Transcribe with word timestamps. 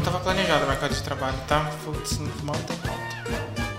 não 0.00 0.04
tava 0.12 0.20
planejado 0.20 0.64
o 0.64 0.68
mercado 0.68 0.94
de 0.94 1.02
trabalho, 1.02 1.36
tá? 1.46 1.70
Putz, 1.84 2.18
mal 2.42 2.56
tem 2.66 2.76
pauta. 2.78 3.00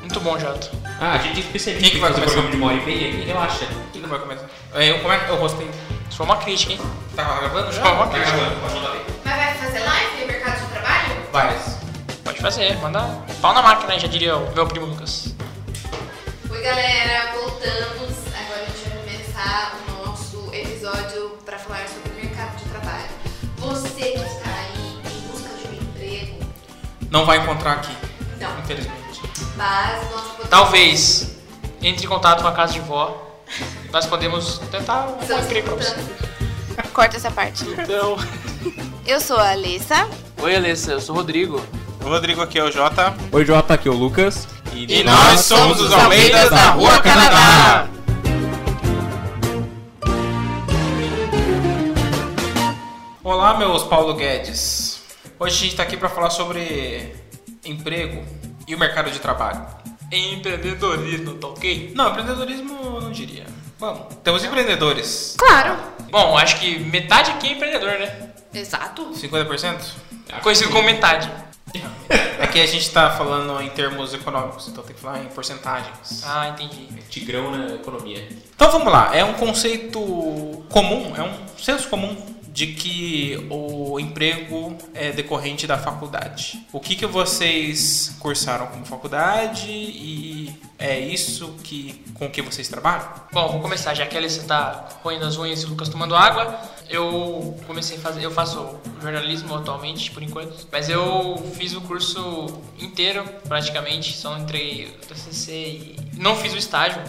Muito 0.01 0.19
bom, 0.19 0.37
Jato. 0.37 0.69
Ah, 0.99 1.13
a 1.13 1.17
gente 1.17 1.39
especialista 1.39 1.83
Quem 1.89 1.95
que 1.95 1.99
vai 1.99 2.11
fazer 2.13 2.25
começar? 2.25 2.41
programa 2.41 2.51
de 2.51 2.57
uma 2.57 2.67
hora 2.67 2.77
e 2.77 2.85
meia 2.85 3.09
aqui, 3.09 3.21
relaxa. 3.27 3.65
Quem 3.91 4.01
que 4.03 4.07
vai 4.07 4.19
começar? 4.19 4.45
Eu, 4.75 4.99
como 4.99 5.13
é 5.13 5.17
que 5.19 5.29
eu 5.29 5.35
rostei? 5.37 5.69
Só 6.11 6.23
uma 6.23 6.37
crítica, 6.37 6.73
hein? 6.73 6.79
Tá 7.15 7.23
gravando 7.39 7.71
já? 7.71 7.81
Só 7.81 7.93
uma 7.93 8.05
Tá 8.07 8.11
crítica. 8.13 8.37
gravando, 8.37 8.61
pode 8.61 8.75
mandar. 8.75 8.95
Mas 9.25 9.35
vai 9.35 9.53
fazer 9.55 9.79
live 9.79 10.21
no 10.21 10.27
mercado 10.27 10.59
de 10.59 10.65
trabalho? 10.73 11.15
Vai. 11.31 11.59
Pode 12.23 12.39
fazer, 12.41 12.77
manda 12.77 12.99
pau 13.41 13.53
na 13.53 13.61
máquina, 13.63 13.97
já 13.99 14.07
diria 14.07 14.37
o 14.37 14.53
meu 14.53 14.67
primo 14.67 14.85
Lucas. 14.85 15.33
Oi, 16.51 16.61
galera, 16.61 17.00
Não 27.11 27.25
vai 27.25 27.39
encontrar 27.39 27.73
aqui, 27.73 27.93
não, 28.39 28.57
infelizmente. 28.59 29.21
mas 29.57 30.09
nós 30.09 30.21
podemos. 30.21 30.49
Talvez 30.49 31.35
entre 31.81 32.05
em 32.05 32.07
contato 32.07 32.41
com 32.41 32.47
a 32.47 32.53
casa 32.53 32.71
de 32.71 32.79
vó. 32.79 33.27
Nós 33.91 34.05
podemos 34.05 34.59
tentar 34.71 35.07
um 35.07 35.41
emprego 35.43 35.75
pra 35.75 35.75
você. 35.75 35.93
tentando. 35.93 36.87
Corta 36.93 37.17
essa 37.17 37.29
parte. 37.29 37.65
Então. 37.65 38.17
Eu 39.05 39.19
sou 39.19 39.35
a 39.35 39.49
Alissa. 39.49 40.07
Oi, 40.41 40.55
Alessa, 40.55 40.93
eu 40.93 41.01
sou 41.01 41.13
o 41.13 41.17
Rodrigo. 41.17 41.61
O 42.01 42.07
Rodrigo 42.07 42.41
aqui 42.41 42.57
é 42.57 42.63
o 42.63 42.71
Jota. 42.71 43.13
Oi, 43.29 43.45
Jota, 43.45 43.73
aqui 43.73 43.89
é 43.89 43.91
o 43.91 43.93
Lucas. 43.93 44.47
E, 44.73 45.03
nós 45.03 45.41
somos 45.41 45.81
os 45.81 45.91
Almeidas 45.91 46.49
da 46.49 46.69
Rua 46.69 47.01
Canadá. 47.01 47.89
Olá, 53.21 53.57
meus 53.57 53.83
Paulo 53.83 54.15
Guedes. 54.15 54.80
Hoje 55.41 55.55
a 55.55 55.59
gente 55.63 55.75
tá 55.75 55.81
aqui 55.81 55.97
para 55.97 56.07
falar 56.07 56.29
sobre 56.29 57.15
emprego 57.65 58.23
e 58.67 58.75
o 58.75 58.77
mercado 58.77 59.09
de 59.09 59.17
trabalho. 59.17 59.65
Empreendedorismo, 60.11 61.33
tá 61.33 61.47
ok? 61.47 61.93
Não, 61.95 62.11
empreendedorismo 62.11 62.79
eu 62.79 63.01
não 63.01 63.11
diria. 63.11 63.47
Vamos, 63.79 64.17
temos 64.23 64.43
empreendedores. 64.43 65.35
Claro. 65.39 65.79
Bom, 66.11 66.37
acho 66.37 66.59
que 66.59 66.77
metade 66.81 67.31
aqui 67.31 67.47
é 67.47 67.51
empreendedor, 67.53 67.97
né? 67.97 68.33
Exato. 68.53 69.13
50%? 69.15 69.79
Conhecido 70.43 70.69
como 70.69 70.83
metade. 70.83 71.27
É 72.37 72.47
que 72.47 72.59
a 72.59 72.65
gente 72.65 72.89
tá 72.89 73.11
falando 73.11 73.61
em 73.61 73.69
termos 73.69 74.13
econômicos, 74.13 74.67
então 74.67 74.83
tem 74.83 74.95
que 74.95 75.01
falar 75.01 75.19
em 75.19 75.27
porcentagens. 75.27 76.23
Ah, 76.25 76.49
entendi. 76.49 76.87
Tigrão 77.07 77.51
na 77.51 77.75
economia. 77.75 78.27
Então 78.55 78.71
vamos 78.71 78.91
lá, 78.91 79.15
é 79.15 79.23
um 79.23 79.33
conceito 79.33 79.99
comum, 80.69 81.13
é 81.15 81.21
um 81.21 81.31
senso 81.57 81.87
comum 81.87 82.30
de 82.51 82.67
que 82.67 83.47
o 83.49 83.99
emprego 83.99 84.77
é 84.93 85.11
decorrente 85.11 85.65
da 85.65 85.77
faculdade. 85.77 86.65
O 86.71 86.79
que, 86.79 86.95
que 86.95 87.05
vocês 87.05 88.15
cursaram 88.19 88.67
como 88.67 88.85
faculdade 88.85 89.71
e 89.71 90.53
é 90.77 90.99
isso 90.99 91.55
que 91.63 92.03
com 92.15 92.29
que 92.29 92.41
vocês 92.41 92.67
trabalham? 92.67 93.07
Bom, 93.31 93.53
vou 93.53 93.61
começar, 93.61 93.93
já 93.93 94.05
que 94.05 94.15
a 94.15 94.19
Alessa 94.19 94.43
tá 94.43 94.89
roendo 95.03 95.25
as 95.25 95.37
unhas 95.37 95.61
e 95.61 95.65
o 95.65 95.69
Lucas 95.69 95.89
tomando 95.89 96.15
água. 96.15 96.59
Eu 96.89 97.57
comecei 97.65 97.97
a 97.97 97.99
fazer, 97.99 98.23
eu 98.23 98.31
faço 98.31 98.79
jornalismo 99.01 99.55
atualmente, 99.55 100.11
por 100.11 100.21
enquanto. 100.21 100.67
Mas 100.71 100.89
eu 100.89 101.37
fiz 101.55 101.73
o 101.73 101.81
curso 101.81 102.61
inteiro, 102.77 103.23
praticamente, 103.47 104.15
só 104.15 104.37
entrei 104.37 104.87
no 104.87 105.07
TCC 105.07 105.51
e 105.53 105.95
não 106.17 106.35
fiz 106.35 106.53
o 106.53 106.57
estágio, 106.57 107.01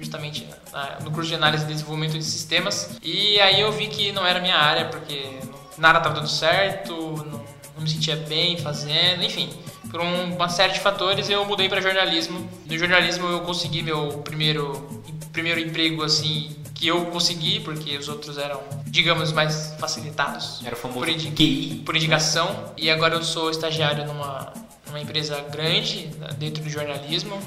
justamente 0.00 0.46
na- 0.72 0.98
no 1.04 1.10
curso 1.10 1.28
de 1.28 1.34
análise 1.36 1.64
e 1.64 1.68
desenvolvimento 1.68 2.12
de 2.18 2.24
sistemas. 2.24 2.90
E 3.02 3.38
aí 3.40 3.60
eu 3.60 3.70
vi 3.70 3.86
que 3.88 4.10
não 4.12 4.26
era 4.26 4.40
minha 4.40 4.56
área, 4.56 4.86
porque 4.86 5.38
nada 5.78 5.98
estava 5.98 6.14
dando 6.16 6.28
certo, 6.28 6.92
não, 6.92 7.44
não 7.74 7.82
me 7.82 7.88
sentia 7.88 8.16
bem 8.16 8.56
fazendo, 8.56 9.22
enfim. 9.22 9.50
Por 9.90 10.00
um- 10.00 10.34
uma 10.36 10.48
série 10.48 10.72
de 10.72 10.80
fatores 10.80 11.28
eu 11.28 11.44
mudei 11.44 11.68
para 11.68 11.80
jornalismo. 11.80 12.48
No 12.66 12.78
jornalismo 12.78 13.26
eu 13.28 13.40
consegui 13.40 13.82
meu 13.82 14.18
primeiro 14.24 15.00
primeiro 15.32 15.60
emprego 15.60 16.02
assim 16.02 16.56
que 16.74 16.88
eu 16.88 17.06
consegui, 17.06 17.60
porque 17.60 17.96
os 17.96 18.08
outros 18.08 18.36
eram, 18.38 18.60
digamos, 18.86 19.32
mais 19.32 19.74
facilitados. 19.78 20.60
Era 20.64 20.74
o 20.74 20.78
famoso 20.78 20.98
por, 21.00 21.08
indi- 21.08 21.30
QI. 21.30 21.82
por 21.84 21.94
indicação. 21.94 22.72
E 22.76 22.90
agora 22.90 23.14
eu 23.14 23.22
sou 23.22 23.50
estagiário 23.50 24.06
numa, 24.06 24.52
numa 24.86 24.98
empresa 25.00 25.38
grande 25.52 26.06
né, 26.18 26.28
dentro 26.38 26.62
do 26.64 26.70
jornalismo, 26.70 27.38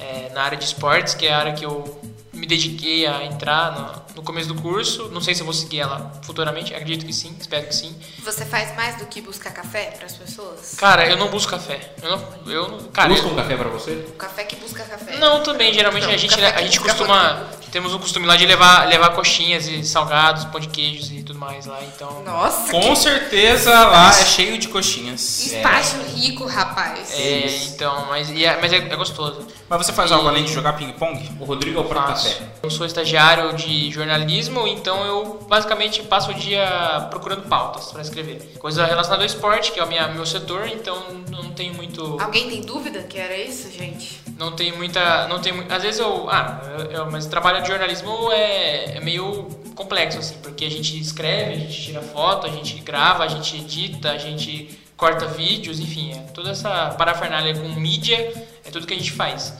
é, 0.00 0.30
na 0.34 0.42
área 0.42 0.58
de 0.58 0.64
esportes, 0.64 1.14
que 1.14 1.26
é 1.26 1.32
a 1.32 1.38
área 1.38 1.52
que 1.52 1.64
eu 1.64 2.00
me 2.32 2.46
dediquei 2.46 3.06
a 3.06 3.24
entrar 3.24 4.04
no, 4.08 4.16
no 4.16 4.22
começo 4.22 4.48
do 4.48 4.60
curso. 4.60 5.08
Não 5.10 5.20
sei 5.20 5.34
se 5.34 5.40
eu 5.42 5.44
vou 5.44 5.54
seguir 5.54 5.80
ela 5.80 6.12
futuramente, 6.24 6.74
acredito 6.74 7.06
que 7.06 7.12
sim, 7.12 7.34
espero 7.40 7.66
que 7.68 7.74
sim. 7.74 7.94
Você 8.24 8.44
faz 8.44 8.74
mais 8.74 8.96
do 8.96 9.06
que 9.06 9.20
buscar 9.20 9.52
café 9.52 9.92
para 9.96 10.06
as 10.06 10.16
pessoas? 10.16 10.74
Cara, 10.76 11.06
eu 11.08 11.16
não 11.16 11.28
busco 11.28 11.50
café. 11.52 11.94
Eu 12.02 12.10
não. 12.10 12.52
Eu 12.52 12.68
não 12.68 12.78
cara, 12.88 13.08
Busca 13.10 13.26
eu- 13.26 13.32
um 13.32 13.36
café 13.36 13.56
pra 13.56 13.68
você? 13.68 13.92
O 14.08 14.12
café 14.12 14.44
que 14.44 14.56
busca 14.56 14.82
café. 14.84 15.16
Não, 15.18 15.42
também. 15.42 15.72
Geralmente 15.72 16.06
Não, 16.06 16.12
a 16.12 16.16
gente, 16.16 16.34
a 16.44 16.60
gente 16.62 16.80
costuma. 16.80 17.48
Temos 17.74 17.92
o 17.92 17.98
costume 17.98 18.24
lá 18.24 18.36
de 18.36 18.46
levar, 18.46 18.86
levar 18.86 19.10
coxinhas 19.10 19.66
e 19.66 19.82
salgados, 19.82 20.44
pão 20.44 20.60
de 20.60 20.68
queijos 20.68 21.10
e 21.10 21.24
tudo 21.24 21.40
mais 21.40 21.66
lá. 21.66 21.80
Então. 21.82 22.22
Nossa, 22.22 22.70
Com 22.70 22.94
certeza 22.94 23.72
lá 23.72 24.10
é 24.10 24.24
cheio 24.24 24.56
de 24.58 24.68
coxinhas. 24.68 25.40
que 25.42 25.56
estágio 25.56 26.00
rico, 26.14 26.46
rapaz. 26.46 27.12
É, 27.18 27.46
então, 27.66 28.06
mas, 28.08 28.30
e 28.30 28.44
é, 28.44 28.60
mas 28.60 28.72
é, 28.72 28.76
é 28.76 28.94
gostoso. 28.94 29.44
Mas 29.68 29.84
você 29.84 29.92
faz 29.92 30.12
algo 30.12 30.28
além 30.28 30.44
de 30.44 30.52
jogar 30.52 30.74
ping-pong? 30.74 31.28
O 31.40 31.44
Rodrigo 31.44 31.80
é 31.80 31.82
o 31.82 31.88
café. 31.88 32.36
Eu 32.62 32.70
sou 32.70 32.86
estagiário 32.86 33.52
de 33.54 33.90
jornalismo, 33.90 34.68
então 34.68 35.04
eu 35.04 35.44
basicamente 35.48 36.00
passo 36.04 36.30
o 36.30 36.34
dia 36.34 37.08
procurando 37.10 37.42
pautas 37.48 37.90
para 37.90 38.02
escrever. 38.02 38.54
Coisa 38.60 38.86
relacionada 38.86 39.22
ao 39.24 39.26
esporte, 39.26 39.72
que 39.72 39.80
é 39.80 39.84
o 39.84 39.88
minha, 39.88 40.06
meu 40.06 40.24
setor, 40.24 40.68
então 40.68 41.02
não 41.28 41.50
tenho 41.50 41.74
muito. 41.74 42.18
Alguém 42.20 42.48
tem 42.48 42.60
dúvida 42.60 43.02
que 43.02 43.18
era 43.18 43.36
isso, 43.36 43.68
gente? 43.72 44.22
Não 44.38 44.52
tem 44.52 44.70
muita. 44.72 45.26
Não 45.26 45.40
tem, 45.40 45.52
às 45.68 45.82
vezes 45.82 45.98
eu. 46.00 46.28
Ah, 46.30 46.60
eu, 46.78 46.84
eu- 46.90 47.10
mas 47.10 47.26
o 47.26 47.30
de 47.64 47.70
jornalismo 47.70 48.30
é, 48.30 48.96
é 48.96 49.00
meio 49.00 49.48
complexo, 49.74 50.18
assim, 50.18 50.36
porque 50.42 50.64
a 50.64 50.70
gente 50.70 50.98
escreve, 51.00 51.54
a 51.54 51.58
gente 51.58 51.82
tira 51.82 52.00
foto, 52.00 52.46
a 52.46 52.50
gente 52.50 52.78
grava, 52.80 53.24
a 53.24 53.28
gente 53.28 53.56
edita, 53.56 54.10
a 54.10 54.18
gente 54.18 54.78
corta 54.96 55.26
vídeos, 55.26 55.80
enfim, 55.80 56.12
é 56.12 56.18
toda 56.32 56.50
essa 56.50 56.90
parafernália 56.90 57.54
com 57.54 57.68
mídia, 57.80 58.16
é 58.64 58.70
tudo 58.70 58.86
que 58.86 58.94
a 58.94 58.96
gente 58.96 59.12
faz. 59.12 59.52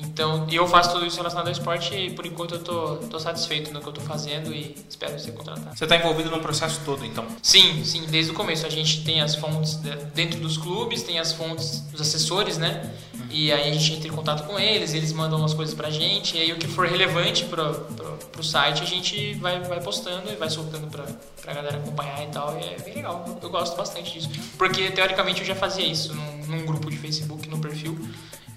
Então, 0.00 0.46
eu 0.50 0.66
faço 0.68 0.92
tudo 0.92 1.04
isso 1.06 1.16
relacionado 1.16 1.46
ao 1.46 1.52
esporte 1.52 1.94
e 1.94 2.10
por 2.10 2.24
enquanto 2.24 2.54
eu 2.54 2.62
tô, 2.62 2.96
tô 3.08 3.18
satisfeito 3.18 3.72
no 3.72 3.80
que 3.80 3.86
eu 3.88 3.92
tô 3.92 4.00
fazendo 4.00 4.54
e 4.54 4.74
espero 4.88 5.18
ser 5.18 5.32
contratado. 5.32 5.76
Você 5.76 5.84
está 5.84 5.96
envolvido 5.96 6.30
no 6.30 6.38
processo 6.40 6.80
todo, 6.84 7.04
então. 7.04 7.26
Sim, 7.42 7.84
sim, 7.84 8.04
desde 8.08 8.30
o 8.30 8.34
começo. 8.34 8.64
A 8.64 8.70
gente 8.70 9.04
tem 9.04 9.20
as 9.20 9.34
fontes 9.34 9.74
de- 9.76 9.96
dentro 10.14 10.38
dos 10.40 10.56
clubes, 10.56 11.02
tem 11.02 11.18
as 11.18 11.32
fontes 11.32 11.80
dos 11.90 12.00
assessores, 12.00 12.58
né? 12.58 12.92
E 13.30 13.52
aí 13.52 13.68
a 13.70 13.72
gente 13.74 13.92
entra 13.92 14.08
em 14.08 14.12
contato 14.12 14.46
com 14.46 14.58
eles, 14.58 14.94
eles 14.94 15.12
mandam 15.12 15.38
umas 15.38 15.52
coisas 15.52 15.74
pra 15.74 15.90
gente, 15.90 16.36
e 16.36 16.40
aí 16.40 16.52
o 16.52 16.56
que 16.56 16.66
for 16.66 16.86
relevante 16.86 17.44
pro, 17.44 17.74
pro, 17.74 18.12
pro 18.32 18.42
site 18.42 18.82
a 18.82 18.86
gente 18.86 19.34
vai, 19.34 19.60
vai 19.60 19.80
postando 19.82 20.30
e 20.32 20.36
vai 20.36 20.48
soltando 20.48 20.86
pra, 20.86 21.04
pra 21.42 21.52
galera 21.52 21.76
acompanhar 21.76 22.22
e 22.24 22.28
tal. 22.28 22.58
E 22.58 22.64
é 22.64 22.78
bem 22.82 22.94
legal, 22.94 23.24
eu, 23.26 23.38
eu 23.42 23.50
gosto 23.50 23.76
bastante 23.76 24.12
disso. 24.18 24.30
Porque 24.56 24.90
teoricamente 24.92 25.40
eu 25.40 25.46
já 25.46 25.54
fazia 25.54 25.84
isso 25.86 26.14
num, 26.14 26.46
num 26.46 26.64
grupo 26.66 26.88
de 26.90 26.96
Facebook, 26.96 27.48
no 27.48 27.58
perfil, 27.58 27.98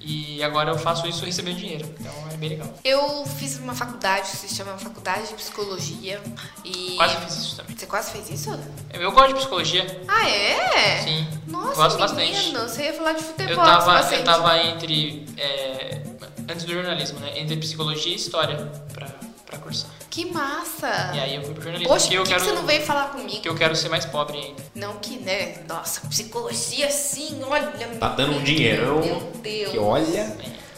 e 0.03 0.43
agora 0.43 0.71
eu 0.71 0.77
faço 0.77 1.07
isso 1.07 1.23
recebendo 1.25 1.57
dinheiro. 1.57 1.85
Então 1.99 2.11
é 2.33 2.37
bem 2.37 2.49
legal. 2.49 2.73
Eu 2.83 3.25
fiz 3.25 3.57
uma 3.59 3.73
faculdade 3.75 4.29
que 4.31 4.37
se 4.37 4.55
chama 4.55 4.77
Faculdade 4.77 5.27
de 5.27 5.33
Psicologia 5.35 6.21
e... 6.65 6.95
Quase 6.97 7.17
fiz 7.17 7.37
isso 7.37 7.55
também. 7.57 7.77
Você 7.77 7.85
quase 7.85 8.11
fez 8.11 8.29
isso? 8.29 8.59
Eu 8.93 9.11
gosto 9.11 9.27
de 9.29 9.33
psicologia, 9.35 10.01
Ah, 10.07 10.29
é? 10.29 11.01
sim. 11.03 11.27
Nossa, 11.47 11.75
gosto 11.97 12.15
menino, 12.15 12.35
bastante. 12.35 12.69
você 12.71 12.83
ia 12.83 12.93
falar 12.93 13.13
de 13.13 13.23
futebol. 13.23 13.49
Eu 13.51 13.57
tava, 13.57 14.15
eu 14.15 14.23
tava 14.23 14.57
entre. 14.63 15.25
é, 15.37 16.01
antes 16.49 16.65
do 16.65 16.73
jornalismo, 16.73 17.19
né? 17.19 17.39
Entre 17.39 17.55
psicologia 17.57 18.11
e 18.11 18.15
história 18.15 18.57
pra, 18.93 19.07
pra 19.45 19.57
cursar. 19.59 19.91
Que 20.11 20.25
massa! 20.25 21.11
E 21.13 21.19
aí 21.21 21.35
eu 21.35 21.41
fui 21.41 21.53
pro 21.53 21.63
jornalismo. 21.63 21.87
Poxa, 21.87 22.07
porque 22.07 22.17
por 22.17 22.19
eu 22.19 22.23
que, 22.23 22.29
que 22.29 22.35
quero, 22.35 22.45
você 22.45 22.59
não 22.59 22.67
veio 22.67 22.81
falar 22.81 23.11
comigo? 23.11 23.41
que 23.41 23.47
eu 23.47 23.55
quero 23.55 23.73
ser 23.77 23.87
mais 23.87 24.03
pobre 24.03 24.37
ainda. 24.37 24.61
Não 24.75 24.97
que, 24.97 25.17
né? 25.17 25.63
Nossa, 25.69 26.01
psicologia 26.09 26.91
sim, 26.91 27.41
olha. 27.47 27.71
Tá 27.97 28.09
dando 28.09 28.35
um 28.35 28.43
dinheirão. 28.43 28.99
Meu 28.99 29.21
Deus. 29.41 29.71
Que 29.71 29.79
olha. 29.79 30.35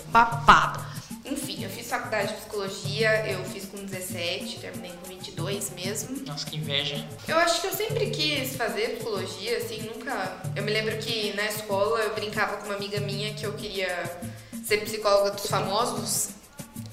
Babado. 0.10 0.86
Enfim, 1.26 1.64
eu 1.64 1.70
fiz 1.72 1.90
faculdade 1.90 2.28
de 2.28 2.34
psicologia, 2.36 3.28
eu 3.28 3.44
fiz 3.46 3.66
com 3.66 3.84
17, 3.84 4.60
terminei 4.60 4.92
com 4.92 5.10
22 5.10 5.72
mesmo. 5.72 6.24
Nossa, 6.28 6.46
que 6.46 6.58
inveja. 6.58 7.04
Eu 7.28 7.38
acho 7.40 7.60
que 7.62 7.68
eu 7.68 7.74
sempre 7.74 8.12
quis 8.12 8.56
fazer 8.56 8.98
psicologia, 8.98 9.58
assim, 9.58 9.82
nunca. 9.82 10.38
Eu 10.56 10.62
me 10.62 10.72
lembro 10.72 10.96
que 10.98 11.34
na 11.34 11.46
escola 11.46 12.02
eu 12.02 12.14
brincava 12.14 12.58
com 12.58 12.66
uma 12.66 12.76
amiga 12.76 13.00
minha 13.00 13.34
que 13.34 13.46
eu 13.48 13.54
queria 13.54 14.20
ser 14.64 14.78
psicóloga 14.82 15.32
dos 15.32 15.48
famosos. 15.48 16.43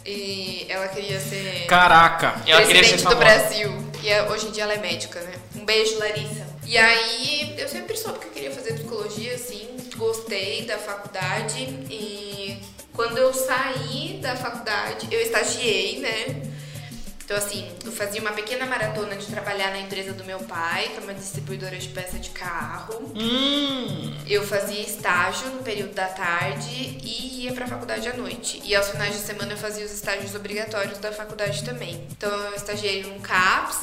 E 0.05 0.67
ela 0.69 0.89
queria 0.89 1.21
ser 1.21 1.67
Caraca! 1.67 2.35
Ela 2.47 2.63
queria 2.67 2.83
ser 2.83 2.97
presidente 2.97 3.15
do. 3.15 3.17
Brasil. 3.17 3.91
E 4.03 4.09
é- 4.09 4.23
hoje 4.31 4.49
em 4.49 4.51
dia 4.51 4.63
ela 4.63 4.75
é 4.75 4.79
médica, 4.79 5.21
né? 5.21 5.35
Um 5.57 5.65
beijo, 5.65 5.99
Larissa. 5.99 6.47
E 6.65 6.79
aí 6.79 7.55
eu 7.59 7.69
sempre 7.69 7.97
soube 7.97 8.19
que 8.21 8.27
eu 8.27 8.31
queria 8.31 8.51
fazer 8.51 8.75
psicologia, 8.75 9.35
assim, 9.35 9.69
gostei 9.97 10.65
da 10.65 10.79
faculdade 10.79 11.63
e 11.91 12.59
quando 12.95 13.19
eu 13.19 13.33
saí 13.33 14.19
da 14.23 14.37
faculdade, 14.37 15.09
eu 15.11 15.21
estagiei, 15.21 16.01
né? 16.01 16.43
Então, 17.25 17.37
assim, 17.39 17.71
eu 17.85 17.93
fazia 17.93 18.21
uma 18.21 18.33
pequena 18.33 18.67
maratona 18.67 19.15
de 19.15 19.27
trabalhar 19.27 19.71
na 19.71 19.79
empresa 19.79 20.13
do 20.13 20.25
meu 20.25 20.41
pai, 20.41 20.89
que 20.89 20.97
é 20.97 21.01
uma 21.01 21.15
distribuidora 21.15 21.77
de 21.77 21.87
peça 21.89 22.19
de 22.19 22.31
carro. 22.31 23.13
Hum, 23.15 23.60
Eu 24.31 24.47
fazia 24.47 24.81
estágio 24.81 25.49
no 25.49 25.61
período 25.61 25.93
da 25.93 26.07
tarde 26.07 26.99
e 27.03 27.43
ia 27.47 27.53
pra 27.53 27.67
faculdade 27.67 28.09
à 28.09 28.17
noite. 28.17 28.63
E 28.65 28.77
aos 28.77 28.89
finais 28.89 29.13
de 29.13 29.23
semana 29.23 29.55
eu 29.55 29.57
fazia 29.57 29.85
os 29.85 29.91
estágios 29.91 30.37
obrigatórios 30.37 30.99
da 30.99 31.11
faculdade 31.11 31.65
também. 31.65 32.07
Então 32.13 32.31
eu 32.31 32.55
estagiei 32.55 33.03
num 33.03 33.19
CAPS, 33.19 33.81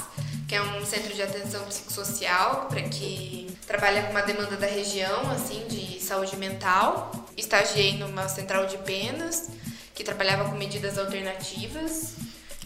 que 0.48 0.56
é 0.56 0.62
um 0.62 0.86
centro 0.86 1.14
de 1.14 1.22
atenção 1.22 1.66
psicossocial, 1.66 2.68
para 2.68 2.82
que 2.84 3.54
trabalha 3.68 4.04
com 4.04 4.12
uma 4.12 4.22
demanda 4.22 4.56
da 4.56 4.68
região, 4.68 5.30
assim, 5.32 5.68
de 5.68 6.02
saúde 6.02 6.38
mental. 6.38 7.12
Estagiei 7.36 7.98
numa 7.98 8.30
central 8.30 8.68
de 8.68 8.78
penas, 8.78 9.50
que 9.94 10.02
trabalhava 10.02 10.50
com 10.50 10.56
medidas 10.56 10.98
alternativas. 10.98 12.14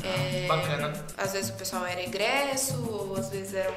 É, 0.03 0.45
Bacana. 0.47 0.93
às 1.17 1.31
vezes 1.33 1.49
o 1.49 1.53
pessoal 1.53 1.83
era 1.87 2.03
egresso, 2.03 2.75
ou 2.91 3.17
às 3.17 3.29
vezes 3.29 3.55
eram 3.55 3.73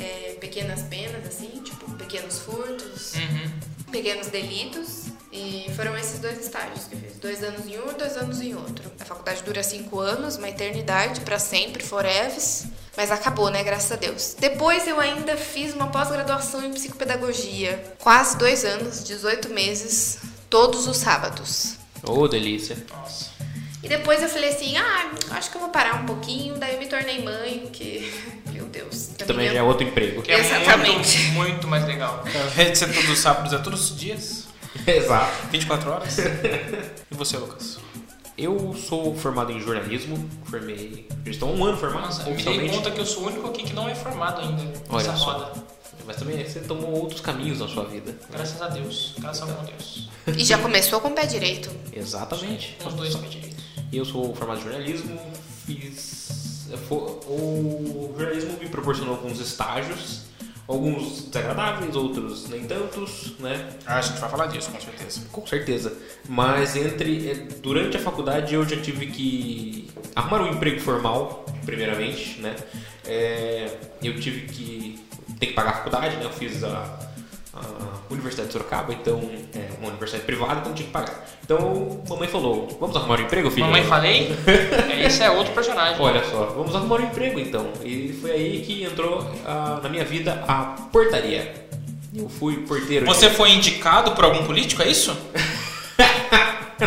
é, 0.00 0.36
pequenas 0.40 0.82
penas, 0.82 1.26
assim, 1.26 1.60
tipo 1.64 1.90
pequenos 1.92 2.38
furtos, 2.40 3.12
Uhum. 3.14 3.50
pequenos 3.92 4.28
delitos. 4.28 5.04
E 5.32 5.70
foram 5.76 5.96
esses 5.96 6.18
dois 6.18 6.40
estágios 6.44 6.86
que 6.86 6.94
eu 6.96 6.98
fiz. 7.00 7.16
Dois 7.18 7.40
anos 7.44 7.64
em 7.64 7.78
um 7.78 7.92
dois 7.96 8.16
anos 8.16 8.40
em 8.40 8.52
outro. 8.56 8.90
A 8.98 9.04
faculdade 9.04 9.42
dura 9.44 9.62
cinco 9.62 10.00
anos, 10.00 10.36
uma 10.36 10.48
eternidade, 10.48 11.20
pra 11.20 11.38
sempre, 11.38 11.84
foreves. 11.84 12.64
Mas 12.96 13.12
acabou, 13.12 13.48
né? 13.48 13.62
Graças 13.62 13.92
a 13.92 13.96
Deus. 13.96 14.34
Depois 14.40 14.88
eu 14.88 14.98
ainda 14.98 15.36
fiz 15.36 15.72
uma 15.72 15.86
pós-graduação 15.86 16.64
em 16.64 16.72
psicopedagogia. 16.72 17.94
Quase 18.00 18.36
dois 18.38 18.64
anos, 18.64 19.04
18 19.04 19.50
meses, 19.50 20.18
todos 20.50 20.88
os 20.88 20.96
sábados. 20.96 21.76
Ô, 22.02 22.26
delícia. 22.26 22.76
Nossa. 22.90 23.30
E 23.82 23.88
depois 23.88 24.22
eu 24.22 24.28
falei 24.28 24.50
assim, 24.50 24.76
ah, 24.76 25.10
acho 25.30 25.50
que 25.50 25.56
eu 25.56 25.60
vou 25.60 25.70
parar 25.70 26.02
um 26.02 26.06
pouquinho. 26.06 26.56
Daí 26.58 26.74
eu 26.74 26.78
me 26.80 26.86
tornei 26.86 27.22
mãe, 27.22 27.68
que, 27.72 28.12
meu 28.52 28.66
Deus. 28.66 29.10
Que 29.16 29.24
também 29.24 29.48
já 29.48 29.54
é 29.58 29.62
outro 29.62 29.86
emprego. 29.86 30.20
Que 30.22 30.32
é 30.32 30.38
Exatamente. 30.40 31.18
muito, 31.18 31.32
muito 31.34 31.68
mais 31.68 31.86
legal. 31.86 32.22
Ao 32.24 32.46
invés 32.46 32.72
de 32.72 32.78
ser 32.78 32.92
todos 32.92 33.08
os 33.10 33.18
sábados, 33.18 33.52
é 33.52 33.58
todos 33.58 33.90
os 33.90 33.98
dias. 33.98 34.48
Exato. 34.86 35.32
24 35.50 35.90
horas. 35.90 36.18
e 36.18 37.14
você, 37.14 37.36
Lucas? 37.38 37.78
Eu 38.38 38.74
sou 38.74 39.14
formado 39.16 39.52
em 39.52 39.60
jornalismo, 39.60 40.28
formei. 40.44 41.06
Já 41.26 41.30
estou 41.30 41.54
um 41.54 41.62
ano 41.64 41.76
formado, 41.76 42.04
Nossa, 42.06 42.22
eu 42.22 42.34
me 42.34 42.42
dei 42.42 42.46
oficialmente. 42.46 42.76
conta 42.76 42.90
que 42.90 43.00
eu 43.00 43.06
sou 43.06 43.24
o 43.24 43.26
único 43.26 43.48
aqui 43.48 43.62
que 43.64 43.72
não 43.74 43.86
é 43.88 43.94
formado 43.94 44.40
ainda 44.40 44.62
Olha 44.88 45.04
nessa 45.06 45.16
só. 45.16 45.32
roda. 45.32 45.64
Mas 46.10 46.16
também 46.16 46.44
você 46.44 46.58
tomou 46.58 46.90
outros 46.90 47.20
caminhos 47.20 47.60
na 47.60 47.68
sua 47.68 47.84
vida. 47.84 48.12
Graças 48.32 48.60
a 48.60 48.66
Deus. 48.66 49.14
Graças 49.16 49.48
a 49.48 49.62
Deus. 49.62 50.08
E 50.36 50.44
já 50.44 50.58
começou 50.58 51.00
com 51.00 51.06
o 51.06 51.12
pé 51.12 51.24
direito. 51.24 51.70
Exatamente. 51.92 52.76
Os 52.84 52.94
dois 52.94 53.14
pés 53.14 53.30
direitos. 53.30 53.64
Eu 53.92 54.04
sou 54.04 54.34
formado 54.34 54.58
em 54.58 54.64
jornalismo, 54.64 55.20
fiz. 55.64 56.68
O 56.90 58.12
jornalismo 58.18 58.58
me 58.58 58.68
proporcionou 58.68 59.14
alguns 59.14 59.38
estágios, 59.38 60.22
alguns 60.66 61.26
desagradáveis, 61.26 61.94
outros 61.94 62.48
nem 62.48 62.64
tantos, 62.64 63.38
né? 63.38 63.68
Ah, 63.86 63.98
a 63.98 64.00
gente 64.00 64.18
vai 64.18 64.28
falar 64.28 64.46
disso, 64.46 64.68
com 64.68 64.80
certeza. 64.80 65.20
Com 65.30 65.46
certeza. 65.46 65.96
Mas 66.28 66.74
entre 66.74 67.30
eh, 67.30 67.34
durante 67.62 67.96
a 67.96 68.00
faculdade 68.00 68.52
eu 68.52 68.68
já 68.68 68.80
tive 68.80 69.06
que 69.06 69.88
arrumar 70.16 70.42
um 70.42 70.54
emprego 70.54 70.80
formal, 70.80 71.46
primeiramente, 71.64 72.40
né? 72.40 72.56
É, 73.06 73.78
eu 74.02 74.18
tive 74.18 74.48
que 74.48 75.09
ter 75.40 75.46
que 75.46 75.52
pagar 75.54 75.70
a 75.70 75.74
faculdade, 75.74 76.16
né? 76.16 76.24
Eu 76.24 76.30
fiz 76.30 76.62
a, 76.62 76.84
a 77.54 77.60
Universidade 78.10 78.48
de 78.48 78.52
Sorocaba, 78.52 78.92
então 78.92 79.18
é 79.54 79.70
uma 79.80 79.88
universidade 79.88 80.24
privada, 80.24 80.60
então 80.60 80.74
tinha 80.74 80.86
que 80.86 80.92
pagar. 80.92 81.26
Então 81.42 82.02
mamãe 82.08 82.28
falou: 82.28 82.68
"Vamos 82.78 82.94
arrumar 82.94 83.18
um 83.18 83.22
emprego, 83.22 83.50
filho?" 83.50 83.66
Mamãe 83.66 83.82
falei? 83.84 84.36
É, 84.90 85.06
Esse 85.06 85.22
é 85.22 85.30
outro 85.30 85.52
personagem. 85.54 86.00
Olha 86.00 86.22
só, 86.24 86.44
vamos 86.56 86.74
arrumar 86.74 87.00
um 87.00 87.04
emprego 87.04 87.40
então. 87.40 87.66
E 87.82 88.12
foi 88.20 88.30
aí 88.32 88.60
que 88.60 88.84
entrou 88.84 89.26
ah, 89.46 89.80
na 89.82 89.88
minha 89.88 90.04
vida 90.04 90.44
a 90.46 90.76
portaria. 90.92 91.66
Eu 92.14 92.28
fui 92.28 92.56
porteiro. 92.58 93.06
Você 93.06 93.30
foi 93.30 93.52
indicado 93.52 94.12
por 94.12 94.24
algum 94.24 94.44
político, 94.44 94.82
é 94.82 94.88
isso? 94.88 95.16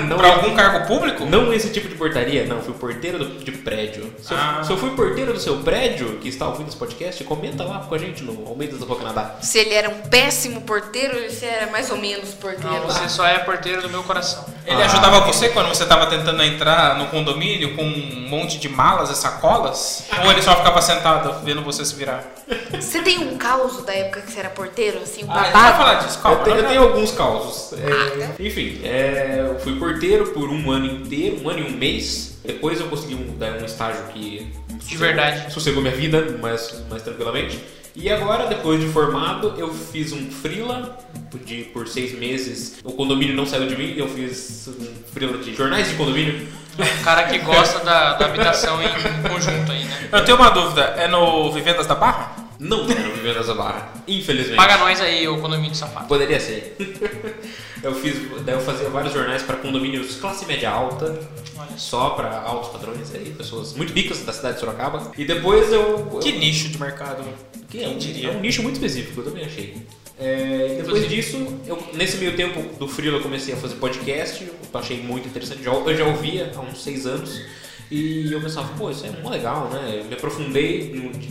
não 0.01 0.15
Por 0.17 0.25
algum 0.25 0.55
cargo 0.55 0.87
público? 0.87 1.25
Não 1.25 1.53
esse 1.53 1.69
tipo 1.69 1.87
de 1.87 1.95
portaria, 1.95 2.45
não. 2.45 2.61
Fui 2.61 2.73
porteiro 2.73 3.19
do- 3.19 3.43
de 3.43 3.51
prédio. 3.51 4.13
Se 4.21 4.33
eu, 4.33 4.37
Ah. 4.37 4.61
se 4.63 4.71
eu 4.71 4.77
fui 4.77 4.91
porteiro 4.91 5.33
do 5.33 5.39
seu 5.39 5.57
prédio, 5.57 6.17
que 6.21 6.27
está 6.29 6.47
ouvindo 6.47 6.67
esse 6.67 6.77
podcast, 6.77 7.23
comenta 7.23 7.63
lá 7.63 7.79
com 7.79 7.93
a 7.95 7.97
gente 7.97 8.23
no 8.23 8.47
Almeida 8.47 8.77
da 8.77 8.85
Rua 8.85 8.97
Canadá. 8.97 9.35
Se 9.41 9.57
ele 9.59 9.73
era 9.73 9.89
um 9.89 10.01
péssimo 10.09 10.61
porteiro, 10.61 11.21
ou 11.23 11.29
se 11.29 11.45
era 11.45 11.69
mais 11.71 11.89
ou 11.91 11.97
menos 11.97 12.29
porteiro. 12.31 12.67
Não, 12.75 12.81
você 12.83 13.07
só 13.09 13.25
é 13.25 13.39
porteiro 13.39 13.81
do 13.81 13.89
meu 13.89 14.03
coração. 14.03 14.45
Ele 14.65 14.81
Ah. 14.81 14.85
ajudava 14.85 15.19
você 15.21 15.49
quando 15.49 15.67
você 15.69 15.83
estava 15.83 16.05
tentando 16.07 16.41
entrar 16.43 16.97
no 16.97 17.07
condomínio 17.07 17.75
com 17.75 17.83
um 17.83 18.27
monte 18.29 18.57
de 18.57 18.69
malas 18.69 19.09
e 19.09 19.15
sacolas? 19.15 20.05
Ou 20.23 20.31
ele 20.31 20.41
só 20.41 20.55
ficava 20.55 20.81
sentado 20.81 21.43
vendo 21.43 21.61
você 21.61 21.83
se 21.85 21.95
virar? 21.95 22.23
Você 22.71 23.01
tem 23.01 23.19
um 23.19 23.37
caos 23.37 23.83
da 23.85 23.93
época 23.93 24.21
que 24.21 24.31
você 24.31 24.39
era 24.39 24.49
porteiro, 24.49 24.99
assim, 25.01 25.23
um 25.23 25.31
Ah, 25.31 25.35
babado? 25.43 25.77
falar 25.77 25.93
disso, 25.95 26.19
calma. 26.19 26.37
eu, 26.39 26.43
tenho, 26.43 26.57
eu 26.57 26.67
tenho 26.67 26.81
alguns 26.83 27.11
causos. 27.11 27.73
É, 27.73 27.91
Ah, 27.91 28.35
enfim, 28.39 28.81
é, 28.83 29.45
eu 29.47 29.59
fui 29.59 29.77
porteiro 29.83 30.27
por 30.27 30.49
um 30.49 30.71
ano 30.71 30.85
inteiro, 30.85 31.41
um 31.43 31.49
ano 31.49 31.59
e 31.59 31.63
um 31.63 31.77
mês. 31.77 32.39
Depois 32.45 32.79
eu 32.79 32.87
consegui 32.87 33.15
um, 33.15 33.37
dar 33.37 33.61
um 33.61 33.65
estágio 33.65 34.03
que 34.13 34.47
De 34.85 34.97
verdade. 34.97 35.53
sossegou 35.53 35.81
minha 35.81 35.95
vida 35.95 36.37
mais, 36.41 36.83
mais 36.89 37.01
tranquilamente. 37.03 37.59
E 37.95 38.09
agora, 38.09 38.47
depois 38.47 38.81
de 38.81 38.87
formado, 38.87 39.53
eu 39.57 39.71
fiz 39.71 40.11
um 40.13 40.31
freela 40.31 40.97
de, 41.45 41.65
por 41.65 41.87
seis 41.87 42.17
meses. 42.17 42.79
O 42.83 42.93
condomínio 42.93 43.35
não 43.35 43.45
saiu 43.45 43.67
de 43.67 43.75
mim, 43.77 43.93
eu 43.95 44.07
fiz 44.07 44.67
um 44.67 44.87
freela 45.13 45.37
de 45.37 45.53
jornais 45.53 45.89
de 45.89 45.95
condomínio. 45.95 46.47
Um 46.79 47.03
cara 47.03 47.23
que 47.23 47.37
gosta 47.39 47.79
da, 47.79 48.13
da 48.13 48.25
habitação 48.25 48.81
em 48.81 48.89
conjunto 49.29 49.71
aí, 49.71 49.83
né? 49.83 50.09
Eu 50.11 50.25
tenho 50.25 50.37
uma 50.37 50.49
dúvida, 50.49 50.81
é 50.97 51.07
no 51.07 51.51
Vivendas 51.51 51.85
da 51.85 51.95
Barra? 51.95 52.35
Não 52.59 52.89
era 52.89 53.09
o 53.09 53.13
Vivendas 53.13 53.47
da 53.47 53.53
Barra, 53.53 53.89
infelizmente. 54.07 54.55
Paga 54.55 54.77
nós 54.77 54.99
aí, 55.01 55.27
o 55.27 55.39
condomínio 55.39 55.71
do 55.71 55.77
safado. 55.77 56.07
Poderia 56.07 56.39
ser. 56.39 56.75
eu 57.83 57.93
fiz, 57.93 58.15
daí 58.43 58.55
eu 58.55 58.61
fazia 58.61 58.89
vários 58.89 59.13
jornais 59.13 59.43
para 59.43 59.57
condomínios 59.57 60.15
classe 60.15 60.45
média 60.45 60.69
alta, 60.69 61.19
Olha 61.57 61.77
só 61.77 62.11
para 62.11 62.41
altos 62.41 62.69
padrões 62.71 63.13
aí, 63.13 63.31
pessoas 63.37 63.73
muito 63.73 63.93
ricas 63.93 64.21
da 64.21 64.33
cidade 64.33 64.55
de 64.55 64.59
Sorocaba. 64.61 65.11
E 65.17 65.25
depois 65.25 65.71
eu. 65.71 66.19
Que 66.21 66.31
nicho 66.31 66.69
de 66.69 66.79
mercado? 66.79 67.23
Que 67.69 67.79
é 67.79 67.81
Quem 67.81 67.95
um, 67.95 67.97
diria? 67.97 68.29
é 68.29 68.31
um 68.31 68.39
nicho 68.39 68.63
muito 68.63 68.75
específico, 68.75 69.21
eu 69.21 69.25
também 69.25 69.45
achei. 69.45 69.77
É, 70.19 70.77
depois 70.81 71.07
disso, 71.09 71.37
eu, 71.65 71.81
nesse 71.93 72.17
meio 72.17 72.35
tempo 72.35 72.61
do 72.77 72.87
Freela 72.87 73.17
eu 73.17 73.21
comecei 73.21 73.53
a 73.53 73.57
fazer 73.57 73.75
podcast, 73.75 74.43
eu 74.43 74.79
achei 74.79 75.01
muito 75.01 75.27
interessante, 75.27 75.63
já- 75.63 75.71
eu 75.73 75.97
já 75.97 76.05
ouvia 76.05 76.51
há 76.55 76.61
uns 76.61 76.83
seis 76.83 77.05
anos, 77.07 77.41
e 77.89 78.31
eu 78.31 78.39
pensava, 78.41 78.69
pô, 78.77 78.89
isso 78.91 79.05
é 79.05 79.11
mó 79.21 79.29
legal, 79.29 79.69
né? 79.69 79.99
Eu 80.01 80.05
me 80.05 80.13
aprofundei 80.13 80.93
no, 80.93 81.11
de 81.11 81.27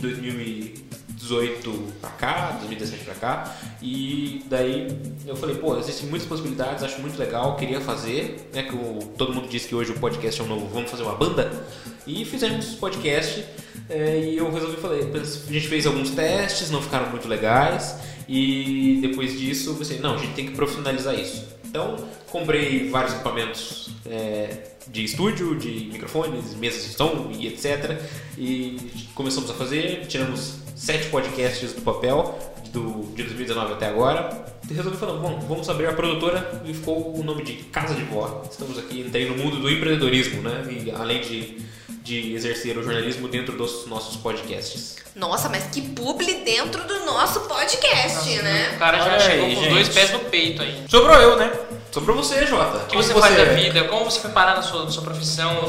2018 1.17 1.93
pra 2.01 2.09
cá, 2.11 2.51
2017 2.59 3.03
pra 3.05 3.13
cá, 3.15 3.55
e 3.81 4.43
daí 4.49 4.87
eu 5.25 5.35
falei, 5.35 5.55
pô, 5.55 5.77
existem 5.77 6.09
muitas 6.09 6.27
possibilidades, 6.27 6.83
acho 6.83 6.99
muito 7.01 7.17
legal, 7.17 7.55
queria 7.55 7.79
fazer, 7.79 8.49
né? 8.53 8.63
Que 8.63 8.75
o- 8.75 8.99
todo 9.17 9.33
mundo 9.33 9.47
diz 9.47 9.65
que 9.65 9.73
hoje 9.73 9.91
o 9.91 9.99
podcast 9.99 10.41
é 10.41 10.43
um 10.43 10.47
novo, 10.47 10.67
vamos 10.67 10.91
fazer 10.91 11.03
uma 11.03 11.15
banda, 11.15 11.51
e 12.05 12.25
fizemos 12.25 12.75
podcast, 12.75 13.45
é, 13.89 14.19
e 14.19 14.37
eu 14.37 14.51
resolvi 14.51 14.75
falei, 14.77 15.01
a 15.03 15.51
gente 15.51 15.67
fez 15.69 15.85
alguns 15.87 16.09
testes, 16.11 16.69
não 16.69 16.81
ficaram 16.81 17.09
muito 17.09 17.27
legais, 17.29 17.95
e 18.27 18.99
depois 19.01 19.37
disso 19.37 19.71
eu 19.71 19.75
pensei, 19.75 19.99
não, 19.99 20.15
a 20.15 20.17
gente 20.17 20.33
tem 20.33 20.45
que 20.45 20.53
profissionalizar 20.53 21.15
isso. 21.15 21.45
Então, 21.65 21.95
comprei 22.29 22.89
vários 22.89 23.13
equipamentos 23.13 23.89
é, 24.05 24.73
de 24.87 25.03
estúdio, 25.03 25.55
de 25.55 25.89
microfones, 25.91 26.55
mesas 26.55 26.83
de 26.83 26.93
som 26.93 27.31
e 27.37 27.47
etc. 27.47 27.99
E 28.37 28.77
começamos 29.15 29.49
a 29.49 29.53
fazer, 29.53 30.05
tiramos 30.07 30.57
sete 30.75 31.09
podcasts 31.09 31.73
do 31.73 31.81
papel, 31.81 32.37
do, 32.71 33.03
de 33.15 33.23
2019 33.23 33.73
até 33.73 33.87
agora. 33.87 34.45
E 34.69 34.73
resolvi 34.73 34.97
falar, 34.97 35.19
bom, 35.19 35.39
vamos 35.47 35.69
abrir 35.69 35.87
a 35.87 35.93
produtora 35.93 36.61
e 36.65 36.73
ficou 36.73 37.17
o 37.17 37.23
nome 37.23 37.43
de 37.43 37.53
Casa 37.65 37.93
de 37.95 38.03
Vó. 38.03 38.43
Estamos 38.49 38.77
aqui, 38.77 39.01
entrei 39.01 39.27
no 39.29 39.35
mundo 39.35 39.59
do 39.59 39.69
empreendedorismo, 39.69 40.41
né? 40.41 40.65
E 40.69 40.91
além 40.91 41.21
de, 41.21 41.57
de 42.03 42.35
exercer 42.35 42.77
o 42.77 42.83
jornalismo 42.83 43.27
dentro 43.27 43.55
dos 43.57 43.87
nossos 43.87 44.17
podcasts. 44.17 44.97
Nossa, 45.15 45.47
mas 45.47 45.65
que 45.65 45.81
publi 45.81 46.33
dentro 46.43 46.85
do 46.87 47.05
nosso 47.05 47.41
podcast, 47.41 48.29
O 48.39 48.43
né? 48.43 48.75
cara 48.79 48.97
já 48.97 49.03
Olha 49.05 49.19
chegou 49.19 49.45
aí, 49.45 49.53
com 49.55 49.59
os 49.61 49.65
gente. 49.65 49.73
dois 49.73 49.89
pés 49.89 50.11
no 50.11 50.19
peito 50.19 50.61
aí. 50.61 50.83
Sobrou 50.89 51.15
eu, 51.15 51.37
né? 51.37 51.51
Sobre 51.93 52.11
você, 52.13 52.47
Jota. 52.47 52.79
O 52.79 52.87
que 52.87 52.95
você 52.95 53.13
faz 53.13 53.37
da 53.37 53.45
vida? 53.53 53.83
Como 53.83 54.05
você 54.05 54.19
foi 54.19 54.31
parar 54.31 54.55
na 54.55 54.63
sua, 54.63 54.85
na 54.85 54.89
sua 54.89 55.03
profissão? 55.03 55.61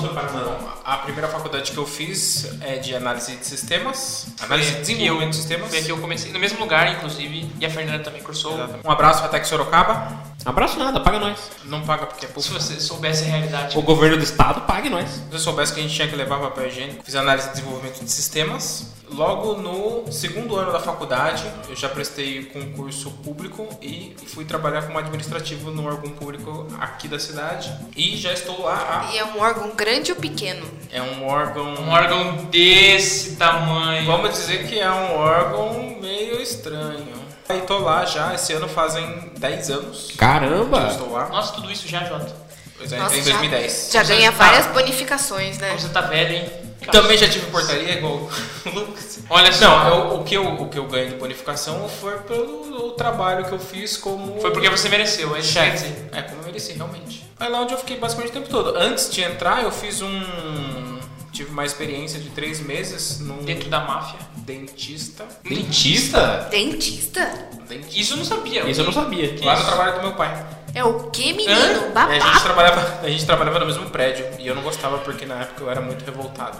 A 0.83 0.97
primeira 0.97 1.28
faculdade 1.28 1.71
que 1.71 1.76
eu 1.76 1.87
fiz 1.87 2.50
é 2.62 2.78
de 2.78 2.95
análise 2.95 3.37
de 3.37 3.45
sistemas, 3.45 4.28
análise 4.40 4.71
de 4.73 4.81
desenvolvimento 4.81 5.31
de 5.31 5.37
sistemas. 5.37 5.69
Foi 5.69 5.81
aqui 5.81 5.90
eu 5.90 5.99
comecei, 5.99 6.33
no 6.33 6.38
mesmo 6.38 6.61
lugar, 6.61 6.90
inclusive, 6.90 7.52
e 7.61 7.66
a 7.66 7.69
Fernanda 7.69 8.02
também 8.02 8.23
cursou. 8.23 8.54
Exatamente. 8.54 8.87
Um 8.87 8.90
abraço 8.90 9.21
pra 9.21 9.28
Tec 9.28 9.45
Sorocaba. 9.45 10.12
Abraço 10.47 10.78
nada, 10.78 10.99
paga 11.00 11.19
nós. 11.19 11.38
Não 11.66 11.83
paga 11.83 12.07
porque 12.07 12.25
é 12.25 12.28
Se 12.28 12.35
público. 12.35 12.54
você 12.59 12.81
soubesse 12.81 13.25
a 13.25 13.26
realidade. 13.26 13.76
O 13.76 13.83
governo 13.83 14.16
do 14.16 14.23
estado 14.25 14.62
pague 14.62 14.88
nós. 14.88 15.11
Se 15.11 15.23
eu 15.31 15.38
soubesse 15.38 15.75
que 15.75 15.81
a 15.81 15.83
gente 15.83 15.95
tinha 15.95 16.09
que 16.09 16.16
levar 16.16 16.38
papel 16.38 16.69
higiênico, 16.69 17.04
fiz 17.04 17.14
análise 17.16 17.49
de 17.49 17.57
desenvolvimento 17.57 18.02
de 18.02 18.11
sistemas. 18.11 18.95
Logo 19.14 19.54
no 19.54 20.11
segundo 20.12 20.56
ano 20.56 20.73
da 20.73 20.80
faculdade, 20.80 21.44
eu 21.68 21.76
já 21.76 21.88
prestei 21.88 22.47
concurso 22.47 23.11
público 23.25 23.68
e 23.80 24.14
fui 24.26 24.44
trabalhar 24.44 24.83
como 24.83 24.99
administrativo 24.99 25.71
no 25.71 25.87
órgão 25.87 26.11
público 26.11 26.66
aqui 26.80 27.06
da 27.06 27.18
cidade. 27.18 27.73
E 27.97 28.16
já 28.16 28.33
estou 28.33 28.62
lá. 28.62 29.09
E 29.12 29.18
é 29.18 29.25
um 29.25 29.40
órgão 29.40 29.71
grande 29.76 30.11
ou 30.11 30.18
pequeno? 30.18 30.66
É 30.90 31.00
um 31.00 31.26
órgão. 31.28 31.75
Um 31.75 31.90
órgão 31.90 32.37
desse 32.47 33.37
tamanho. 33.37 34.04
Vamos 34.04 34.33
dizer 34.33 34.66
que 34.66 34.80
é 34.80 34.90
um 34.90 35.14
órgão 35.16 35.97
meio 36.00 36.40
estranho. 36.40 37.14
E 37.49 37.61
tô 37.66 37.78
lá 37.78 38.04
já, 38.06 38.35
esse 38.35 38.52
ano 38.52 38.68
fazem 38.68 39.30
10 39.38 39.71
anos 39.71 40.06
que 40.06 40.12
eu 40.14 40.16
Caramba! 40.18 40.88
estou 40.90 41.12
lá. 41.12 41.28
Nossa, 41.28 41.52
tudo 41.52 41.71
isso 41.71 41.87
já, 41.87 42.02
Jota. 42.04 42.35
Pois 42.76 42.92
é, 42.92 42.97
Nossa, 42.99 43.16
entrei 43.16 43.33
em 43.33 43.37
2010. 43.38 43.90
Já, 43.92 44.02
já 44.02 44.14
ganha 44.14 44.33
tá- 44.33 44.38
várias 44.38 44.66
bonificações, 44.68 45.59
né? 45.59 45.68
Como 45.68 45.80
você 45.80 45.88
tá 45.90 46.00
velho, 46.00 46.35
hein? 46.35 46.50
Também 46.93 47.17
já 47.19 47.29
tive 47.29 47.47
portaria 47.47 47.93
igual 47.99 48.29
o 48.67 48.71
Lucas. 48.71 49.21
Olha 49.31 49.53
só. 49.53 49.61
Não, 49.69 49.88
eu- 49.88 50.21
o, 50.21 50.25
que 50.25 50.35
eu, 50.37 50.47
o 50.47 50.69
que 50.69 50.79
eu 50.79 50.87
ganho 50.87 51.11
de 51.11 51.17
bonificação 51.17 51.88
foi 51.88 52.19
pelo 52.19 52.87
o 52.88 52.91
trabalho 52.93 53.45
que 53.47 53.53
eu 53.53 53.59
fiz 53.59 53.97
como. 53.97 54.41
Foi 54.41 54.50
porque 54.50 54.69
você 54.69 54.88
mereceu, 54.88 55.35
é 55.35 55.41
isso 55.41 55.49
que 55.49 55.55
quer 55.55 55.79
chefe. 55.79 55.93
É, 56.12 56.23
como 56.23 56.41
eu 56.43 56.47
mereci, 56.47 56.73
realmente. 56.73 57.25
Aí 57.41 57.49
lá 57.49 57.61
onde 57.62 57.73
eu 57.73 57.79
fiquei 57.79 57.97
basicamente 57.99 58.31
o 58.31 58.35
tempo 58.35 58.49
todo. 58.49 58.76
Antes 58.76 59.11
de 59.11 59.23
entrar, 59.23 59.62
eu 59.62 59.71
fiz 59.73 60.00
um. 60.03 60.99
Tive 61.33 61.50
uma 61.50 61.64
experiência 61.64 62.21
de 62.21 62.31
três 62.31 62.61
meses 62.61 63.19
num 63.19 63.38
Dentro 63.38 63.69
da 63.69 63.81
máfia. 63.81 64.21
dentista. 64.37 65.25
Dentista? 65.43 66.47
Dentista? 66.50 67.49
Dentista. 67.69 67.99
Isso 68.00 68.12
eu 68.12 68.17
não 68.19 68.25
sabia. 68.25 68.69
Isso 68.71 68.81
eu 68.81 68.85
não 68.85 68.93
sabia. 68.93 69.37
Lá 69.43 69.59
no 69.59 69.64
trabalho 69.64 69.95
do 69.97 70.03
meu 70.03 70.12
pai. 70.12 70.47
É 70.75 70.83
o 70.83 71.11
que, 71.11 71.33
menino? 71.33 71.54
É, 71.54 71.64
a, 71.64 71.71
gente 71.75 71.93
Babado. 71.93 72.40
trabalhava, 72.43 73.00
a 73.02 73.09
gente 73.09 73.25
trabalhava 73.25 73.59
no 73.61 73.66
mesmo 73.66 73.88
prédio 73.90 74.26
e 74.40 74.47
eu 74.47 74.57
não 74.57 74.62
gostava 74.62 74.99
porque 74.99 75.25
na 75.25 75.37
época 75.37 75.62
eu 75.62 75.71
era 75.71 75.81
muito 75.81 76.04
revoltado. 76.04 76.59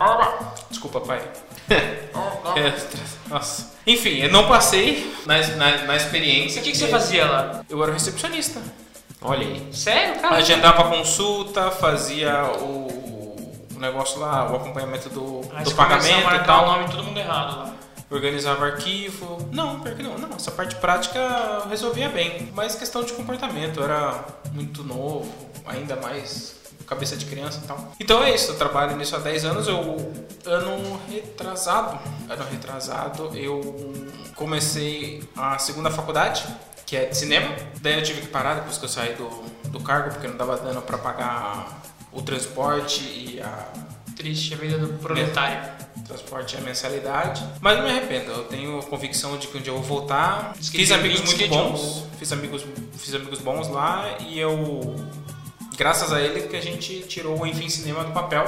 Desculpa, 0.71 1.00
pai. 1.00 1.23
É, 2.56 2.73
nossa. 3.28 3.73
Enfim, 3.85 4.18
eu 4.18 4.30
não 4.30 4.47
passei 4.47 5.12
na, 5.26 5.38
na, 5.56 5.78
na 5.78 5.97
experiência. 5.97 6.61
O 6.61 6.64
que, 6.64 6.71
que 6.71 6.78
você 6.78 6.87
fazia 6.87 7.25
lá? 7.25 7.64
Eu 7.68 7.83
era 7.83 7.92
recepcionista. 7.92 8.61
Olha 9.21 9.47
aí. 9.47 9.68
Sério, 9.73 10.21
cara? 10.21 10.37
Agendava 10.37 10.85
consulta, 10.85 11.71
fazia 11.73 12.44
o, 12.61 12.87
o 13.75 13.80
negócio 13.80 14.21
lá, 14.21 14.52
o 14.52 14.56
acompanhamento 14.56 15.09
do, 15.09 15.40
do 15.40 15.49
começou 15.49 15.73
a 15.73 15.76
pagamento 15.76 16.21
e 16.21 16.25
marcar 16.25 16.42
o 16.42 16.44
tal. 16.44 16.66
nome 16.66 16.85
de 16.85 16.90
todo 16.92 17.04
mundo 17.04 17.18
errado 17.18 17.59
lá. 17.59 17.74
Organizava 18.14 18.66
arquivo. 18.66 19.49
Não, 19.50 19.80
pior 19.80 19.97
que 19.97 20.02
não. 20.02 20.16
Não, 20.16 20.37
essa 20.37 20.52
parte 20.52 20.76
prática 20.76 21.18
eu 21.18 21.68
resolvia 21.68 22.09
bem. 22.09 22.49
Mas 22.54 22.76
questão 22.76 23.02
de 23.02 23.12
comportamento, 23.12 23.80
eu 23.80 23.85
era 23.85 24.25
muito 24.52 24.85
novo, 24.85 25.28
ainda 25.66 25.97
mais 25.97 26.54
cabeça 26.87 27.16
de 27.16 27.26
criança 27.26 27.61
e 27.64 27.66
tal. 27.66 27.92
Então 27.99 28.23
é 28.23 28.33
isso, 28.33 28.52
eu 28.52 28.56
trabalho 28.56 28.97
nisso 28.97 29.16
há 29.16 29.18
10 29.18 29.44
anos. 29.47 29.66
Eu, 29.66 30.12
ano 30.47 31.00
retrasado, 31.11 31.99
ano 32.30 32.44
retrasado, 32.52 33.37
eu 33.37 34.06
comecei 34.37 35.28
a 35.37 35.59
segunda 35.59 35.90
faculdade, 35.90 36.47
que 36.87 36.97
é 36.97 37.06
de 37.06 37.16
cinema. 37.16 37.52
Daí 37.80 37.94
eu 37.94 38.02
tive 38.04 38.21
que 38.21 38.28
parar 38.28 38.54
depois 38.54 38.78
que 38.78 38.85
eu 38.85 38.88
saí 38.88 39.16
do, 39.16 39.28
do 39.71 39.80
cargo, 39.80 40.11
porque 40.11 40.28
não 40.28 40.37
dava 40.37 40.56
dano 40.56 40.83
pra 40.83 40.99
pagar 40.99 41.83
o 42.12 42.23
transporte 42.23 43.02
e 43.02 43.40
a 43.40 43.73
Triste, 44.14 44.54
a 44.54 44.56
vida 44.56 44.78
do 44.78 44.88
proletário. 44.99 45.74
Transporte 46.06 46.56
a 46.56 46.61
mensalidade. 46.61 47.42
Mas 47.61 47.76
não 47.76 47.84
me 47.84 47.90
arrependo, 47.90 48.30
eu 48.30 48.44
tenho 48.44 48.82
convicção 48.84 49.37
de 49.37 49.49
que 49.49 49.58
um 49.58 49.61
dia 49.61 49.73
eu 49.73 49.76
vou 49.76 50.00
voltar. 50.00 50.54
Que 50.54 50.78
Fiz 50.78 50.90
amigos 50.92 51.20
muito 51.20 51.37
que 51.37 51.46
bons, 51.49 52.06
fiz 52.18 52.32
amigos, 52.32 52.64
fiz 52.99 53.14
amigos 53.14 53.38
bons 53.40 53.68
lá 53.68 54.16
e 54.20 54.38
eu, 54.38 54.96
graças 55.76 56.12
a 56.12 56.20
ele, 56.20 56.42
que 56.42 56.56
a 56.56 56.62
gente 56.62 57.00
tirou 57.02 57.40
o 57.40 57.46
Enfim 57.46 57.68
Cinema 57.68 58.04
do 58.04 58.12
papel, 58.12 58.44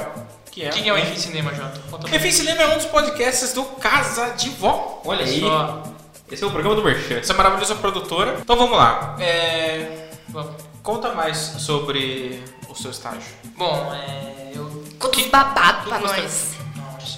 que 0.51 0.63
é. 0.63 0.69
O 0.69 0.71
que, 0.71 0.81
que 0.81 0.89
é 0.89 0.93
o 0.93 0.97
Enfim 0.97 1.17
Cinema, 1.17 1.53
Jota? 1.53 1.79
Enfim 2.15 2.31
Cinema 2.31 2.61
é 2.61 2.67
um 2.73 2.77
dos 2.77 2.85
podcasts 2.85 3.53
do 3.53 3.63
Casa 3.63 4.31
de 4.31 4.49
Vó. 4.49 5.01
Olha 5.05 5.25
aí. 5.25 5.39
Só. 5.39 5.83
Esse 6.29 6.43
é 6.43 6.47
o 6.47 6.51
programa 6.51 6.75
do 6.75 6.83
Merchan. 6.83 7.19
Essa 7.19 7.33
maravilhosa 7.33 7.75
produtora. 7.75 8.37
Então 8.41 8.57
vamos 8.57 8.77
lá. 8.77 9.15
É, 9.19 10.09
Vamos. 10.29 10.55
Conta 10.83 11.13
mais 11.13 11.37
sobre 11.37 12.43
o 12.69 12.75
seu 12.75 12.91
estágio. 12.91 13.33
Bom, 13.57 13.93
é. 13.93 14.51
Eu. 14.55 14.83
Conta 14.99 15.19
os 15.19 15.27
babados 15.27 15.87
pra 15.87 15.99
nós. 15.99 16.56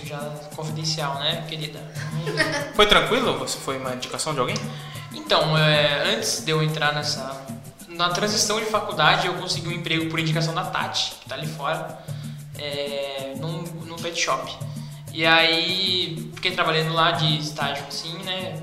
Já 0.10 0.18
confidencial, 0.56 1.20
né, 1.20 1.46
querida? 1.48 1.80
Foi 2.74 2.88
tranquilo? 2.88 3.38
Você 3.38 3.60
foi 3.60 3.78
uma 3.78 3.94
indicação 3.94 4.34
de 4.34 4.40
alguém? 4.40 4.56
Então, 5.14 5.56
é, 5.56 6.16
antes 6.16 6.44
de 6.44 6.50
eu 6.50 6.64
entrar 6.64 6.94
nessa. 6.96 7.46
Na 7.90 8.10
transição 8.10 8.60
de 8.60 8.66
faculdade, 8.66 9.28
eu 9.28 9.36
consegui 9.36 9.68
um 9.68 9.72
emprego 9.72 10.10
por 10.10 10.20
indicação 10.20 10.56
da 10.56 10.64
Tati, 10.64 11.14
que 11.22 11.30
tá 11.30 11.36
ali 11.36 11.46
fora, 11.46 12.00
é, 12.58 13.36
num, 13.38 13.62
num 13.86 13.98
pet 13.98 14.20
shop. 14.20 14.52
E 15.14 15.24
aí, 15.24 16.32
fiquei 16.34 16.52
trabalhando 16.52 16.92
lá 16.92 17.12
de 17.12 17.38
estágio, 17.38 17.86
assim, 17.88 18.18
né? 18.24 18.60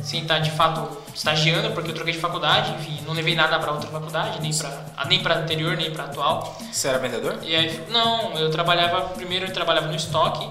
É, 0.00 0.02
Sem, 0.02 0.22
estar 0.22 0.38
de 0.38 0.50
fato 0.50 0.96
estagiando, 1.14 1.70
porque 1.72 1.90
eu 1.90 1.94
troquei 1.94 2.12
de 2.12 2.18
faculdade, 2.18 2.72
enfim, 2.72 3.02
não 3.06 3.12
levei 3.12 3.34
nada 3.34 3.58
pra 3.58 3.72
outra 3.72 3.88
faculdade, 3.90 4.40
nem 4.40 4.50
ah, 4.96 5.04
nem 5.06 5.22
pra 5.22 5.36
anterior, 5.36 5.76
nem 5.76 5.90
pra 5.90 6.04
atual. 6.04 6.58
Você 6.72 6.88
era 6.88 6.98
vendedor? 6.98 7.38
E 7.42 7.54
aí, 7.54 7.84
não, 7.90 8.32
eu 8.38 8.50
trabalhava, 8.50 9.08
primeiro 9.10 9.46
eu 9.46 9.52
trabalhava 9.52 9.86
no 9.86 9.94
estoque 9.94 10.46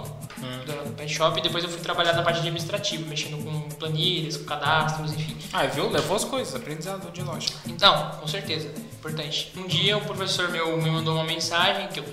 do, 0.66 0.90
do 0.90 0.96
pet 0.96 1.14
shop, 1.14 1.38
e 1.40 1.42
depois 1.42 1.64
eu 1.64 1.70
fui 1.70 1.80
trabalhar 1.80 2.14
na 2.14 2.22
parte 2.22 2.40
administrativa, 2.40 3.06
mexendo 3.08 3.44
com 3.44 3.70
planilhas, 3.76 4.38
com 4.38 4.46
cadastros, 4.46 5.14
enfim. 5.14 5.38
Ah, 5.52 5.66
viu? 5.66 5.90
Levou 5.90 6.16
as 6.16 6.24
coisas, 6.24 6.56
aprendizado 6.56 7.12
de 7.12 7.22
lógica. 7.22 7.58
Então, 7.68 8.12
com 8.20 8.28
certeza, 8.28 8.70
né? 8.70 8.90
importante. 9.00 9.52
Um 9.56 9.66
dia 9.66 9.98
o 9.98 10.02
professor 10.02 10.50
meu 10.50 10.78
me 10.82 10.90
mandou 10.90 11.16
uma 11.16 11.24
mensagem 11.24 11.88
que 11.88 12.00
eu, 12.00 12.06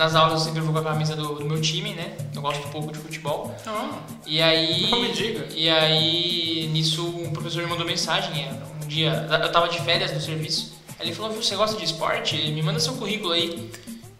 nas 0.00 0.14
aulas 0.16 0.32
eu 0.40 0.46
sempre 0.46 0.60
vou 0.60 0.72
com 0.72 0.80
a 0.80 0.82
camisa 0.92 1.14
do, 1.14 1.34
do 1.36 1.44
meu 1.44 1.60
time, 1.60 1.92
né? 1.94 2.12
Eu 2.34 2.42
gosto 2.42 2.66
pouco 2.68 2.90
de 2.92 2.98
futebol. 2.98 3.54
Ah, 3.66 3.90
E 4.26 4.40
aí. 4.42 4.90
Não 4.90 5.00
me 5.00 5.12
diga. 5.12 5.46
E 5.54 5.68
aí, 5.70 6.68
nisso, 6.72 7.06
um 7.06 7.30
professor 7.32 7.62
me 7.62 7.68
mandou 7.68 7.86
mensagem. 7.86 8.42
é, 8.44 8.50
Um 8.84 8.88
dia, 8.88 9.26
eu 9.42 9.52
tava 9.52 9.68
de 9.68 9.80
férias 9.82 10.12
no 10.12 10.20
serviço. 10.20 10.72
Aí 10.98 11.06
ele 11.06 11.14
falou: 11.14 11.30
Viu, 11.32 11.42
você 11.42 11.54
gosta 11.54 11.76
de 11.76 11.84
esporte? 11.84 12.34
Me 12.36 12.62
manda 12.62 12.80
seu 12.80 12.94
currículo 12.94 13.32
aí. 13.32 13.70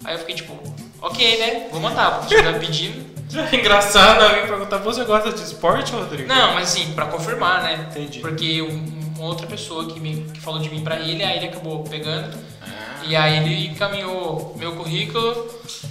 Aí 0.04 0.14
eu 0.14 0.18
fiquei 0.20 0.34
tipo: 0.36 0.56
Ok, 1.00 1.38
né? 1.38 1.68
Vou 1.72 1.80
mandar. 1.80 2.08
O 2.08 2.18
professor 2.26 2.52
tá 2.52 2.58
pedindo. 2.58 3.10
É 3.52 3.56
engraçado 3.56 4.22
alguém 4.24 4.44
perguntar, 4.46 4.78
você 4.78 5.04
gosta 5.04 5.32
de 5.32 5.40
esporte, 5.42 5.92
Rodrigo? 5.92 6.28
Não, 6.28 6.52
mas 6.54 6.70
assim, 6.70 6.92
pra 6.94 7.06
confirmar, 7.06 7.62
né? 7.62 7.86
Entendi. 7.90 8.18
Porque 8.18 8.60
um- 8.60 9.00
uma 9.16 9.26
outra 9.28 9.46
pessoa 9.46 9.86
que, 9.86 10.00
me, 10.00 10.22
que 10.32 10.40
falou 10.40 10.58
de 10.60 10.68
mim 10.68 10.82
pra 10.82 10.98
ele, 10.98 11.22
aí 11.22 11.36
ele 11.36 11.46
acabou 11.46 11.84
pegando. 11.84 12.36
Ah. 12.60 12.89
E 13.06 13.16
aí 13.16 13.38
ele 13.38 13.66
encaminhou 13.68 14.54
meu 14.58 14.76
currículo. 14.76 15.48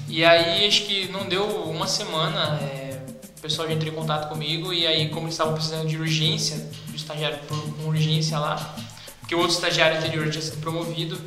E 0.08 0.24
aí 0.24 0.68
acho 0.68 0.86
que 0.86 1.08
não 1.10 1.28
deu 1.28 1.46
uma 1.46 1.88
semana, 1.88 2.60
é, 2.62 3.02
o 3.38 3.42
pessoal 3.42 3.68
já 3.68 3.74
entrou 3.74 3.92
em 3.92 3.96
contato 3.96 4.30
comigo. 4.30 4.74
E 4.74 4.86
aí, 4.86 5.10
como 5.10 5.26
eles 5.26 5.34
estavam 5.34 5.54
precisando 5.54 5.88
de 5.88 5.98
urgência, 5.98 6.58
do 6.88 6.96
estagiário 6.96 7.40
por, 7.48 7.58
com 7.76 7.90
urgência 7.90 8.38
lá, 8.38 8.76
porque 9.20 9.36
o 9.36 9.40
outro 9.40 9.56
estagiário 9.56 9.98
anterior 9.98 10.30
tinha 10.30 10.42
sido 10.42 10.58
promovido. 10.60 11.20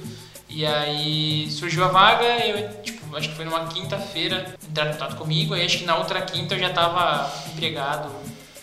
E 0.49 0.67
aí 0.67 1.51
surgiu 1.51 1.83
a 1.85 1.89
vaga, 1.89 2.25
eu 2.47 2.83
tipo, 2.83 3.17
acho 3.17 3.31
que 3.31 3.35
foi 3.35 3.45
numa 3.47 3.67
quinta-feira, 3.69 4.55
entraram 4.69 4.91
em 4.91 4.95
contato 4.95 5.17
comigo, 5.17 5.55
aí 5.55 5.65
acho 5.65 5.79
que 5.79 5.85
na 5.85 5.97
outra 5.97 6.21
quinta 6.21 6.55
eu 6.55 6.59
já 6.59 6.71
tava 6.71 7.33
empregado, 7.53 8.11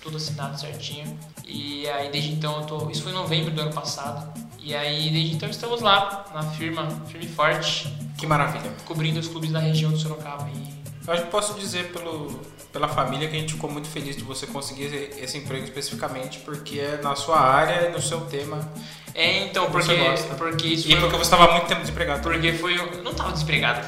tudo 0.02 0.18
assinado 0.18 0.60
certinho. 0.60 1.18
E 1.48 1.90
aí 1.90 2.12
desde 2.12 2.32
então 2.32 2.60
eu 2.60 2.68
tô. 2.68 2.90
Isso 2.92 3.02
foi 3.02 3.12
em 3.12 3.16
novembro 3.16 3.52
do 3.52 3.62
ano 3.62 3.74
passado. 3.74 4.49
E 4.62 4.76
aí 4.76 5.10
desde 5.10 5.36
então 5.36 5.50
estamos 5.50 5.82
lá, 5.82 6.26
na 6.34 6.44
firma, 6.44 6.88
firme 7.08 7.26
e 7.26 7.30
forte, 7.30 7.92
Que 8.18 8.28
maravilha. 8.28 8.72
cobrindo 8.86 9.20
os 9.20 9.28
clubes 9.28 9.52
da 9.52 9.60
região 9.60 9.92
de 9.92 10.02
Sorocaba. 10.02 10.48
E 10.54 10.70
Eu 11.08 11.14
acho 11.14 11.24
que 11.24 11.30
posso 11.32 11.54
dizer 11.60 11.92
pelo, 11.92 12.40
pela 12.72 12.88
família 12.88 13.28
que 13.30 13.36
a 13.36 13.40
gente 13.40 13.54
ficou 13.54 13.72
muito 13.72 13.88
feliz 13.88 14.16
de 14.16 14.24
você 14.24 14.46
conseguir 14.46 14.94
esse, 15.18 15.38
emprego 15.38 15.64
especificamente, 15.64 16.40
porque 16.40 16.80
é 16.80 17.00
na 17.02 17.16
sua 17.16 17.40
área 17.40 17.88
e 17.88 17.92
no 17.92 18.02
seu 18.02 18.22
tema. 18.22 18.70
É, 19.16 19.46
então, 19.46 19.68
Você 19.70 19.96
porque, 19.96 20.04
gosta. 20.10 20.36
porque 20.36 20.68
isso 20.68 20.88
E 20.88 20.92
foi, 20.92 21.00
porque 21.02 21.18
você 21.18 21.34
estava 21.34 21.52
muito 21.54 21.66
tempo 21.68 21.82
desempregado. 21.82 22.22
porque 22.22 22.54
foi. 22.54 22.78
Eu 22.78 23.04
não 23.04 23.14
tava 23.14 23.32
desempregado. 23.32 23.88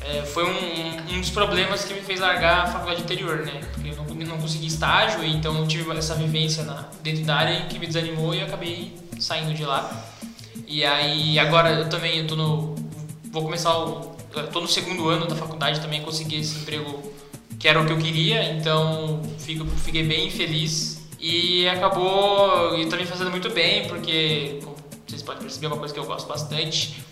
É, 0.00 0.22
foi 0.22 0.44
um, 0.44 1.14
um 1.16 1.20
dos 1.20 1.30
problemas 1.30 1.84
que 1.84 1.94
me 1.94 2.02
fez 2.02 2.20
largar 2.20 2.64
a 2.64 2.66
faculdade 2.66 3.02
anterior, 3.02 3.38
né? 3.38 3.60
Porque 3.72 3.88
eu 3.88 3.96
não, 3.96 4.04
não 4.04 4.38
consegui 4.38 4.66
estágio, 4.66 5.24
então 5.24 5.56
eu 5.58 5.66
tive 5.66 5.90
essa 5.96 6.14
vivência 6.14 6.62
na, 6.62 6.84
dentro 7.02 7.24
da 7.24 7.36
área 7.36 7.62
que 7.66 7.78
me 7.78 7.86
desanimou 7.86 8.34
e 8.34 8.40
eu 8.40 8.46
acabei 8.46 8.94
saindo 9.20 9.54
de 9.54 9.64
lá. 9.64 9.90
E 10.66 10.84
aí, 10.84 11.38
agora 11.38 11.70
eu 11.70 11.88
também 11.88 12.18
eu 12.18 12.26
tô 12.26 12.36
no. 12.36 12.74
Vou 13.30 13.42
começar 13.42 13.76
o. 13.76 14.16
tô 14.52 14.60
no 14.60 14.68
segundo 14.68 15.08
ano 15.08 15.26
da 15.26 15.34
faculdade 15.34 15.80
também, 15.80 16.02
consegui 16.02 16.36
esse 16.36 16.58
emprego 16.58 17.02
que 17.58 17.68
era 17.68 17.80
o 17.80 17.86
que 17.86 17.92
eu 17.92 17.98
queria, 17.98 18.52
então 18.52 19.22
fico, 19.38 19.64
fiquei 19.64 20.02
bem 20.02 20.30
feliz. 20.30 21.02
E 21.18 21.66
acabou 21.66 22.78
e 22.78 22.84
também 22.86 23.06
fazendo 23.06 23.30
muito 23.30 23.48
bem, 23.48 23.88
porque 23.88 24.60
como 24.62 24.76
vocês 25.06 25.22
podem 25.22 25.40
perceber, 25.40 25.64
é 25.64 25.68
uma 25.70 25.78
coisa 25.78 25.94
que 25.94 25.98
eu 25.98 26.04
gosto 26.04 26.28
bastante. 26.28 27.02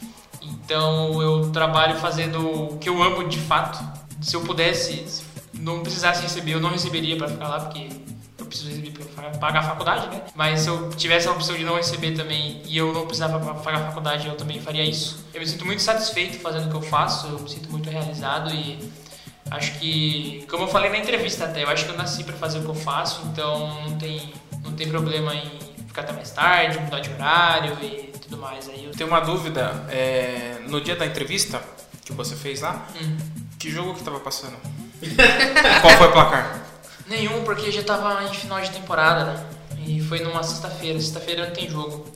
Então 0.43 1.23
eu 1.23 1.51
trabalho 1.51 1.99
fazendo 1.99 2.47
o 2.47 2.77
que 2.77 2.91
eu 2.91 3.03
amo 3.03 3.27
de 3.27 3.39
fato. 3.39 3.83
Se 4.21 4.37
eu 4.37 4.43
pudesse, 4.43 5.03
se 5.09 5.25
não 5.55 5.81
precisasse 5.81 6.21
receber, 6.21 6.53
eu 6.53 6.61
não 6.61 6.69
receberia 6.69 7.17
para 7.17 7.29
ficar 7.29 7.49
lá, 7.49 7.61
porque 7.61 7.89
preciso 8.53 8.71
receber 8.71 8.91
para 9.15 9.31
pagar 9.31 9.61
a 9.61 9.63
faculdade, 9.63 10.07
né? 10.09 10.23
Mas 10.35 10.61
se 10.61 10.69
eu 10.69 10.91
tivesse 10.91 11.27
a 11.29 11.33
opção 11.33 11.57
de 11.57 11.65
não 11.65 11.77
receber 11.77 12.13
também 12.13 12.61
e 12.67 12.77
eu 12.77 12.93
não 12.93 13.07
precisava 13.07 13.39
pa- 13.41 13.55
pagar 13.55 13.79
a 13.79 13.87
faculdade, 13.87 14.27
eu 14.29 14.37
também 14.37 14.61
faria 14.61 14.85
isso. 14.85 15.25
Eu 15.33 15.41
me 15.41 15.47
sinto 15.47 15.65
muito 15.65 15.81
satisfeito 15.83 16.39
fazendo 16.41 16.67
o 16.67 16.71
que 16.71 16.77
eu 16.77 16.83
faço, 16.83 17.27
eu 17.29 17.39
me 17.41 17.49
sinto 17.49 17.71
muito 17.71 17.89
realizado 17.91 18.53
e 18.55 18.79
acho 19.51 19.73
que, 19.79 20.47
como 20.51 20.65
eu 20.65 20.69
falei 20.69 20.91
na 20.91 20.99
entrevista 20.99 21.45
até, 21.47 21.63
eu 21.65 21.69
acho 21.69 21.85
que 21.87 21.91
eu 21.91 21.97
nasci 21.97 22.25
para 22.25 22.35
fazer 22.37 22.59
o 22.59 22.63
que 22.63 22.69
eu 22.69 22.75
faço, 22.75 23.23
então 23.33 23.83
não 23.85 23.97
tem, 23.99 24.33
não 24.63 24.73
tem 24.73 24.89
problema 24.89 25.35
em 25.35 25.51
ficar 25.89 26.03
até 26.03 26.13
mais 26.13 26.31
tarde, 26.31 26.79
mudar 26.79 27.01
de 27.01 27.11
horário 27.11 27.77
e 27.83 28.13
tudo 28.21 28.37
mais. 28.39 28.69
Aí 28.69 28.85
eu 28.85 28.93
Tem 28.93 29.07
uma 29.07 29.21
dúvida, 29.21 29.85
é, 29.91 30.59
no 30.69 30.81
dia 30.81 30.97
da 30.97 31.05
entrevista 31.07 31.63
que 32.05 32.13
você 32.13 32.35
fez 32.37 32.61
lá, 32.61 32.87
Hum. 33.01 33.17
que 33.59 33.71
jogo 33.71 33.95
que 33.95 34.03
tava 34.03 34.21
passando? 34.21 34.57
Qual 35.83 35.97
foi 35.97 36.07
o 36.09 36.13
placar? 36.13 36.61
Nenhum, 37.07 37.45
porque 37.45 37.71
já 37.71 37.83
tava 37.83 38.25
em 38.25 38.35
final 38.35 38.61
de 38.61 38.71
temporada, 38.71 39.25
né? 39.25 39.47
E 39.87 40.01
foi 40.01 40.21
numa 40.21 40.43
sexta-feira. 40.43 41.01
Sexta-feira 41.01 41.47
não 41.47 41.53
tem 41.53 41.69
jogo. 41.69 42.07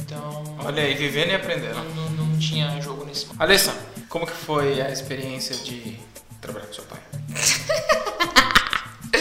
Então. 0.00 0.42
Olha 0.64 0.82
aí, 0.82 0.94
vivendo 0.94 1.28
e 1.28 1.32
Não, 1.32 1.36
aprendendo. 1.36 1.74
não, 1.94 2.10
não 2.10 2.38
tinha 2.38 2.80
jogo 2.80 3.04
nesse 3.04 3.26
momento. 3.26 3.42
Alessa, 3.42 3.74
como 4.08 4.26
que 4.26 4.32
foi 4.32 4.80
a 4.80 4.90
experiência 4.90 5.56
de 5.56 5.98
trabalhar 6.40 6.66
com 6.66 6.72
seu 6.74 6.84
pai? 6.84 6.98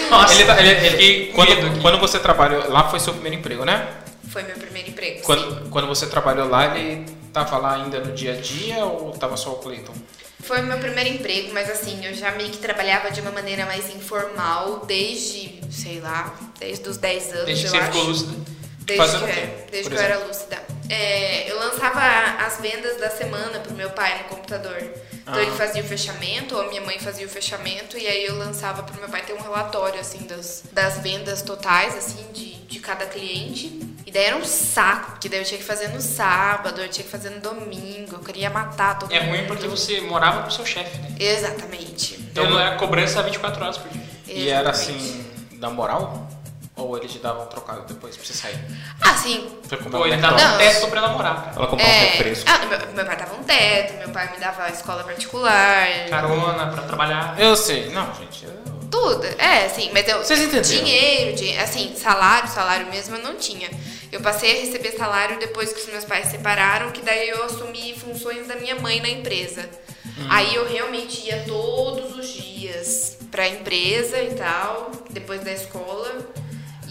Nossa, 0.10 0.34
Ele, 0.34 0.46
tá- 0.46 0.60
ele- 0.62 0.88
ele- 0.88 1.32
quando, 1.34 1.82
quando 1.82 2.00
você 2.00 2.20
trabalhou 2.20 2.70
lá, 2.70 2.90
foi 2.90 3.00
seu 3.00 3.14
primeiro 3.14 3.38
emprego, 3.38 3.66
né? 3.66 3.88
Foi 4.30 4.44
meu 4.44 4.56
primeiro 4.56 4.90
emprego. 4.90 5.20
sim. 5.20 5.26
Quando, 5.26 5.70
quando 5.70 5.88
você 5.88 6.08
trabalhou 6.08 6.48
lá, 6.50 6.78
ele 6.78 7.06
tava 7.34 7.58
lá 7.58 7.76
ainda 7.76 8.00
no 8.00 8.14
dia 8.14 8.34
a 8.34 8.42
dia 8.42 8.86
ou 8.86 9.12
tava 9.12 9.36
só 9.38 9.52
o 9.52 9.56
Cleiton? 9.56 9.94
Foi 10.44 10.62
meu 10.62 10.78
primeiro 10.80 11.10
emprego, 11.10 11.54
mas 11.54 11.70
assim, 11.70 12.06
eu 12.06 12.14
já 12.14 12.32
meio 12.32 12.50
que 12.50 12.58
trabalhava 12.58 13.12
de 13.12 13.22
uma 13.22 13.32
maneira 13.32 13.66
mais 13.66 13.90
informal 13.94 14.86
desde, 14.86 15.60
sei 15.72 16.00
lá, 16.00 16.36
desde 16.60 16.88
os 16.90 16.98
10 16.98 17.32
anos, 17.34 17.46
Desde 17.46 17.64
que 17.64 17.68
eu 17.68 17.72
você 17.72 17.78
acho. 17.78 17.92
ficou 17.92 18.04
lúcida. 18.04 18.34
Desde 18.80 18.98
Fazendo 19.06 19.26
que, 19.26 19.32
o 19.32 19.44
é, 19.44 19.66
desde 19.72 19.90
que 19.90 19.96
eu 19.96 20.02
era 20.02 20.18
lúcida. 20.26 20.62
É, 20.90 21.50
eu 21.50 21.58
lançava 21.60 22.02
as 22.46 22.60
vendas 22.60 22.98
da 23.00 23.10
semana 23.10 23.60
pro 23.60 23.74
meu 23.74 23.92
pai 23.92 24.18
no 24.18 24.24
computador. 24.36 24.78
Então 25.22 25.36
Ah. 25.36 25.42
ele 25.42 25.52
fazia 25.52 25.82
o 25.82 25.86
fechamento, 25.86 26.56
ou 26.56 26.62
a 26.64 26.68
minha 26.68 26.82
mãe 26.82 27.00
fazia 27.00 27.26
o 27.26 27.30
fechamento, 27.30 27.98
e 27.98 28.06
aí 28.08 28.26
eu 28.26 28.36
lançava 28.38 28.84
pro 28.84 29.00
meu 29.00 29.08
pai 29.08 29.22
ter 29.22 29.34
um 29.34 29.42
relatório, 29.42 30.00
assim, 30.00 30.26
das, 30.26 30.64
das 30.74 30.98
vendas 30.98 31.42
totais, 31.44 31.96
assim, 31.96 32.26
de, 32.34 32.56
de 32.66 32.80
cada 32.80 33.06
cliente. 33.06 33.68
E 34.06 34.12
daí 34.12 34.24
era 34.26 34.36
um 34.36 34.44
saco, 34.44 35.12
porque 35.12 35.30
daí 35.30 35.40
eu 35.40 35.46
tinha 35.46 35.58
que 35.60 35.64
fazer 35.64 35.88
no 35.90 36.02
sábado, 36.02 36.82
eu 36.82 36.90
tinha 36.90 37.04
que 37.06 37.10
fazer 37.12 37.30
no 37.30 37.40
domingo, 37.40 38.16
eu 38.16 38.20
queria 38.20 38.50
matar 38.50 38.98
todo 39.00 39.14
É 39.14 39.20
mundo. 39.22 39.30
ruim 39.38 39.46
porque 39.48 39.68
você 39.68 40.02
morava 40.02 40.42
com 40.42 40.48
o 40.48 40.52
seu 40.52 40.66
chefe, 40.66 40.98
né? 40.98 41.16
Exatamente. 41.20 42.16
Então 42.32 42.50
não 42.50 42.60
era 42.60 42.76
cobrança 42.78 43.22
24 43.22 43.64
horas 43.64 43.78
por 43.78 43.90
dia. 43.90 44.02
E 44.28 44.50
era 44.50 44.70
Exatamente. 44.72 45.04
assim, 45.04 45.58
da 45.60 45.70
moral? 45.70 46.28
Ou 46.76 46.98
ele 46.98 47.08
te 47.08 47.20
dava 47.20 47.44
um 47.44 47.46
trocado 47.46 47.82
depois 47.86 48.16
pra 48.18 48.26
você 48.26 48.34
sair? 48.34 48.58
Assim, 49.02 49.56
Foi 49.68 49.78
comer 49.78 49.92
Pô, 49.92 50.00
um 50.00 50.06
ele 50.08 50.18
dava 50.18 50.36
um 50.36 50.58
teto 50.58 50.88
pra 50.88 51.02
namorar, 51.02 51.36
cara. 51.44 51.56
Ela 51.58 51.68
comprava 51.68 51.92
um 51.92 51.96
É, 51.96 52.06
refresco. 52.06 52.46
ah, 52.50 52.58
meu, 52.66 52.80
meu 52.94 53.06
pai 53.06 53.18
dava 53.18 53.36
um 53.36 53.44
teto, 53.44 53.94
meu 54.00 54.10
pai 54.10 54.32
me 54.32 54.38
dava 54.40 54.70
escola 54.70 55.04
particular. 55.04 55.88
Carona 56.10 56.68
pra 56.72 56.82
trabalhar. 56.84 57.36
Eu 57.40 57.56
sei. 57.56 57.90
Não, 57.92 58.12
gente. 58.16 58.46
eu- 58.46 58.71
Tudo, 59.02 59.26
é, 59.38 59.66
assim, 59.66 59.90
mas 59.94 60.08
eu. 60.08 60.20
Vocês 60.20 60.40
entenderam? 60.42 60.84
Dinheiro, 60.86 61.36
dinhe- 61.36 61.58
assim, 61.58 61.94
salário, 61.96 62.48
salário 62.50 62.88
mesmo 62.88 63.16
eu 63.16 63.24
não 63.24 63.36
tinha. 63.36 63.70
Eu 64.12 64.22
passei 64.22 64.52
a 64.52 64.62
receber 64.66 64.92
salário 64.92 65.40
depois 65.40 65.74
que 65.74 65.80
os 65.80 65.88
meus 65.88 66.06
pais 66.06 66.26
se 66.26 66.32
separaram, 66.34 66.92
que 66.92 67.02
daí 67.02 67.30
eu 67.30 67.44
assumi 67.44 67.96
funções 67.98 68.48
da 68.48 68.56
minha 68.58 68.76
mãe 68.76 69.00
na 69.02 69.10
empresa. 69.10 69.68
Hum. 70.06 70.28
Aí 70.30 70.54
eu 70.54 70.68
realmente 70.68 71.26
ia 71.26 71.44
todos 71.48 72.16
os 72.18 72.28
dias 72.32 73.18
pra 73.32 73.48
empresa 73.48 74.20
e 74.22 74.36
tal, 74.36 74.92
depois 75.10 75.42
da 75.42 75.52
escola. 75.52 76.14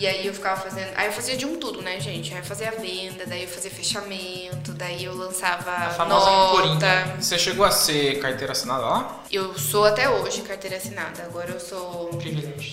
E 0.00 0.06
aí 0.06 0.26
eu 0.26 0.32
ficava 0.32 0.58
fazendo. 0.58 0.90
Aí 0.96 1.06
eu 1.08 1.12
fazia 1.12 1.36
de 1.36 1.44
um 1.44 1.56
tudo, 1.56 1.82
né, 1.82 2.00
gente? 2.00 2.32
Aí 2.32 2.40
eu 2.40 2.44
fazia 2.44 2.70
venda, 2.70 3.26
daí 3.26 3.42
eu 3.42 3.48
fazia 3.48 3.70
fechamento, 3.70 4.72
daí 4.72 5.04
eu 5.04 5.14
lançava 5.14 5.70
A 5.70 5.90
famosa 5.90 6.30
nota. 6.30 7.16
Você 7.20 7.38
chegou 7.38 7.66
a 7.66 7.70
ser 7.70 8.18
carteira 8.18 8.52
assinada 8.52 8.80
lá? 8.80 9.22
Eu 9.30 9.58
sou 9.58 9.84
até 9.84 10.08
hoje 10.08 10.40
carteira 10.40 10.78
assinada. 10.78 11.22
Agora 11.24 11.50
eu 11.50 11.60
sou 11.60 12.18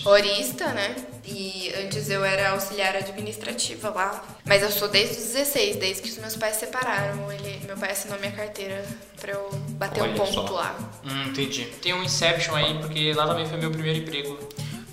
horista, 0.06 0.68
né? 0.68 0.96
E 1.22 1.70
antes 1.84 2.08
eu 2.08 2.24
era 2.24 2.52
auxiliar 2.52 2.96
administrativa 2.96 3.90
lá. 3.90 4.24
Mas 4.46 4.62
eu 4.62 4.70
sou 4.70 4.88
desde 4.88 5.18
os 5.18 5.26
16, 5.26 5.76
desde 5.76 6.02
que 6.02 6.08
os 6.08 6.16
meus 6.16 6.34
pais 6.34 6.54
se 6.54 6.60
separaram. 6.60 7.30
Ele, 7.30 7.60
meu 7.66 7.76
pai 7.76 7.90
assinou 7.92 8.18
minha 8.18 8.32
carteira 8.32 8.82
pra 9.20 9.32
eu 9.32 9.50
bater 9.72 10.02
Olha 10.02 10.12
um 10.12 10.14
ponto 10.14 10.32
só. 10.32 10.50
lá. 10.50 10.74
Hum, 11.04 11.24
entendi. 11.24 11.66
Tem 11.82 11.92
um 11.92 12.02
Inception 12.02 12.54
aí, 12.54 12.78
porque 12.78 13.12
lá 13.12 13.26
também 13.26 13.44
foi 13.44 13.58
meu 13.58 13.70
primeiro 13.70 13.98
emprego. 13.98 14.38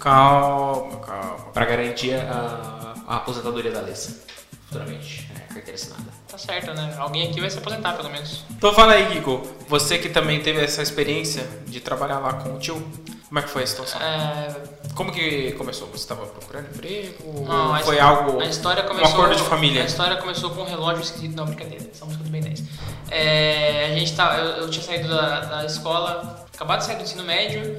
Calma, 0.05 0.97
calma. 0.99 1.35
Pra 1.51 1.65
garantir 1.65 2.13
a, 2.13 2.93
a 3.07 3.15
aposentadoria 3.15 3.71
da 3.71 3.79
Alessa. 3.79 4.23
Futuramente. 4.67 5.27
É, 5.35 5.39
carteira 5.51 5.73
assinada. 5.73 6.03
Tá 6.27 6.37
certo, 6.37 6.73
né? 6.75 6.95
Alguém 6.99 7.27
aqui 7.27 7.41
vai 7.41 7.49
se 7.49 7.57
aposentar, 7.57 7.93
pelo 7.93 8.11
menos. 8.11 8.43
Então 8.51 8.71
fala 8.71 8.93
aí, 8.93 9.11
Gigo. 9.13 9.41
Você 9.67 9.97
que 9.97 10.09
também 10.09 10.41
teve 10.43 10.63
essa 10.63 10.83
experiência 10.83 11.47
de 11.65 11.79
trabalhar 11.79 12.19
lá 12.19 12.33
com 12.33 12.53
o 12.55 12.59
tio, 12.59 12.75
como 13.27 13.39
é 13.39 13.41
que 13.41 13.49
foi 13.49 13.63
a 13.63 13.67
situação? 13.67 13.99
É, 13.99 14.53
Como 14.93 15.11
que 15.11 15.53
começou? 15.53 15.87
Você 15.87 15.95
estava 15.97 16.27
procurando 16.27 16.67
emprego? 16.67 17.43
Não, 17.47 17.73
a 17.73 17.79
foi 17.79 17.99
algo. 17.99 18.39
A 18.39 18.45
história 18.45 18.83
começou. 18.83 19.09
um 19.09 19.13
acordo 19.13 19.35
de 19.35 19.43
família? 19.43 19.81
A 19.81 19.85
história 19.85 20.17
começou 20.17 20.51
com 20.51 20.61
um 20.61 20.65
relógio 20.65 21.01
esquisito. 21.01 21.35
Não, 21.35 21.45
brincadeira. 21.47 21.83
Essa 21.91 22.05
música 22.05 22.23
do 22.23 22.29
Ben 22.29 22.41
10. 22.41 22.63
É, 23.09 23.85
a 23.91 23.97
gente 23.97 24.15
tá, 24.15 24.37
eu, 24.37 24.45
eu 24.63 24.69
tinha 24.69 24.85
saído 24.85 25.07
da, 25.07 25.39
da 25.39 25.65
escola, 25.65 26.45
acabado 26.53 26.79
de 26.79 26.85
sair 26.85 26.97
do 26.97 27.03
ensino 27.03 27.23
médio, 27.23 27.75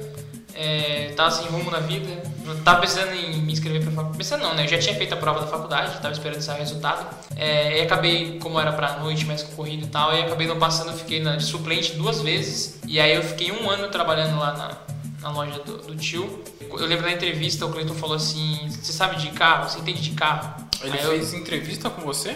é, 0.57 1.13
tava 1.15 1.29
sem 1.31 1.45
rumo 1.47 1.69
na 1.69 1.79
vida, 1.79 2.09
tava 2.65 2.81
pensando 2.81 3.13
em 3.13 3.37
me 3.41 3.53
inscrever 3.53 3.81
pra 3.81 3.91
faculdade. 3.91 4.17
Pensando 4.17 4.41
não, 4.43 4.55
né? 4.55 4.63
Eu 4.63 4.67
já 4.67 4.77
tinha 4.79 4.95
feito 4.95 5.13
a 5.13 5.17
prova 5.17 5.41
da 5.41 5.47
faculdade, 5.47 5.93
tava 6.01 6.11
esperando 6.13 6.41
sair 6.41 6.55
o 6.57 6.59
resultado. 6.59 7.05
É, 7.35 7.79
e 7.79 7.81
acabei, 7.81 8.39
como 8.39 8.59
era 8.59 8.71
pra 8.73 8.97
noite, 8.97 9.23
mais 9.25 9.43
concorrido 9.43 9.85
e 9.85 9.89
tal, 9.89 10.13
e 10.15 10.21
acabei 10.23 10.47
não 10.47 10.57
passando, 10.57 10.91
eu 10.91 10.97
fiquei 10.97 11.21
na, 11.21 11.35
de 11.35 11.43
suplente 11.43 11.93
duas 11.93 12.21
vezes. 12.21 12.79
E 12.87 12.99
aí 12.99 13.15
eu 13.15 13.21
fiquei 13.23 13.51
um 13.51 13.69
ano 13.69 13.87
trabalhando 13.89 14.39
lá 14.39 14.53
na, 14.53 14.71
na 15.21 15.31
loja 15.31 15.59
do, 15.63 15.77
do 15.77 15.95
tio. 15.95 16.43
Eu 16.61 16.85
lembro 16.85 17.05
da 17.05 17.11
entrevista, 17.11 17.65
o 17.65 17.71
Cleiton 17.71 17.93
falou 17.93 18.15
assim: 18.15 18.67
Você 18.69 18.91
sabe 18.91 19.15
de 19.17 19.29
carro? 19.29 19.69
Você 19.69 19.79
entende 19.79 20.01
de 20.01 20.11
carro? 20.11 20.53
Ele 20.81 20.97
Aí 20.97 21.03
eu- 21.03 21.11
fez 21.11 21.33
entrevista 21.33 21.89
com 21.89 22.01
você? 22.01 22.35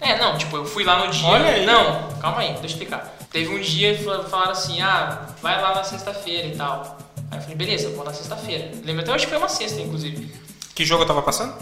é, 0.00 0.18
não, 0.18 0.36
tipo, 0.38 0.56
eu 0.56 0.64
fui 0.64 0.84
lá 0.84 1.04
no 1.04 1.10
dia. 1.10 1.26
Olha 1.28 1.46
aí. 1.46 1.66
Não, 1.66 2.08
calma 2.20 2.38
aí, 2.40 2.48
deixa 2.52 2.62
eu 2.62 2.66
explicar. 2.66 3.16
Teve 3.30 3.54
um 3.54 3.60
dia 3.60 3.92
e 3.92 3.98
fal- 4.02 4.24
falaram 4.24 4.52
assim: 4.52 4.80
ah, 4.80 5.26
vai 5.42 5.60
lá 5.60 5.74
na 5.74 5.84
sexta-feira 5.84 6.48
e 6.48 6.56
tal. 6.56 6.95
Aí 7.30 7.38
eu 7.38 7.42
falei: 7.42 7.56
beleza, 7.56 7.90
vou 7.90 8.04
na 8.04 8.12
sexta-feira. 8.12 8.70
Lembro 8.84 9.02
até 9.02 9.12
hoje 9.12 9.24
que 9.24 9.30
foi 9.30 9.38
uma 9.38 9.48
sexta, 9.48 9.80
inclusive. 9.80 10.32
Que 10.74 10.84
jogo 10.84 11.02
eu 11.02 11.06
tava 11.06 11.22
passando? 11.22 11.54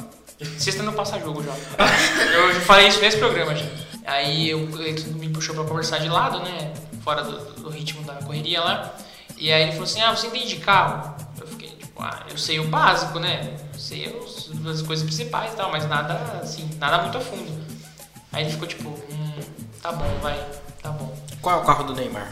Sexta 0.58 0.82
não 0.82 0.92
passa 0.92 1.18
jogo 1.20 1.42
já. 1.42 1.52
eu 2.34 2.60
falei 2.62 2.88
isso 2.88 3.00
nesse 3.00 3.16
programa 3.18 3.54
já. 3.54 3.66
Aí 4.04 4.50
eu, 4.50 4.58
ele 4.82 5.02
me 5.14 5.28
puxou 5.30 5.54
pra 5.54 5.64
conversar 5.64 5.98
de 5.98 6.08
lado, 6.08 6.40
né? 6.40 6.72
Fora 7.02 7.22
do, 7.22 7.38
do 7.62 7.68
ritmo 7.70 8.02
da 8.02 8.14
correria 8.14 8.60
lá. 8.60 8.94
E 9.38 9.52
aí 9.52 9.62
ele 9.62 9.72
falou 9.72 9.84
assim: 9.84 10.00
ah, 10.02 10.14
você 10.14 10.26
entende 10.26 10.48
de 10.48 10.56
carro? 10.56 11.14
Eu 11.40 11.46
fiquei 11.46 11.68
tipo, 11.70 12.02
ah, 12.02 12.24
eu 12.28 12.36
sei 12.36 12.58
o 12.60 12.68
básico, 12.68 13.18
né? 13.18 13.54
Eu 13.72 13.78
sei 13.78 14.08
os- 14.08 14.50
as 14.66 14.82
coisas 14.82 15.04
principais 15.04 15.52
e 15.52 15.56
tal, 15.56 15.70
mas 15.70 15.88
nada 15.88 16.14
assim, 16.42 16.68
nada 16.78 16.98
muito 17.02 17.16
a 17.16 17.20
fundo. 17.20 17.64
Aí 18.32 18.42
ele 18.44 18.50
ficou 18.52 18.66
tipo, 18.66 18.88
hum, 18.88 19.40
tá 19.80 19.92
bom, 19.92 20.06
vai. 20.20 20.36
Qual 21.44 21.58
é 21.58 21.62
o 21.62 21.64
carro 21.64 21.84
do 21.84 21.94
Neymar? 21.94 22.26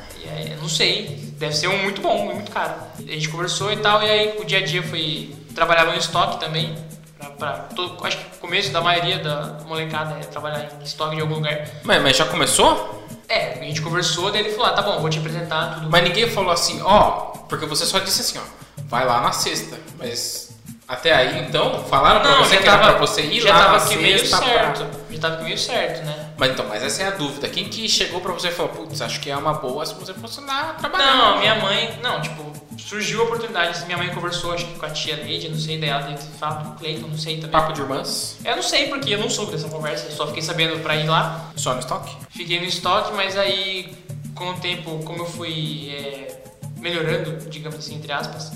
Eu 0.50 0.56
não 0.56 0.68
sei, 0.70 1.34
deve 1.38 1.54
ser 1.54 1.68
um 1.68 1.82
muito 1.82 2.00
bom, 2.00 2.32
muito 2.34 2.50
caro. 2.50 2.72
A 2.98 3.02
gente 3.02 3.28
conversou 3.28 3.70
e 3.70 3.76
tal, 3.76 4.02
e 4.02 4.08
aí 4.10 4.38
o 4.40 4.44
dia 4.44 4.58
a 4.58 4.64
dia 4.64 4.82
foi. 4.82 5.36
Trabalhava 5.54 5.92
no 5.92 5.98
estoque 5.98 6.40
também. 6.40 6.74
Pra, 7.18 7.28
pra 7.28 7.52
todo, 7.76 8.04
acho 8.06 8.16
que 8.16 8.36
o 8.36 8.40
começo 8.40 8.72
da 8.72 8.80
maioria 8.80 9.18
da 9.18 9.58
molecada 9.66 10.14
é 10.14 10.20
trabalhar 10.20 10.66
em 10.80 10.82
estoque 10.82 11.16
de 11.16 11.20
algum 11.20 11.34
lugar. 11.34 11.68
Mas, 11.84 12.02
mas 12.02 12.16
já 12.16 12.24
começou? 12.24 13.06
É, 13.28 13.58
a 13.60 13.64
gente 13.64 13.82
conversou, 13.82 14.32
daí 14.32 14.40
ele 14.40 14.52
falou: 14.52 14.66
ah, 14.66 14.72
tá 14.72 14.80
bom, 14.80 14.98
vou 14.98 15.10
te 15.10 15.18
apresentar 15.18 15.74
tudo. 15.74 15.90
Mas 15.90 16.04
ninguém 16.04 16.30
falou 16.30 16.50
assim, 16.50 16.80
ó, 16.80 17.10
porque 17.50 17.66
você 17.66 17.84
só 17.84 17.98
disse 17.98 18.22
assim, 18.22 18.38
ó, 18.38 18.82
vai 18.84 19.04
lá 19.04 19.20
na 19.20 19.32
sexta. 19.32 19.78
Mas 19.98 20.51
até 20.92 21.12
aí, 21.14 21.40
então, 21.48 21.82
falaram 21.84 22.20
pra 22.20 22.36
você 22.36 22.56
que 22.58 22.68
era 22.68 22.78
pra 22.78 22.92
você 22.98 23.22
ir 23.22 23.40
já 23.40 23.50
lá 23.50 23.58
tava 23.64 23.78
na 23.78 23.84
aqui 23.84 23.96
meio 23.96 24.18
sexta. 24.18 24.36
pra- 24.38 24.46
certo. 24.46 24.86
Já 25.10 25.18
tava 25.20 25.34
aqui 25.34 25.44
meio 25.44 25.58
certo, 25.58 26.04
né? 26.04 26.28
Mas 26.36 26.50
então, 26.50 26.66
mas 26.68 26.82
essa 26.82 27.02
é 27.02 27.06
a 27.06 27.10
dúvida. 27.10 27.48
Quem 27.48 27.64
que 27.68 27.88
chegou 27.88 28.20
pra 28.20 28.32
você 28.32 28.48
e 28.48 28.50
falou, 28.50 28.72
putz, 28.72 29.00
acho 29.00 29.20
que 29.20 29.30
é 29.30 29.36
uma 29.36 29.54
boa 29.54 29.84
se 29.86 29.94
você 29.94 30.12
fosse 30.14 30.40
lá 30.40 30.74
trabalhar. 30.78 31.14
Não, 31.16 31.38
minha 31.38 31.54
mãe, 31.56 31.98
não, 32.02 32.20
tipo, 32.20 32.52
surgiu 32.78 33.20
a 33.20 33.24
oportunidade, 33.24 33.84
minha 33.86 33.96
mãe 33.98 34.08
conversou, 34.10 34.52
acho 34.52 34.66
que 34.66 34.74
com 34.78 34.84
a 34.86 34.90
tia 34.90 35.16
Leide, 35.16 35.48
não 35.48 35.58
sei, 35.58 35.78
daí 35.78 35.90
ela 35.90 36.02
teve 36.02 36.18
falado 36.38 36.64
com 36.66 36.70
o 36.72 36.78
Cleiton, 36.78 37.06
não 37.08 37.16
sei 37.18 37.36
também. 37.36 37.50
Papo 37.50 37.72
de 37.72 37.80
irmãs, 37.80 38.36
Eu 38.44 38.56
não 38.56 38.62
sei 38.62 38.88
porque 38.88 39.14
eu 39.14 39.18
não 39.18 39.30
soube 39.30 39.52
dessa 39.52 39.68
conversa, 39.68 40.06
eu 40.06 40.12
só 40.12 40.26
fiquei 40.26 40.42
sabendo 40.42 40.78
pra 40.82 40.96
ir 40.96 41.06
lá. 41.08 41.50
só 41.56 41.72
no 41.74 41.80
estoque. 41.80 42.14
Fiquei 42.30 42.58
no 42.60 42.66
estoque, 42.66 43.12
mas 43.14 43.36
aí 43.38 43.94
com 44.34 44.50
o 44.50 44.54
tempo, 44.54 44.98
como 45.04 45.20
eu 45.22 45.26
fui 45.26 45.90
é, 45.96 46.42
melhorando, 46.78 47.48
digamos 47.48 47.78
assim, 47.78 47.94
entre 47.96 48.10
aspas, 48.12 48.52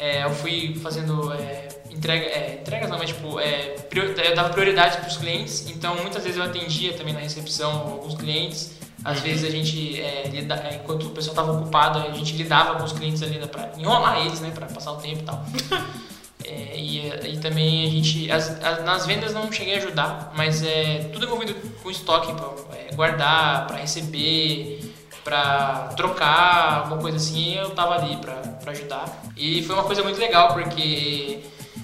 é, 0.00 0.24
eu 0.24 0.30
fui 0.30 0.74
fazendo 0.82 1.32
é, 1.32 1.68
entrega, 1.90 2.24
é, 2.24 2.58
entregas, 2.60 2.88
não, 2.90 2.98
mas 2.98 3.08
tipo, 3.10 3.38
é, 3.38 3.76
prior- 3.88 4.06
eu 4.18 4.34
dava 4.34 4.48
prioridade 4.48 4.96
para 4.98 5.08
os 5.08 5.16
clientes, 5.16 5.68
então 5.70 5.94
muitas 5.96 6.22
vezes 6.24 6.38
eu 6.38 6.44
atendia 6.44 6.92
também 6.94 7.12
na 7.14 7.20
recepção 7.20 7.70
alguns 7.92 8.14
clientes. 8.14 8.72
Às 9.02 9.20
vezes 9.20 9.44
a 9.44 9.50
gente, 9.50 9.98
é, 10.00 10.28
lida- 10.28 10.56
é, 10.56 10.74
enquanto 10.76 11.06
o 11.06 11.10
pessoal 11.10 11.32
estava 11.32 11.52
ocupado, 11.52 11.98
a 12.00 12.12
gente 12.12 12.34
lidava 12.36 12.74
com 12.78 12.84
os 12.84 12.92
clientes 12.92 13.22
ali 13.22 13.38
né, 13.38 13.46
para 13.46 13.70
enrolar 13.78 14.18
eles, 14.26 14.40
né, 14.40 14.50
para 14.54 14.66
passar 14.66 14.92
o 14.92 14.96
tempo 14.96 15.20
e 15.20 15.24
tal. 15.24 15.44
É, 16.42 16.74
e, 16.74 17.06
e 17.34 17.38
também 17.38 17.86
a 17.86 17.90
gente, 17.90 18.30
as- 18.32 18.64
as- 18.64 18.82
nas 18.84 19.06
vendas 19.06 19.34
não 19.34 19.52
cheguei 19.52 19.74
a 19.74 19.76
ajudar, 19.76 20.32
mas 20.34 20.62
é 20.62 21.08
tudo 21.12 21.26
envolvido 21.26 21.54
com 21.82 21.90
estoque, 21.90 22.32
pra, 22.32 22.48
é, 22.76 22.94
guardar, 22.94 23.66
para 23.66 23.76
receber, 23.76 24.89
para 25.24 25.88
trocar, 25.96 26.80
alguma 26.80 26.98
coisa 27.00 27.16
assim, 27.16 27.56
eu 27.56 27.70
tava 27.70 27.94
ali 27.94 28.16
para 28.16 28.70
ajudar. 28.70 29.22
E 29.36 29.62
foi 29.62 29.74
uma 29.74 29.84
coisa 29.84 30.02
muito 30.02 30.18
legal 30.18 30.52
porque 30.54 31.40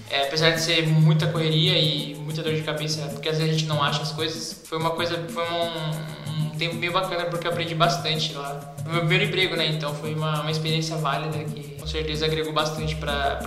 É, 0.08 0.22
apesar 0.28 0.50
de 0.50 0.60
ser 0.60 0.86
muita 0.86 1.26
correria 1.26 1.76
e 1.76 2.14
muita 2.14 2.40
dor 2.40 2.54
de 2.54 2.62
cabeça, 2.62 3.02
porque 3.08 3.28
às 3.28 3.38
vezes 3.38 3.52
a 3.52 3.58
gente 3.58 3.66
não 3.68 3.82
acha 3.82 4.02
as 4.02 4.12
coisas, 4.12 4.62
foi 4.64 4.78
uma 4.78 4.90
coisa, 4.90 5.20
foi 5.28 5.42
um, 5.42 6.46
um 6.46 6.50
tempo 6.56 6.76
meio 6.76 6.92
bacana 6.92 7.24
porque 7.24 7.44
eu 7.44 7.50
aprendi 7.50 7.74
bastante 7.74 8.32
lá. 8.32 8.74
Foi 8.84 8.92
meu 8.92 9.00
primeiro 9.00 9.24
emprego, 9.24 9.56
né? 9.56 9.66
Então 9.66 9.92
foi 9.96 10.14
uma, 10.14 10.42
uma 10.42 10.50
experiência 10.50 10.96
válida 10.96 11.38
que 11.52 11.74
com 11.80 11.86
certeza 11.88 12.24
agregou 12.24 12.52
bastante 12.52 12.94
pra 12.94 13.40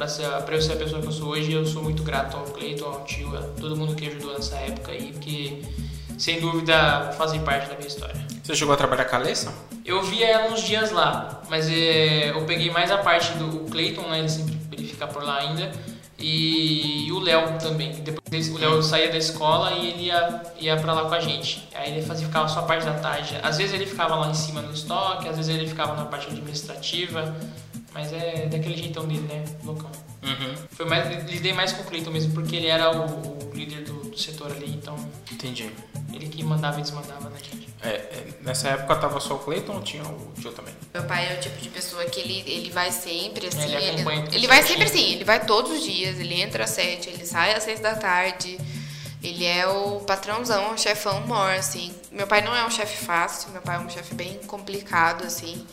eu 0.52 0.62
ser 0.62 0.74
a 0.74 0.76
pessoa 0.76 1.02
que 1.02 1.08
eu 1.08 1.14
sou 1.14 1.30
hoje. 1.30 1.54
Eu 1.54 1.66
sou 1.66 1.82
muito 1.82 2.04
grato 2.04 2.36
ao 2.36 2.44
Cleiton, 2.44 2.86
ao 2.86 3.06
tio, 3.06 3.38
a 3.38 3.42
todo 3.58 3.78
mundo 3.78 3.96
que 3.96 4.08
ajudou 4.08 4.34
nessa 4.34 4.58
época 4.58 4.92
aí, 4.92 5.14
porque 5.14 5.62
sem 6.20 6.42
dúvida 6.42 7.14
fazem 7.18 7.42
parte 7.42 7.70
da 7.70 7.76
minha 7.76 7.88
história. 7.88 8.16
Você 8.44 8.54
chegou 8.54 8.74
a 8.74 8.78
trabalhar 8.78 9.06
com 9.06 9.16
a 9.16 9.20
Alessa? 9.20 9.54
Eu 9.86 10.04
via 10.04 10.28
ela 10.28 10.54
uns 10.54 10.62
dias 10.62 10.92
lá, 10.92 11.42
mas 11.50 11.70
é, 11.70 12.32
eu 12.32 12.46
peguei 12.46 12.70
mais 12.70 12.92
a 12.92 12.98
parte 12.98 13.32
do 13.38 13.70
Cleiton, 13.72 14.08
né? 14.10 14.20
Ele 14.20 14.30
sempre 14.30 14.60
ele 14.74 14.86
fica 14.86 15.08
por 15.08 15.24
lá 15.24 15.38
ainda. 15.40 15.72
E, 16.20 17.08
e 17.08 17.12
o 17.14 17.20
Léo 17.20 17.58
também. 17.58 17.94
Depois 17.94 18.50
o 18.50 18.58
Léo 18.58 18.84
saía 18.84 19.10
da 19.10 19.18
escola 19.18 19.72
e 19.72 19.88
ele 19.92 20.04
ia, 20.08 20.44
ia 20.60 20.78
pra 20.78 20.92
lá 20.92 21.06
com 21.06 21.16
a 21.16 21.22
gente. 21.22 21.66
Aí 21.74 21.92
ele 21.94 22.06
fazia, 22.06 22.28
ficava 22.28 22.50
só 22.50 22.60
a 22.60 22.64
parte 22.64 22.86
da 22.86 22.96
tarde. 22.96 23.38
Às 23.42 23.58
vezes 23.58 23.74
ele 23.74 23.86
ficava 23.86 24.16
lá 24.16 24.30
em 24.30 24.34
cima 24.34 24.62
no 24.62 24.74
estoque, 24.74 25.30
às 25.30 25.38
vezes 25.38 25.56
ele 25.56 25.68
ficava 25.68 25.96
na 25.96 26.04
parte 26.04 26.28
administrativa. 26.28 27.34
Mas 27.94 28.12
é 28.12 28.48
daquele 28.48 28.76
jeitão 28.78 29.08
dele, 29.08 29.22
né? 29.22 29.46
Loucão. 29.64 29.90
Uhum. 30.22 30.56
Foi 30.72 30.86
mais, 30.86 31.32
lidei 31.32 31.54
mais 31.54 31.72
com 31.72 31.82
o 31.82 31.86
Cleiton 31.86 32.12
mesmo, 32.12 32.34
porque 32.34 32.58
ele 32.58 32.68
era 32.68 32.92
o, 32.92 33.50
o 33.50 33.56
líder 33.56 33.84
do, 33.86 34.10
do 34.10 34.20
setor 34.20 34.52
ali, 34.52 34.70
então 34.70 34.98
Entendi. 35.32 35.70
Ele 36.14 36.28
que 36.28 36.44
mandava 36.44 36.80
e 36.80 36.82
desmandava 36.82 37.30
na 37.30 37.38
gente. 37.38 37.70
É, 37.82 37.90
é, 37.90 38.28
nessa 38.42 38.70
época 38.70 38.96
tava 38.98 39.20
só 39.20 39.36
o 39.36 39.40
Cleiton 39.40 39.74
ou 39.74 39.82
tinha 39.82 40.04
o 40.04 40.34
tio 40.40 40.52
também? 40.52 40.74
Meu 40.94 41.04
pai 41.04 41.32
é 41.32 41.38
o 41.38 41.40
tipo 41.40 41.58
de 41.62 41.70
pessoa 41.70 42.04
que 42.06 42.20
ele, 42.20 42.44
ele 42.46 42.70
vai 42.72 42.92
sempre, 42.92 43.48
assim. 43.48 43.74
Ele 43.74 44.04
tudo 44.04 44.36
ele 44.36 44.48
vai 44.48 44.64
sempre 44.64 44.84
assim, 44.84 45.14
ele 45.14 45.24
vai 45.24 45.46
todos 45.46 45.72
os 45.72 45.84
dias, 45.84 46.20
ele 46.20 46.42
entra 46.42 46.66
às 46.66 46.72
sete, 46.72 47.10
ele 47.10 47.26
sai 47.26 47.54
às 47.54 47.64
seis 47.64 47.80
da 47.80 47.96
tarde. 47.96 48.58
Ele 49.22 49.46
é 49.46 49.68
o 49.68 50.00
patrãozão, 50.00 50.74
o 50.74 50.78
chefão 50.78 51.20
maior, 51.28 51.56
assim. 51.56 51.94
Meu 52.12 52.26
pai 52.26 52.42
não 52.42 52.56
é 52.56 52.66
um 52.66 52.70
chefe 52.70 53.04
fácil, 53.06 53.52
meu 53.52 53.62
pai 53.62 53.76
é 53.76 53.80
um 53.80 53.90
chefe 53.90 54.16
bem 54.16 54.40
complicado, 54.48 55.26
assim. 55.26 55.66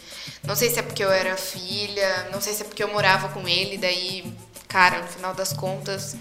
Não 0.42 0.56
sei 0.56 0.70
se 0.70 0.78
é 0.78 0.82
porque 0.82 1.02
eu 1.02 1.10
era 1.10 1.36
filha, 1.36 2.28
não 2.32 2.40
sei 2.40 2.54
se 2.54 2.62
é 2.62 2.64
porque 2.64 2.82
eu 2.82 2.88
morava 2.88 3.28
com 3.28 3.46
ele, 3.48 3.78
daí, 3.78 4.32
cara, 4.68 5.00
no 5.00 5.08
final 5.08 5.32
das 5.32 5.52
contas, 5.52 6.16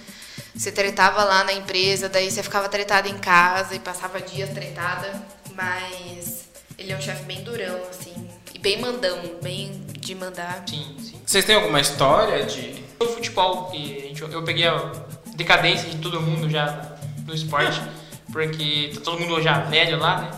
você 0.56 0.72
tretava 0.72 1.24
lá 1.24 1.44
na 1.44 1.54
empresa, 1.54 2.08
daí 2.08 2.32
você 2.32 2.41
ficava 2.41 2.70
tretada 2.70 3.10
em 3.10 3.18
casa 3.18 3.76
e 3.76 3.80
passava 3.80 4.22
dias 4.22 4.50
tretada, 4.52 5.22
mas 5.54 6.50
ele 6.78 6.94
é 6.94 6.98
um 6.98 7.02
chefe 7.02 7.24
bem 7.24 7.44
durão, 7.44 7.78
assim, 7.89 8.30
e 8.54 8.60
bem 8.60 8.80
mandão, 8.80 9.20
bem 9.41 9.84
de 10.00 10.15
mandar. 10.15 10.63
Sim, 10.68 10.96
sim. 11.00 11.22
Vocês 11.26 11.44
têm 11.44 11.56
alguma 11.56 11.82
história 11.82 12.46
de. 12.46 12.86
Futebol, 12.98 13.65
que 13.65 14.00
gente, 14.08 14.22
eu 14.22 14.41
peguei 14.44 14.65
a 14.68 14.91
decadência 15.36 15.89
de 15.89 15.98
todo 15.98 16.22
mundo 16.22 16.50
já 16.50 16.96
no 17.28 17.36
esporte, 17.36 17.82
porque 18.32 18.91
tá 18.96 19.02
todo 19.02 19.20
mundo 19.20 19.41
já 19.41 19.60
velho 19.60 20.00
lá, 20.00 20.22
né? 20.22 20.32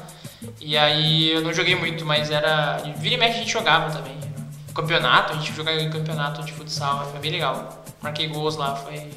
E 0.59 0.75
aí 0.75 1.31
eu 1.31 1.41
não 1.41 1.53
joguei 1.53 1.75
muito, 1.75 2.03
mas 2.03 2.31
era. 2.31 2.77
Vira 2.97 3.15
e 3.15 3.17
mexe 3.17 3.35
a 3.35 3.39
gente 3.39 3.51
jogava 3.51 3.95
também. 3.95 4.17
Campeonato, 4.73 5.33
a 5.33 5.35
gente 5.35 5.53
jogava 5.55 5.79
em 5.79 5.89
campeonato 5.89 6.43
de 6.43 6.51
futsal, 6.53 7.09
foi 7.11 7.19
bem 7.19 7.31
legal. 7.31 7.85
Marquei 8.01 8.27
gols 8.27 8.55
lá, 8.55 8.75
foi 8.75 9.07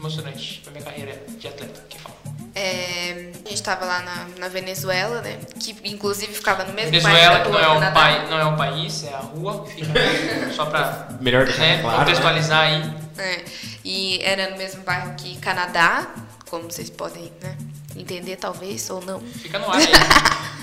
emocionante 0.00 0.60
pra 0.62 0.72
minha 0.72 0.84
carreira 0.84 1.22
de 1.38 1.46
atleta, 1.46 1.80
que 1.88 1.98
fala. 1.98 2.16
É, 2.54 3.30
a 3.46 3.48
gente 3.48 3.62
tava 3.62 3.84
lá 3.84 4.00
na, 4.00 4.26
na 4.38 4.48
Venezuela, 4.48 5.20
né? 5.22 5.38
Que 5.60 5.76
inclusive 5.84 6.32
ficava 6.32 6.64
no 6.64 6.72
mesmo 6.72 6.90
Venezuela, 6.90 7.38
bairro 7.38 7.44
que 7.44 7.50
da 7.52 7.58
não 7.58 7.58
é, 7.60 7.74
Canadá. 7.74 7.92
pai, 7.92 8.26
não 8.28 8.38
é 8.38 8.44
o 8.44 8.56
país, 8.56 9.04
é 9.04 9.14
a 9.14 9.18
rua 9.18 9.64
que 9.64 9.84
fica 9.84 9.92
só 10.54 10.66
pra 10.66 11.08
Melhor 11.20 11.46
né, 11.46 11.80
claro, 11.80 11.98
né? 11.98 12.04
contextualizar 12.04 12.60
aí. 12.62 12.92
É, 13.18 13.44
e 13.84 14.20
era 14.22 14.50
no 14.50 14.56
mesmo 14.56 14.82
bairro 14.82 15.14
que 15.14 15.36
Canadá, 15.38 16.08
como 16.48 16.64
vocês 16.64 16.90
podem 16.90 17.32
né, 17.40 17.56
entender, 17.94 18.36
talvez, 18.36 18.90
ou 18.90 19.00
não. 19.04 19.20
Fica 19.20 19.58
no 19.58 19.70
ar 19.70 19.78
aí. 19.78 19.86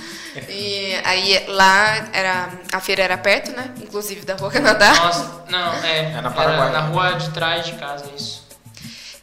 E 0.50 0.93
aí 1.04 1.45
lá 1.47 2.10
era. 2.13 2.50
A 2.71 2.80
feira 2.80 3.02
era 3.02 3.17
perto, 3.17 3.52
né? 3.54 3.73
Inclusive 3.82 4.23
da 4.23 4.36
rua 4.36 4.52
Canadá. 4.52 4.93
Nossa, 4.93 5.45
não, 5.50 5.73
é. 5.84 6.12
É 6.12 6.21
na 6.21 6.30
Paraguai. 6.30 6.69
Era 6.69 6.80
na 6.80 6.88
rua 6.88 7.13
de 7.13 7.32
trás 7.32 7.65
de 7.65 7.71
casa, 7.73 8.06
isso. 8.15 8.45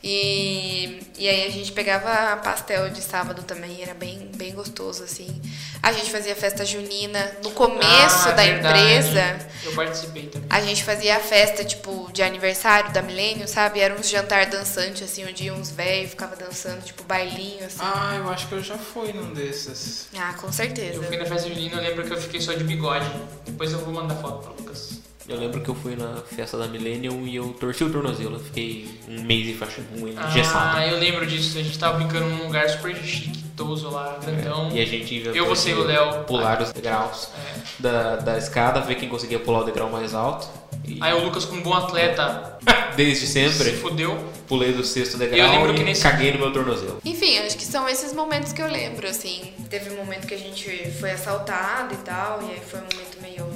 E, 0.07 1.01
e 1.17 1.27
aí 1.27 1.47
a 1.47 1.51
gente 1.51 1.73
pegava 1.73 2.37
pastel 2.37 2.91
de 2.91 3.01
sábado 3.01 3.43
também, 3.43 3.81
era 3.81 3.95
bem, 3.95 4.31
bem 4.37 4.53
gostoso, 4.53 5.03
assim. 5.03 5.41
A 5.83 5.93
gente 5.95 6.11
fazia 6.11 6.37
festa 6.37 6.63
junina 6.63 7.33
no 7.43 7.51
começo 7.53 8.29
Ah, 8.29 8.33
da 8.33 8.43
verdade. 8.43 8.79
empresa. 8.81 9.39
Eu 9.65 9.73
participei 9.73 10.27
também. 10.27 10.47
A 10.51 10.61
gente 10.61 10.85
fazia 10.85 11.17
a 11.17 11.21
festa, 11.21 11.65
tipo, 11.65 12.11
de 12.13 12.23
aniversário 12.23 12.93
da 12.93 13.01
Milênio, 13.01 13.49
sabe? 13.49 13.81
Era 13.81 13.95
uns 13.99 14.07
jantar 14.11 14.45
dançante, 14.45 15.03
assim, 15.03 15.25
onde 15.25 15.45
iam 15.45 15.57
uns 15.57 15.71
velhos, 15.71 16.11
ficava 16.11 16.37
dançando, 16.37 16.83
tipo, 16.83 17.03
bailinho, 17.05 17.65
assim. 17.65 17.79
Ah, 17.81 18.17
eu 18.19 18.29
acho 18.29 18.47
que 18.49 18.53
eu 18.57 18.63
já 18.63 18.77
fui 18.77 19.11
num 19.15 19.33
desses. 19.33 20.09
Ah, 20.19 20.35
com 20.35 20.53
certeza. 20.53 20.97
Eu 20.97 21.03
fui 21.05 21.17
na 21.17 21.25
festa 21.25 21.49
junina, 21.49 21.77
eu 21.77 21.83
lembro 21.83 22.05
que 22.05 22.13
eu 22.13 22.21
fiquei 22.21 22.43
só 22.43 22.53
de 22.53 22.63
bigode. 22.65 23.11
Depois 23.47 23.73
eu 23.73 23.79
vou 23.79 23.95
mandar 23.95 24.17
foto 24.17 24.43
pra 24.43 24.53
Lucas. 24.53 25.03
Eu 25.27 25.39
lembro 25.39 25.61
que 25.63 25.69
eu 25.71 25.75
fui 25.75 25.97
na 25.97 26.17
festa 26.37 26.59
da 26.59 26.67
Millennium 26.67 27.27
e 27.27 27.37
eu 27.37 27.49
torci 27.59 27.83
o 27.83 27.91
tornozelo. 27.91 28.35
Eu 28.37 28.41
fiquei 28.41 28.87
um 29.09 29.23
mês 29.23 29.49
e 29.49 29.55
faixa 29.55 29.81
um 29.97 30.07
engessado. 30.07 30.77
Ah, 30.77 30.87
eu 30.87 30.99
lembro 30.99 31.27
disso. 31.27 31.57
A 31.59 31.63
gente 31.63 31.79
tava 31.79 31.97
brincando 31.97 32.27
num 32.27 32.45
lugar 32.45 32.69
super 32.69 32.95
chiquitoso 32.97 33.89
lá, 33.89 34.19
grandão. 34.23 34.71
E 34.71 34.81
a 34.83 34.85
gente 34.85 35.15
ia 35.15 35.31
Eu, 35.31 35.47
você 35.47 35.71
e 35.71 35.75
o 35.75 35.85
Léo. 35.85 36.25
pular 36.25 36.61
os 36.61 36.73
degraus 36.73 37.29
É. 37.39 37.59
da, 37.83 38.17
da 38.17 38.37
escada, 38.39 38.81
ver 38.83 38.97
quem 38.97 39.09
conseguia 39.09 39.39
pular 39.39 39.61
o 39.61 39.65
degrau 39.65 39.89
mais 39.91 40.15
alto. 40.15 40.47
E 40.87 40.99
Aí 41.01 41.15
o 41.15 41.25
Lucas, 41.25 41.47
como 41.47 41.63
bom 41.63 41.73
atleta, 41.73 42.59
desde 42.95 43.27
se 43.27 43.33
sempre, 43.33 43.73
fudeu. 43.79 44.23
pulei 44.47 44.73
do 44.73 44.85
sexto 44.85 45.17
degrau 45.17 45.39
Eu 45.41 45.51
lembro 45.51 45.73
e 45.73 45.79
que 45.79 45.83
nesse- 45.85 46.03
caguei 46.03 46.33
no 46.33 46.39
meu 46.39 46.53
tornozelo. 46.53 47.01
Enfim, 47.03 47.39
acho 47.39 47.57
que 47.57 47.65
são 47.65 47.89
esses 47.89 48.13
momentos 48.13 48.53
que 48.53 48.61
eu 48.61 48.69
lembro, 48.71 49.09
assim. 49.09 49.55
Teve 49.71 49.89
um 49.91 49.97
momento 49.97 50.27
que 50.27 50.35
a 50.35 50.39
gente 50.39 50.91
foi 51.01 51.13
assaltado 51.13 51.95
e 51.95 51.97
tal, 51.99 52.43
e 52.43 52.53
aí 52.53 52.61
foi 52.61 52.81
um 52.81 52.83
momento. 52.83 53.04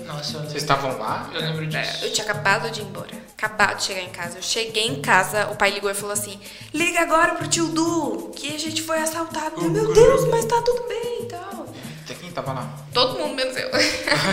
Nossa, 0.09 0.37
eu 0.39 0.41
Vocês 0.43 0.57
estavam 0.63 0.99
lá? 0.99 1.31
eu 1.33 1.41
lembro 1.41 1.65
É, 1.65 1.67
disso. 1.83 2.05
Eu 2.07 2.13
tinha 2.13 2.25
acabado 2.25 2.71
de 2.71 2.81
ir 2.81 2.85
embora. 2.85 3.11
Acabado 3.37 3.77
de 3.77 3.85
chegar 3.85 4.01
em 4.03 4.09
casa. 4.11 4.39
Eu 4.39 4.43
cheguei 4.43 4.87
em 4.89 5.01
casa, 5.01 5.47
o 5.53 5.57
pai 5.57 5.71
ligou 5.71 5.91
e 5.91 5.95
falou 5.95 6.13
assim: 6.13 6.41
liga 6.75 7.01
agora 7.01 7.35
pro 7.37 7.47
tio 7.47 7.69
Du, 7.69 8.33
que 8.35 8.55
a 8.55 8.59
gente 8.59 8.83
foi 8.83 8.99
assaltado. 8.99 9.61
Eu, 9.63 9.71
Meu 9.71 9.93
Deus, 9.93 10.27
mas 10.29 10.45
tá 10.45 10.61
tudo 10.63 10.83
bem 10.89 11.23
e 11.23 11.27
tal. 11.27 11.67
Até 12.05 12.15
quem 12.15 12.31
tava 12.33 12.53
lá? 12.55 12.69
Todo 12.93 13.19
mundo 13.19 13.35
menos 13.35 13.55
eu. 13.57 13.71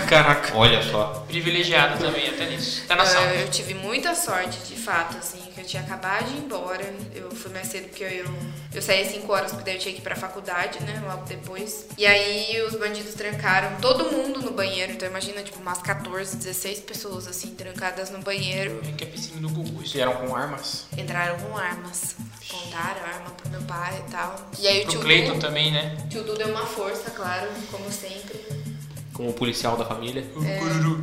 Caraca. 0.07 0.55
Olha 0.55 0.81
só. 0.81 1.25
Privilegiado 1.27 1.99
também, 2.03 2.29
até 2.29 2.45
nisso. 2.49 2.83
Até 2.85 2.95
na 2.95 3.05
sala. 3.05 3.25
Eu, 3.33 3.41
eu 3.41 3.49
tive 3.49 3.73
muita 3.73 4.15
sorte, 4.15 4.57
de 4.59 4.75
fato, 4.75 5.17
assim, 5.17 5.41
que 5.55 5.61
eu 5.61 5.65
tinha 5.65 5.81
acabado 5.81 6.25
de 6.25 6.35
ir 6.35 6.43
embora. 6.43 6.93
Eu 7.13 7.31
fui 7.31 7.51
mais 7.51 7.67
cedo 7.67 7.87
porque 7.87 8.03
eu, 8.03 8.25
eu 8.73 8.81
saí 8.81 9.03
às 9.03 9.11
5 9.11 9.31
horas, 9.31 9.51
porque 9.51 9.65
daí 9.65 9.75
eu 9.75 9.79
tinha 9.79 9.93
que 9.93 10.01
ir 10.01 10.03
pra 10.03 10.15
faculdade, 10.15 10.79
né, 10.83 11.01
logo 11.07 11.25
depois. 11.25 11.87
E 11.97 12.05
aí 12.05 12.61
os 12.67 12.75
bandidos 12.75 13.13
trancaram 13.13 13.77
todo 13.79 14.11
mundo 14.11 14.41
no 14.41 14.51
banheiro. 14.51 14.91
Então 14.91 15.07
imagina, 15.07 15.41
tipo, 15.41 15.59
umas 15.59 15.81
14, 15.81 16.35
16 16.35 16.81
pessoas, 16.81 17.27
assim, 17.27 17.55
trancadas 17.55 18.09
no 18.11 18.19
banheiro. 18.19 18.81
É 18.87 18.91
que 18.91 19.05
é 19.05 19.07
piscina 19.07 19.39
do 19.41 19.49
Gugu 19.49 19.81
isso. 19.81 19.93
Vieram 19.93 20.13
com 20.15 20.35
armas? 20.35 20.85
Entraram 20.97 21.37
com 21.39 21.57
armas. 21.57 22.15
Contaram 22.47 23.01
arma 23.01 23.31
pro 23.31 23.49
meu 23.49 23.61
pai 23.61 24.03
e 24.05 24.11
tal. 24.11 24.49
E 24.59 24.67
aí 24.67 24.79
o 24.81 24.83
Pro 24.83 24.91
tio 24.91 25.01
Cleiton 25.01 25.33
Du, 25.33 25.39
também, 25.39 25.71
né? 25.71 25.97
tio 26.09 26.23
Du 26.23 26.35
deu 26.37 26.49
uma 26.49 26.65
força, 26.65 27.09
claro, 27.11 27.47
como 27.71 27.89
sempre. 27.91 28.39
Como 29.13 29.31
policial 29.33 29.77
da 29.77 29.85
família. 29.85 30.23
Cururu. 30.33 31.01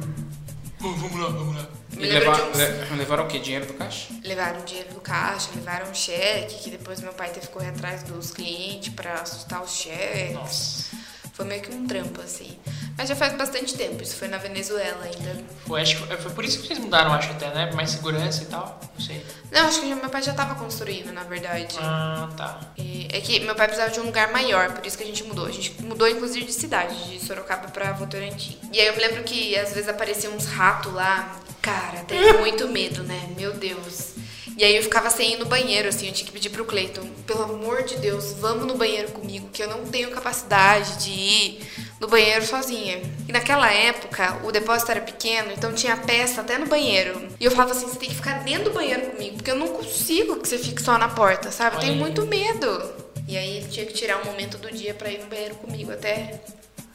Vamos 0.79 1.21
lá, 1.21 1.29
vamos 1.29 1.57
lá. 1.57 1.69
Me 1.93 2.07
levar- 2.07 2.41
uns- 2.49 2.57
le- 2.59 2.97
levaram 2.97 3.25
o 3.25 3.29
quê? 3.29 3.39
Dinheiro 3.39 3.67
do 3.67 3.75
caixa? 3.75 4.09
Levaram 4.25 4.65
dinheiro 4.65 4.95
do 4.95 5.01
caixa, 5.01 5.51
levaram 5.55 5.91
um 5.91 5.95
cheque, 5.95 6.57
que 6.63 6.71
depois 6.71 7.01
meu 7.01 7.13
pai 7.13 7.29
teve 7.31 7.47
que 7.47 7.53
correr 7.53 7.69
atrás 7.69 8.03
dos 8.03 8.31
clientes 8.31 8.93
pra 8.95 9.15
assustar 9.15 9.63
os 9.63 9.71
cheques. 9.73 10.33
Nossa. 10.35 11.03
Foi 11.35 11.47
meio 11.47 11.63
que 11.63 11.75
um 11.75 11.87
trampo, 11.87 12.21
assim. 12.21 12.59
Mas 12.97 13.09
já 13.09 13.17
faz 13.17 13.33
bastante 13.35 13.75
tempo, 13.75 14.03
isso 14.03 14.17
foi 14.17 14.29
na 14.29 14.37
Venezuela 14.37 15.03
ainda. 15.03 15.43
Foi, 15.67 15.81
acho 15.81 15.97
que 15.97 16.17
foi, 16.19 16.31
por 16.33 16.45
isso 16.45 16.61
que 16.61 16.67
vocês 16.67 16.79
mudaram, 16.79 17.11
acho 17.15 17.31
até, 17.31 17.49
né? 17.55 17.71
Mais 17.73 17.89
segurança 17.89 18.43
e 18.43 18.47
tal. 18.47 18.79
Não 18.95 19.01
sei. 19.01 19.25
Não, 19.51 19.67
acho 19.67 19.81
que 19.81 19.87
meu 19.95 20.11
pai 20.11 20.23
já 20.23 20.35
tava 20.35 20.55
construindo, 20.57 21.11
na 21.11 21.23
verdade. 21.25 21.75
Ah, 21.81 22.29
tá. 22.37 22.61
E 22.77 23.09
é 23.11 23.19
que 23.23 23.41
meu 23.41 23.55
pai 23.55 23.67
precisava 23.67 23.91
de 23.91 23.99
um 24.01 24.05
lugar 24.05 24.31
maior, 24.31 24.73
por 24.73 24.85
isso 24.87 24.97
que 24.99 25.05
a 25.05 25.07
gente 25.07 25.25
mudou. 25.25 25.47
A 25.47 25.51
gente 25.51 25.81
mudou, 25.83 26.07
inclusive, 26.07 26.45
de 26.45 26.53
cidade, 26.53 26.95
de 27.19 27.25
Sorocaba 27.25 27.69
pra 27.69 27.93
Votorantim. 27.93 28.59
E 28.71 28.79
aí 28.79 28.87
eu 28.89 28.93
me 28.95 29.01
lembro 29.01 29.25
que 29.25 29.57
às 29.59 29.73
vezes 29.73 29.89
apareciam 29.89 30.35
uns 30.35 30.45
ratos 30.47 30.93
lá. 30.93 31.35
Cara, 31.63 32.01
tenho 32.01 32.41
muito 32.41 32.69
medo, 32.69 33.05
né? 33.05 33.31
Meu 33.37 33.53
Deus. 33.53 34.15
E 34.59 34.65
aí 34.65 34.77
eu 34.77 34.83
ficava 34.83 35.09
sem 35.09 35.35
ir 35.35 35.39
no 35.39 35.47
banheiro, 35.47 35.89
assim, 35.89 36.09
eu 36.09 36.13
tinha 36.13 36.27
que 36.27 36.33
pedir 36.33 36.51
pro 36.51 36.65
Cleiton, 36.65 37.07
pelo 37.27 37.45
amor 37.45 37.85
de 37.85 37.97
Deus, 37.97 38.33
vamos 38.39 38.67
no 38.67 38.75
banheiro 38.75 39.11
comigo, 39.13 39.49
que 39.51 39.63
eu 39.63 39.69
não 39.69 39.87
tenho 39.87 40.11
capacidade 40.11 41.03
de 41.03 41.11
ir 41.11 41.61
no 41.99 42.07
banheiro 42.07 42.45
sozinha. 42.45 43.01
E 43.27 43.33
naquela 43.33 43.73
época, 43.73 44.41
o 44.45 44.53
depósito 44.53 44.91
era 44.91 45.01
pequeno, 45.01 45.53
então 45.53 45.73
tinha 45.73 45.97
peça 45.97 46.43
até 46.43 46.59
no 46.59 46.67
banheiro. 46.67 47.29
E 47.41 47.45
eu 47.45 47.51
falava 47.51 47.73
assim, 47.73 47.87
você 47.87 47.99
tem 47.99 48.11
que 48.11 48.15
ficar 48.15 48.43
dentro 48.43 48.65
do 48.65 48.73
banheiro 48.73 49.11
comigo, 49.11 49.37
porque 49.37 49.51
eu 49.51 49.57
não 49.57 49.69
consigo 49.69 50.41
que 50.41 50.49
você 50.49 50.59
fique 50.59 50.83
só 50.83 50.99
na 50.99 51.09
porta, 51.09 51.51
sabe? 51.51 51.77
Eu 51.77 51.81
tenho 51.81 51.97
muito 51.97 52.27
medo. 52.27 52.93
E 53.27 53.39
aí 53.39 53.57
ele 53.57 53.69
tinha 53.69 53.87
que 53.87 53.95
tirar 53.95 54.21
um 54.21 54.25
momento 54.27 54.59
do 54.59 54.71
dia 54.71 54.93
pra 54.93 55.11
ir 55.11 55.21
no 55.21 55.27
banheiro 55.27 55.55
comigo, 55.55 55.93
até 55.93 56.43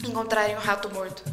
encontrarem 0.04 0.56
o 0.56 0.60
rato 0.60 0.94
morto. 0.94 1.24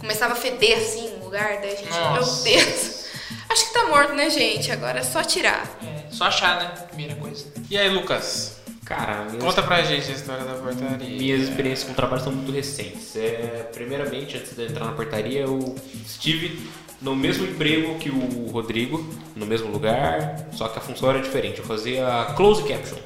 Começava 0.00 0.32
a 0.32 0.36
feder 0.36 0.78
assim 0.78 1.12
o 1.20 1.24
lugar, 1.24 1.60
daí 1.60 1.72
a 1.72 1.76
gente, 1.76 1.90
Nossa. 1.90 2.42
meu 2.42 2.54
Deus. 2.56 3.00
Acho 3.48 3.66
que 3.66 3.72
tá 3.74 3.84
morto, 3.86 4.14
né, 4.14 4.30
gente? 4.30 4.70
Agora 4.72 5.00
é 5.00 5.02
só 5.02 5.22
tirar. 5.22 5.66
É, 5.82 6.10
Só 6.10 6.24
achar, 6.24 6.58
né? 6.60 6.68
Primeira 6.88 7.14
coisa. 7.16 7.46
E 7.68 7.76
aí, 7.76 7.88
Lucas? 7.90 8.56
Cara, 8.84 9.26
Conta 9.40 9.62
pra 9.62 9.82
gente 9.82 10.10
a 10.10 10.14
história 10.14 10.44
da 10.44 10.54
portaria. 10.54 10.96
minhas 11.16 11.42
experiências 11.42 11.86
com 11.88 11.94
trabalho 11.94 12.22
são 12.22 12.32
muito 12.32 12.50
recentes. 12.50 13.14
É, 13.14 13.68
primeiramente, 13.72 14.36
antes 14.36 14.54
de 14.54 14.62
eu 14.62 14.68
entrar 14.68 14.84
na 14.86 14.92
portaria, 14.92 15.42
eu 15.42 15.76
estive 16.04 16.68
no 17.00 17.14
mesmo 17.14 17.46
emprego 17.46 17.96
que 17.98 18.10
o 18.10 18.50
Rodrigo, 18.50 19.04
no 19.36 19.46
mesmo 19.46 19.70
lugar, 19.70 20.48
só 20.52 20.68
que 20.68 20.78
a 20.78 20.82
função 20.82 21.10
era 21.10 21.20
diferente. 21.20 21.58
Eu 21.60 21.64
fazia 21.64 22.32
close 22.36 22.62
caption. 22.64 22.98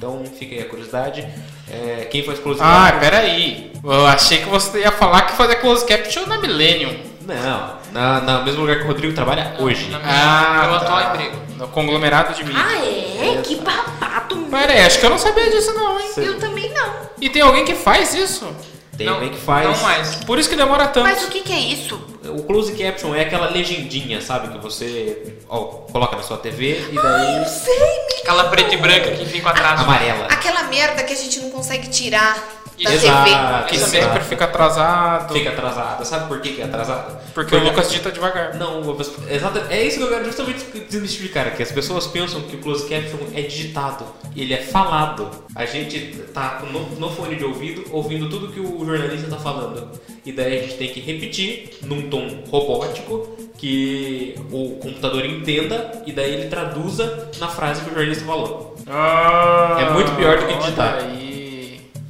Então 0.00 0.24
fica 0.24 0.54
aí 0.54 0.62
a 0.62 0.64
curiosidade. 0.64 1.28
É, 1.70 2.06
quem 2.10 2.22
faz 2.24 2.38
close 2.38 2.58
Ah, 2.62 2.96
peraí. 2.98 3.70
Eu 3.84 4.06
achei 4.06 4.38
que 4.38 4.48
você 4.48 4.80
ia 4.80 4.90
falar 4.90 5.22
que 5.26 5.34
fazia 5.34 5.56
close 5.56 5.84
caption 5.84 6.24
na 6.26 6.38
Millennium. 6.38 6.96
Não, 7.26 7.74
na, 7.92 8.20
na 8.22 8.38
mesmo 8.40 8.62
lugar 8.62 8.78
que 8.78 8.84
o 8.84 8.86
Rodrigo 8.86 9.12
trabalha 9.14 9.56
hoje. 9.58 9.90
Na 9.90 9.98
Ah, 10.02 10.68
meu 10.70 10.80
tá. 10.80 10.86
atual 10.86 11.02
emprego. 11.14 11.36
No 11.58 11.68
conglomerado 11.68 12.32
de 12.32 12.42
mídia. 12.44 12.62
Ah, 12.66 12.82
é? 12.82 13.42
Que 13.42 13.56
babado. 13.56 14.36
Peraí, 14.50 14.80
acho 14.86 14.98
que 14.98 15.04
eu 15.04 15.10
não 15.10 15.18
sabia 15.18 15.50
disso 15.50 15.74
não, 15.74 16.00
hein? 16.00 16.08
Eu 16.16 16.38
também 16.38 16.72
não. 16.72 16.94
E 17.20 17.28
tem 17.28 17.42
alguém 17.42 17.66
que 17.66 17.74
faz 17.74 18.14
isso? 18.14 18.48
Tem 18.96 19.06
não, 19.06 19.14
alguém 19.16 19.28
que 19.28 19.38
faz. 19.38 19.68
Não 19.68 19.82
mais. 19.86 20.14
Por 20.24 20.38
isso 20.38 20.48
que 20.48 20.56
demora 20.56 20.88
tanto. 20.88 21.04
Mas 21.10 21.24
o 21.24 21.28
que, 21.28 21.40
que 21.42 21.52
é 21.52 21.58
isso? 21.58 22.00
O 22.30 22.42
close 22.44 22.72
caption 22.72 23.14
é 23.14 23.22
aquela 23.22 23.50
legendinha, 23.50 24.20
sabe? 24.20 24.48
Que 24.48 24.58
você 24.58 25.34
ó, 25.48 25.58
coloca 25.92 26.16
na 26.16 26.22
sua 26.22 26.38
TV 26.38 26.88
e 26.92 26.94
daí. 26.94 27.48
Sei, 27.48 28.00
Aquela 28.22 28.44
preta 28.50 28.74
e 28.74 28.76
branca 28.76 29.10
que 29.12 29.24
fica 29.26 29.50
atrás. 29.50 29.80
amarela. 29.80 30.26
Aquela 30.26 30.64
merda 30.64 31.02
que 31.02 31.12
a 31.12 31.16
gente 31.16 31.40
não 31.40 31.50
consegue 31.50 31.88
tirar 31.88 32.59
da 32.84 32.94
Exato. 32.94 33.24
TV. 33.24 33.68
Que 33.68 33.76
Essa 33.76 33.86
sempre 33.86 34.20
fica 34.20 34.44
atrasado. 34.44 35.32
Fica 35.32 35.50
atrasada. 35.50 36.04
Sabe 36.04 36.28
por 36.28 36.40
que, 36.40 36.52
que 36.52 36.60
é 36.62 36.64
atrasada? 36.64 37.20
Porque 37.34 37.54
o 37.54 37.62
Lucas 37.62 37.90
dita 37.90 38.10
devagar. 38.10 38.54
Não, 38.56 38.96
exato, 39.28 39.60
é 39.68 39.82
isso 39.82 39.98
que 39.98 40.04
eu 40.04 40.08
quero 40.08 40.24
justamente 40.24 40.64
desmistificar 40.88 41.46
aqui. 41.46 41.62
As 41.62 41.72
pessoas 41.72 42.06
pensam 42.06 42.40
que 42.42 42.56
o 42.56 42.58
close 42.58 42.88
caption 42.88 43.18
é 43.34 43.42
digitado, 43.42 44.04
ele 44.34 44.54
é 44.54 44.62
falado. 44.62 45.30
A 45.54 45.66
gente 45.66 45.98
tá 46.32 46.62
no, 46.72 46.80
no 46.98 47.10
fone 47.10 47.36
de 47.36 47.44
ouvido 47.44 47.84
ouvindo 47.90 48.28
tudo 48.28 48.48
que 48.48 48.60
o 48.60 48.84
jornalista 48.84 49.28
tá 49.28 49.36
falando. 49.36 49.88
E 50.24 50.32
daí 50.32 50.58
a 50.58 50.62
gente 50.62 50.74
tem 50.74 50.88
que 50.88 51.00
repetir 51.00 51.78
num 51.82 52.08
tom 52.08 52.44
robótico 52.50 53.36
que 53.56 54.34
o 54.50 54.76
computador 54.76 55.24
entenda 55.24 56.02
e 56.06 56.12
daí 56.12 56.34
ele 56.34 56.48
traduza 56.48 57.28
na 57.38 57.48
frase 57.48 57.82
que 57.82 57.90
o 57.90 57.94
jornalista 57.94 58.24
falou. 58.24 58.74
Ah, 58.86 59.76
É 59.80 59.90
muito 59.90 60.10
pior 60.16 60.38
do 60.38 60.46
que 60.46 60.54
digitar. 60.54 60.98
Aí. 61.04 61.39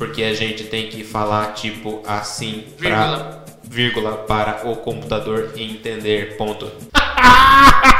Porque 0.00 0.24
a 0.24 0.32
gente 0.32 0.64
tem 0.64 0.88
que 0.88 1.04
falar 1.04 1.52
tipo 1.52 2.02
assim 2.06 2.64
pra 2.78 2.88
Vírgula. 2.88 3.44
vírgula 3.62 4.12
para 4.26 4.66
o 4.66 4.76
computador 4.76 5.52
entender. 5.58 6.38
Ponto. 6.38 6.72
Caraca! 6.90 7.90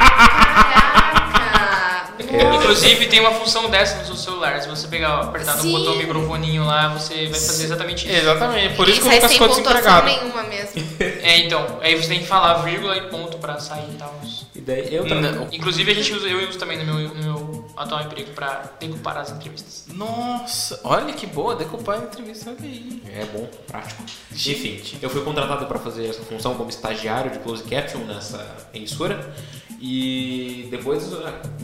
É. 2.33 2.55
Inclusive 2.57 3.05
tem 3.07 3.21
uma 3.21 3.33
função 3.33 3.69
dessa 3.69 3.99
no 3.99 4.07
seu 4.07 4.17
celular. 4.17 4.63
Se 4.63 4.69
você 4.69 4.89
pegar, 4.89 5.21
apertar 5.21 5.57
no 5.57 5.63
Sim. 5.63 5.73
botão 5.73 5.97
microfoninho 5.97 6.65
lá, 6.65 6.89
você 6.89 7.27
vai 7.27 7.39
fazer 7.39 7.65
exatamente 7.65 8.07
isso. 8.09 8.17
Exatamente, 8.17 8.77
por 8.77 8.89
isso 8.89 9.03
que 9.03 9.07
o 9.07 9.11
Lucas 9.13 9.29
sem 9.29 9.39
ficou 9.39 9.49
pontuação 9.49 9.73
desempregado. 9.75 10.07
nenhuma 10.07 10.43
mesmo. 10.45 10.83
É, 11.23 11.39
então. 11.41 11.67
Aí 11.83 12.01
você 12.01 12.09
tem 12.09 12.21
que 12.21 12.27
falar 12.27 12.55
vírgula 12.63 12.97
e 12.97 13.03
ponto 13.09 13.37
pra 13.37 13.59
sair 13.59 13.91
e 13.93 13.97
tal. 13.99 14.19
E 14.61 14.63
daí 14.63 14.95
eu 14.95 15.07
Não. 15.07 15.49
Inclusive 15.51 15.91
a 15.91 15.95
gente 15.95 16.13
usa, 16.13 16.29
eu 16.29 16.47
uso 16.47 16.59
também 16.59 16.77
no 16.79 16.85
meu, 16.85 17.15
no 17.15 17.23
meu 17.23 17.65
atual 17.75 18.03
emprego 18.03 18.33
pra 18.33 18.71
decupar 18.79 19.17
as 19.17 19.31
entrevistas. 19.31 19.87
Nossa, 19.95 20.79
olha 20.85 21.15
que 21.15 21.27
boa, 21.27 21.57
decupar 21.57 21.99
a 21.99 22.05
entrevista, 22.05 22.51
olha 22.51 22.59
aí. 22.69 23.03
É 23.07 23.25
bom, 23.25 23.49
prático. 23.67 24.03
Gente. 24.31 24.51
Enfim, 24.51 24.99
eu 25.01 25.09
fui 25.09 25.23
contratado 25.23 25.65
para 25.65 25.79
fazer 25.79 26.09
essa 26.09 26.23
função 26.23 26.55
como 26.55 26.69
estagiário 26.69 27.31
de 27.31 27.39
close 27.39 27.65
caption 27.65 28.01
nessa 28.01 28.69
emissora. 28.75 29.35
E 29.83 30.69
depois, 30.71 31.11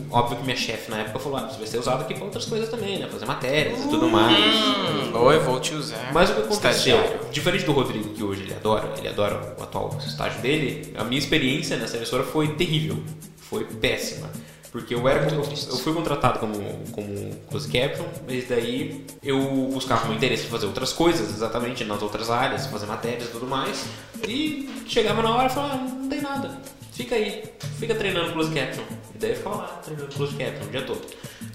óbvio 0.09 0.37
que 0.37 0.43
minha 0.43 0.57
chefe 0.57 0.89
na 0.89 0.97
época 0.97 1.19
falou: 1.19 1.37
ah, 1.37 1.47
você 1.47 1.59
vai 1.59 1.67
ser 1.67 1.77
usado 1.77 2.01
aqui 2.01 2.15
para 2.15 2.25
outras 2.25 2.45
coisas 2.45 2.67
também, 2.67 2.97
né? 2.97 3.07
Fazer 3.07 3.25
matérias 3.25 3.85
e 3.85 3.87
tudo 3.89 4.09
mais. 4.09 4.55
Hum, 4.55 5.15
oi, 5.15 5.37
vou 5.39 5.59
te 5.59 5.75
usar. 5.75 6.11
Mas 6.11 6.31
o 6.31 6.33
que 6.33 6.41
aconteceu? 6.41 6.97
Estagiário. 6.97 7.19
Diferente 7.31 7.65
do 7.65 7.73
Rodrigo, 7.73 8.09
que 8.09 8.23
hoje 8.23 8.41
ele 8.41 8.55
adora, 8.55 8.91
ele 8.97 9.07
adora 9.07 9.55
o 9.59 9.61
atual 9.61 9.95
estágio 10.03 10.41
dele, 10.41 10.93
a 10.97 11.03
minha 11.03 11.19
experiência 11.19 11.77
nessa 11.77 11.97
emissora 11.97 12.23
foi 12.23 12.47
terrível. 12.55 12.97
Foi 13.37 13.63
péssima. 13.65 14.27
Porque 14.71 14.93
eu, 14.93 15.07
era, 15.07 15.31
eu, 15.31 15.41
eu 15.41 15.77
fui 15.77 15.93
contratado 15.93 16.39
como, 16.39 16.55
como 16.91 17.35
close 17.49 17.69
caption, 17.69 18.05
mas 18.27 18.47
daí 18.47 19.05
eu 19.23 19.39
buscava 19.71 20.09
o 20.09 20.13
interesse 20.13 20.43
de 20.43 20.49
fazer 20.49 20.65
outras 20.65 20.91
coisas, 20.91 21.29
exatamente 21.29 21.83
nas 21.83 22.01
outras 22.01 22.29
áreas, 22.29 22.65
fazer 22.67 22.85
matérias 22.85 23.29
e 23.29 23.31
tudo 23.31 23.47
mais. 23.47 23.85
E 24.27 24.69
chegava 24.87 25.21
na 25.21 25.35
hora 25.35 25.47
e 25.47 25.49
falava, 25.49 25.75
ah, 25.75 25.77
não 25.77 26.09
tem 26.09 26.21
nada. 26.21 26.57
Fica 26.97 27.15
aí, 27.15 27.43
fica 27.79 27.93
treinando 27.95 28.33
close 28.33 28.51
caption. 28.51 28.83
E 29.13 29.17
daí 29.19 29.29
eu 29.31 29.35
ficava 29.35 29.55
lá 29.57 29.67
treinando 29.83 30.11
close 30.13 30.35
caption 30.35 30.65
o 30.67 30.69
dia 30.71 30.81
todo. 30.81 31.01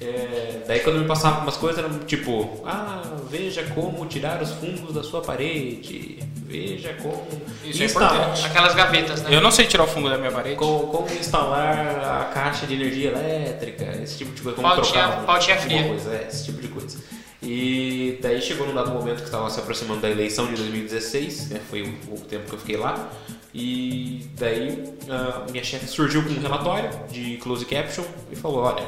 É, 0.01 0.63
daí 0.67 0.81
quando 0.81 1.01
me 1.01 1.05
passavam 1.07 1.43
umas 1.43 1.57
coisas 1.57 1.79
eram 1.85 1.99
tipo, 2.01 2.61
ah, 2.65 3.03
veja 3.29 3.63
como 3.75 4.07
tirar 4.07 4.41
os 4.43 4.51
fungos 4.53 4.95
da 4.95 5.03
sua 5.03 5.21
parede, 5.21 6.19
veja 6.47 6.95
como 7.03 7.25
Isso 7.65 7.83
é 7.83 7.87
instalar- 7.87 8.15
importante. 8.15 8.47
Aquelas 8.47 8.75
gavetas, 8.75 9.23
né? 9.23 9.35
Eu 9.35 9.41
não 9.41 9.51
sei 9.51 9.67
tirar 9.67 9.85
o 9.85 9.87
fungo 9.89 10.09
da 10.09 10.17
minha 10.19 10.31
parede. 10.33 10.57
como, 10.57 10.87
como 10.89 11.09
instalar 11.13 12.21
a 12.23 12.25
caixa 12.33 12.67
de 12.67 12.75
energia 12.75 13.11
elétrica, 13.11 13.85
esse 14.03 14.19
tipo 14.19 14.33
de 14.33 14.43
coisa, 14.43 14.57
como 14.57 14.69
Pautinha- 14.69 15.03
trocar 15.09 15.27
pautinha 15.27 15.57
fria. 15.59 15.85
coisa, 15.89 16.15
é, 16.15 16.27
esse 16.29 16.45
tipo 16.47 16.61
de 16.61 16.69
coisa. 16.69 16.99
E 17.45 18.19
daí 18.23 18.41
chegou 18.41 18.67
num 18.69 18.75
dado 18.75 18.93
momento 18.93 19.19
que 19.19 19.25
estava 19.25 19.51
se 19.51 19.59
aproximando 19.59 20.01
da 20.01 20.09
eleição 20.09 20.47
de 20.47 20.55
2016, 20.55 21.51
né, 21.51 21.61
foi 21.69 21.83
o, 21.83 22.15
o 22.15 22.21
tempo 22.21 22.47
que 22.49 22.55
eu 22.55 22.59
fiquei 22.61 22.77
lá, 22.77 23.11
e 23.55 24.27
daí 24.39 24.93
a 25.09 25.51
minha 25.51 25.63
chefe 25.65 25.87
surgiu 25.87 26.23
com 26.23 26.31
um 26.31 26.41
relatório 26.41 26.91
de 27.11 27.37
close 27.37 27.65
caption 27.67 28.05
e 28.31 28.37
falou, 28.37 28.61
olha, 28.65 28.87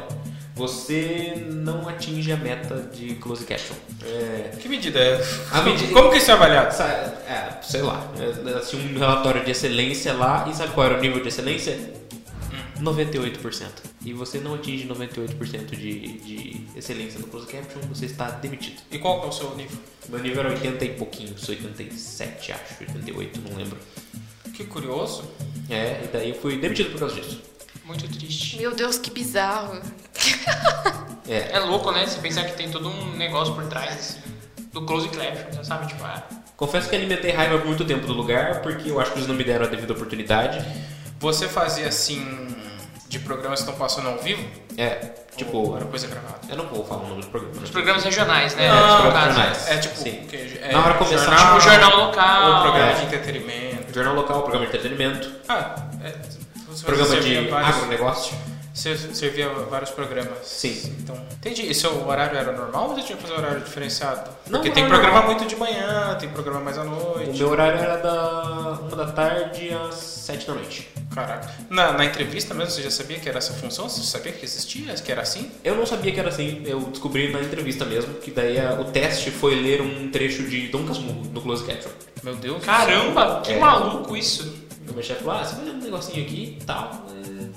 você 0.55 1.35
não 1.50 1.88
atinge 1.88 2.31
a 2.33 2.37
meta 2.37 2.77
de 2.94 3.14
close 3.16 3.44
caption. 3.44 3.74
É, 4.05 4.57
Que 4.61 4.68
medida 4.68 4.98
é? 5.00 5.20
A 5.50 5.62
medida- 5.62 5.92
Como 5.92 6.11
que 6.11 6.18
isso 6.18 6.31
é 6.31 6.35
avaliado? 6.35 6.74
É, 6.83 7.59
sei 7.62 7.83
lá. 7.83 8.07
Tinha 8.68 8.83
um 8.83 8.98
relatório 8.98 9.44
de 9.44 9.50
excelência 9.50 10.12
lá 10.12 10.46
e 10.48 10.55
sabe 10.55 10.72
qual 10.72 10.87
era 10.87 10.98
o 10.98 11.00
nível 11.00 11.20
de 11.20 11.29
excelência? 11.29 11.77
98%. 12.81 13.66
E 14.05 14.12
você 14.12 14.38
não 14.38 14.55
atinge 14.55 14.87
98% 14.87 15.70
de, 15.77 16.18
de 16.18 16.61
excelência 16.77 17.18
no 17.18 17.27
close 17.27 17.46
caption, 17.46 17.81
você 17.88 18.07
está 18.07 18.31
demitido. 18.31 18.81
E 18.90 18.98
qual 18.98 19.24
é 19.24 19.27
o 19.27 19.33
seu 19.33 19.55
nível? 19.57 19.79
Meu 20.09 20.20
nível 20.20 20.40
era 20.40 20.50
80 20.50 20.85
e 20.85 20.88
pouquinhos, 20.90 21.48
87 21.48 22.53
acho, 22.53 22.74
88, 22.81 23.40
não 23.48 23.57
lembro. 23.57 23.79
Que 24.55 24.64
curioso. 24.64 25.25
É, 25.71 26.01
e 26.05 26.09
daí 26.12 26.31
eu 26.31 26.35
fui 26.37 26.57
demitido 26.59 26.90
por 26.93 27.01
causa 27.01 27.14
disso. 27.14 27.43
Muito 27.85 28.09
triste. 28.09 28.57
Meu 28.57 28.75
Deus, 28.75 28.99
que 28.99 29.11
bizarro. 29.11 29.81
É, 31.29 31.53
É 31.53 31.59
louco, 31.59 31.90
né? 31.90 32.07
Você 32.07 32.19
pensar 32.21 32.45
que 32.45 32.53
tem 32.53 32.71
todo 32.71 32.88
um 32.88 33.17
negócio 33.17 33.55
por 33.55 33.64
trás 33.67 33.90
assim, 33.95 34.19
do 34.73 34.83
close 34.83 35.09
você 35.53 35.64
sabe? 35.64 35.87
Tipo, 35.88 36.05
ah, 36.05 36.23
confesso 36.57 36.88
que 36.88 36.97
alimentei 36.97 37.33
raiva 37.33 37.59
por 37.59 37.67
muito 37.67 37.85
tempo 37.85 38.07
do 38.07 38.12
lugar, 38.12 38.62
porque 38.62 38.90
eu 38.90 39.01
acho 39.01 39.11
que 39.12 39.19
eles 39.19 39.29
não 39.29 39.35
me 39.35 39.45
deram 39.45 39.67
a 39.67 39.69
devida 39.69 39.93
oportunidade. 39.93 40.64
Você 41.21 41.49
fazia 41.49 41.88
assim 41.88 42.55
de 43.09 43.19
programas 43.21 43.61
que 43.62 43.69
estão 43.71 43.79
passando 43.79 44.09
ao 44.09 44.19
vivo? 44.19 44.45
É, 44.77 45.12
Ou 45.31 45.37
tipo, 45.37 45.77
era 45.77 45.85
coisa 45.85 46.07
gravada? 46.09 46.40
eu 46.49 46.57
não 46.57 46.67
vou 46.67 46.85
falar 46.85 47.03
o 47.05 47.09
nome 47.09 47.23
do 47.23 47.29
programa. 47.29 47.62
os 47.62 47.71
programas 47.71 48.03
regionais, 48.05 48.55
né? 48.57 48.67
É, 48.67 48.71
no 48.71 48.87
os 48.87 49.01
programas 49.01 49.27
regionais. 49.37 49.69
É 49.69 49.79
tipo, 49.79 49.97
Sim. 49.97 50.12
que- 50.29 50.59
é, 50.61 50.73
Na 50.73 50.85
hora 50.85 50.95
começar, 50.95 51.25
jornal, 51.37 51.59
Tipo, 51.59 51.71
jornal 51.71 51.97
local. 52.07 52.51
Ou 52.57 52.62
programa 52.62 52.90
É. 52.90 52.95
de 52.95 53.03
entretenimento. 53.05 53.63
Jornal 53.94 54.14
local, 54.16 54.42
programa 54.42 54.66
de 54.66 54.76
entretenimento, 54.76 55.30
Ah, 55.48 55.76
é, 56.02 56.11
programa 56.85 57.16
de 57.20 57.50
agronegócio. 57.52 58.37
Você 58.75 58.97
servia 59.15 59.49
vários 59.71 59.91
programas. 59.91 60.39
Sim. 60.43 60.97
Então, 60.99 61.17
entendi. 61.33 61.63
E 61.71 61.73
seu 61.73 62.07
horário 62.09 62.37
era 62.37 62.51
normal 62.51 62.89
ou 62.89 62.95
você 62.97 63.03
tinha 63.03 63.17
que 63.17 63.23
fazer 63.23 63.35
horário 63.39 63.61
diferenciado? 63.61 64.29
Não, 64.49 64.59
Porque 64.61 64.71
tem 64.73 64.89
programa 64.89 65.21
normal. 65.21 65.37
muito 65.37 65.47
de 65.49 65.55
manhã, 65.55 66.17
tem 66.19 66.29
programa 66.29 66.59
mais 66.61 66.77
à 66.77 66.83
O 66.83 66.85
noite. 66.87 67.39
meu 67.39 67.49
horário 67.51 67.79
era 67.79 67.97
da 67.99 68.79
uma 68.83 68.97
da 68.97 69.13
tarde 69.13 69.71
às 69.73 69.95
sete 69.95 70.45
da 70.49 70.55
noite. 70.55 70.89
Caraca. 71.15 71.49
Na, 71.71 71.93
na 71.93 72.05
entrevista 72.05 72.53
mesmo, 72.53 72.73
você 72.73 72.83
já 72.83 72.91
sabia 72.91 73.21
que 73.21 73.29
era 73.29 73.39
essa 73.39 73.53
função? 73.55 73.89
Você 73.89 74.03
sabia 74.03 74.33
que 74.33 74.45
existia, 74.45 74.93
que 74.95 75.13
era 75.13 75.23
assim? 75.23 75.53
Eu 75.63 75.77
não 75.77 75.87
sabia 75.87 76.11
que 76.11 76.19
era 76.19 76.29
assim, 76.29 76.61
eu 76.67 76.81
descobri 76.81 77.31
na 77.33 77.41
entrevista 77.41 77.85
mesmo, 77.85 78.15
que 78.15 78.33
daí 78.33 78.59
a- 78.59 78.73
o 78.81 78.87
teste 78.87 79.31
foi 79.31 79.55
ler 79.55 79.81
um 79.83 80.11
trecho 80.11 80.43
de 80.49 80.67
Dom 80.67 80.85
Casmurro 80.85 81.23
no 81.33 81.41
Close 81.41 81.63
Caption. 81.65 81.93
Meu 82.25 82.35
Deus. 82.35 82.59
do 82.59 82.67
Caramba, 82.67 83.41
que 83.45 83.53
É. 83.53 83.59
maluco 83.61 84.17
isso. 84.17 84.65
O 84.89 84.93
meu 84.95 85.03
chefe 85.03 85.23
falou, 85.23 85.41
ah, 85.41 85.45
você 85.45 85.55
vai 85.57 85.65
ler 85.67 85.71
um 85.73 85.79
negocinho 85.79 86.25
aqui 86.27 86.59
e 86.61 86.65
tal, 86.65 87.07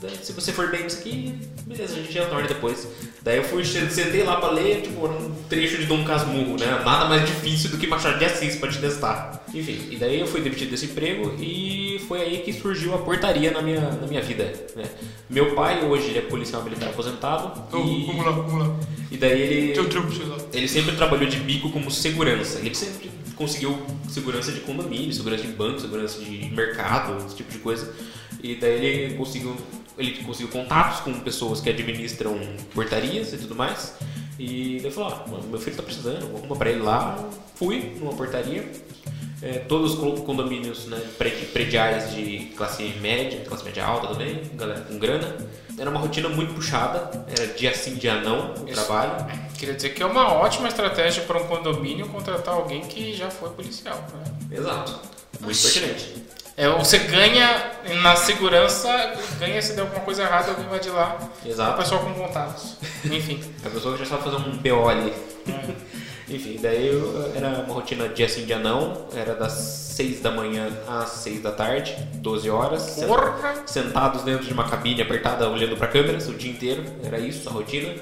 daí 0.02 0.18
se 0.22 0.32
você 0.32 0.52
for 0.52 0.70
bem 0.70 0.84
nisso 0.84 1.00
aqui, 1.00 1.34
beleza, 1.66 1.94
a 1.94 1.98
gente 1.98 2.12
retorna 2.14 2.48
depois. 2.48 2.88
Daí 3.22 3.38
eu 3.38 3.44
fui, 3.44 3.64
sentei 3.66 4.24
lá 4.24 4.38
pra 4.38 4.52
ler, 4.52 4.82
tipo, 4.82 5.06
um 5.06 5.36
trecho 5.50 5.78
de 5.78 5.86
Dom 5.86 6.04
Casmurro, 6.04 6.58
né? 6.58 6.68
Nada 6.86 7.06
mais 7.06 7.26
difícil 7.26 7.70
do 7.70 7.78
que 7.78 7.88
Machado 7.88 8.20
de 8.20 8.26
Assis 8.26 8.56
pra 8.56 8.70
te 8.70 8.80
testar. 8.80 9.44
Enfim, 9.54 9.88
e 9.92 9.96
daí 9.98 10.20
eu 10.20 10.28
fui 10.28 10.42
demitido 10.42 10.72
desse 10.72 10.86
emprego 10.86 11.36
e 11.40 12.02
foi 12.08 12.22
aí 12.22 12.38
que 12.40 12.54
surgiu 12.54 12.94
a 12.94 13.00
portaria 13.00 13.52
na 13.52 13.62
minha, 13.62 13.82
na 13.82 14.08
minha 14.08 14.22
vida, 14.22 14.54
né? 14.76 14.86
Meu 15.30 15.56
pai 15.56 15.84
hoje 15.84 16.08
ele 16.08 16.20
é 16.20 16.22
policial 16.22 16.64
militar 16.64 16.90
aposentado 16.90 17.64
Então, 17.68 17.86
e, 17.86 18.06
vamos 18.06 18.26
lá, 18.26 18.32
vamos 18.32 18.68
lá. 18.68 18.76
e 19.12 19.18
daí 19.18 19.42
ele... 19.42 19.74
Teu 19.74 19.84
lá. 20.28 20.38
Ele 20.54 20.68
sempre 20.68 20.96
trabalhou 20.96 21.28
de 21.28 21.38
bico 21.38 21.70
como 21.72 21.92
segurança. 21.92 22.60
Ele 22.60 22.76
sempre 22.76 23.10
conseguiu 23.36 23.78
segurança 24.10 24.52
de 24.52 24.62
condomínio, 24.62 25.14
segurança 25.14 25.44
de 25.44 25.50
banco, 25.50 25.80
segurança 25.80 26.20
de 26.20 26.50
mercado, 26.54 27.24
esse 27.26 27.36
tipo 27.36 27.52
de 27.52 27.60
coisa. 27.60 27.94
E 28.42 28.56
daí 28.56 28.86
ele 28.86 29.16
conseguiu 29.16 29.56
ele 29.98 30.24
conseguiu 30.24 30.50
contatos 30.50 31.00
com 31.02 31.14
pessoas 31.20 31.60
que 31.60 31.70
administram 31.70 32.38
portarias 32.74 33.34
e 33.34 33.38
tudo 33.38 33.56
mais. 33.56 33.96
E 34.40 34.78
ele 34.78 34.92
falou: 34.92 35.10
ah, 35.10 35.26
meu 35.50 35.60
filho 35.60 35.76
tá 35.76 35.84
precisando, 35.84 36.28
vou 36.28 36.40
arrumar 36.40 36.56
pra 36.56 36.70
ele 36.70 36.82
lá. 36.82 37.28
Fui 37.56 37.96
numa 38.00 38.14
portaria. 38.14 38.70
É, 39.40 39.60
todos 39.60 39.94
os 39.94 40.20
condomínios 40.22 40.88
né, 40.88 41.00
prediais 41.54 42.12
de 42.16 42.52
classe 42.58 42.84
média, 43.00 43.40
classe 43.48 43.64
média 43.64 43.86
alta 43.86 44.08
também, 44.08 44.42
galera 44.56 44.82
com 44.82 44.98
grana. 44.98 45.38
Era 45.78 45.92
uma 45.92 46.00
rotina 46.00 46.28
muito 46.28 46.56
puxada, 46.56 47.26
era 47.30 47.54
dia 47.54 47.72
sim, 47.76 47.94
dia 47.96 48.20
não 48.20 48.56
o 48.56 48.68
Isso. 48.68 48.74
trabalho. 48.74 49.28
Queria 49.60 49.76
dizer 49.76 49.92
que 49.92 50.02
é 50.02 50.06
uma 50.08 50.34
ótima 50.34 50.68
estratégia 50.68 51.22
para 51.22 51.38
um 51.38 51.46
condomínio 51.46 52.08
contratar 52.10 52.56
alguém 52.56 52.82
que 52.82 53.14
já 53.14 53.30
foi 53.30 53.52
policial. 53.52 54.04
Né? 54.12 54.58
Exato, 54.58 55.00
muito 55.40 55.62
pertinente. 55.62 56.16
É, 56.58 56.68
você 56.70 56.98
ganha 56.98 57.72
na 58.02 58.16
segurança, 58.16 58.90
ganha 59.38 59.62
se 59.62 59.74
der 59.74 59.82
alguma 59.82 60.02
coisa 60.02 60.24
errada, 60.24 60.50
alguém 60.50 60.66
vai 60.68 60.80
de 60.80 60.90
lá. 60.90 61.16
Exato. 61.46 61.70
A 61.70 61.78
pessoa 61.78 62.02
com 62.02 62.16
contatos. 62.16 62.78
Enfim. 63.06 63.40
a 63.64 63.70
pessoa 63.70 63.96
que 63.96 64.04
já 64.04 64.10
sabe 64.10 64.24
fazer 64.24 64.38
um 64.38 64.58
PO 64.58 64.90
ali. 64.90 65.14
É. 65.48 66.34
Enfim, 66.34 66.60
daí 66.60 66.88
eu, 66.88 67.32
era 67.36 67.48
uma 67.48 67.74
rotina 67.76 68.10
dia 68.10 68.28
sim, 68.28 68.46
dia 68.46 68.58
não. 68.58 69.06
Era 69.16 69.36
das 69.36 69.54
6 69.54 70.22
da 70.22 70.32
manhã 70.32 70.68
às 70.88 71.10
6 71.10 71.44
da 71.44 71.52
tarde, 71.52 71.96
12 72.16 72.50
horas. 72.50 73.04
Porra. 73.06 73.64
Sentados 73.68 74.24
dentro 74.24 74.48
de 74.48 74.52
uma 74.52 74.68
cabine 74.68 75.00
apertada, 75.04 75.48
olhando 75.48 75.78
para 75.78 75.88
câmeras 75.88 76.28
o 76.28 76.34
dia 76.34 76.52
inteiro. 76.52 76.84
Era 77.04 77.20
isso, 77.20 77.48
a 77.48 77.52
rotina. 77.52 77.94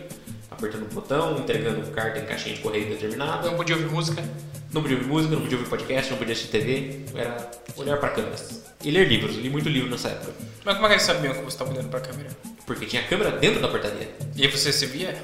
Apertando 0.49 0.83
o 0.83 0.93
botão, 0.93 1.37
entregando 1.37 1.89
carta 1.91 2.19
em 2.19 2.25
caixinha 2.25 2.55
de 2.55 2.61
correio 2.61 2.87
determinada. 2.87 3.49
Não 3.49 3.57
podia 3.57 3.75
ouvir 3.75 3.89
música. 3.89 4.23
Não 4.71 4.81
podia 4.81 4.97
ouvir 4.97 5.07
música, 5.07 5.33
não 5.35 5.41
podia 5.41 5.57
ouvir 5.57 5.69
podcast, 5.69 6.11
não 6.11 6.17
podia 6.17 6.33
assistir 6.33 6.51
TV. 6.51 6.99
Era 7.15 7.49
olhar 7.77 7.97
para 7.97 8.09
câmeras. 8.09 8.63
E 8.83 8.91
ler 8.91 9.07
livros. 9.07 9.35
Li 9.35 9.49
muito 9.49 9.69
livro 9.69 9.89
nessa 9.89 10.09
época. 10.09 10.33
Mas 10.63 10.75
como 10.75 10.85
é 10.85 10.89
que 10.89 10.95
eles 10.95 11.05
sabiam 11.05 11.33
que 11.33 11.39
você 11.39 11.47
estava 11.47 11.71
olhando 11.71 11.89
para 11.89 11.99
a 11.99 12.01
câmera? 12.01 12.29
Porque 12.65 12.85
tinha 12.85 13.03
câmera 13.03 13.31
dentro 13.31 13.61
da 13.61 13.67
portaria. 13.67 14.09
E 14.35 14.47
você 14.47 14.71
se 14.71 14.85
via? 14.85 15.15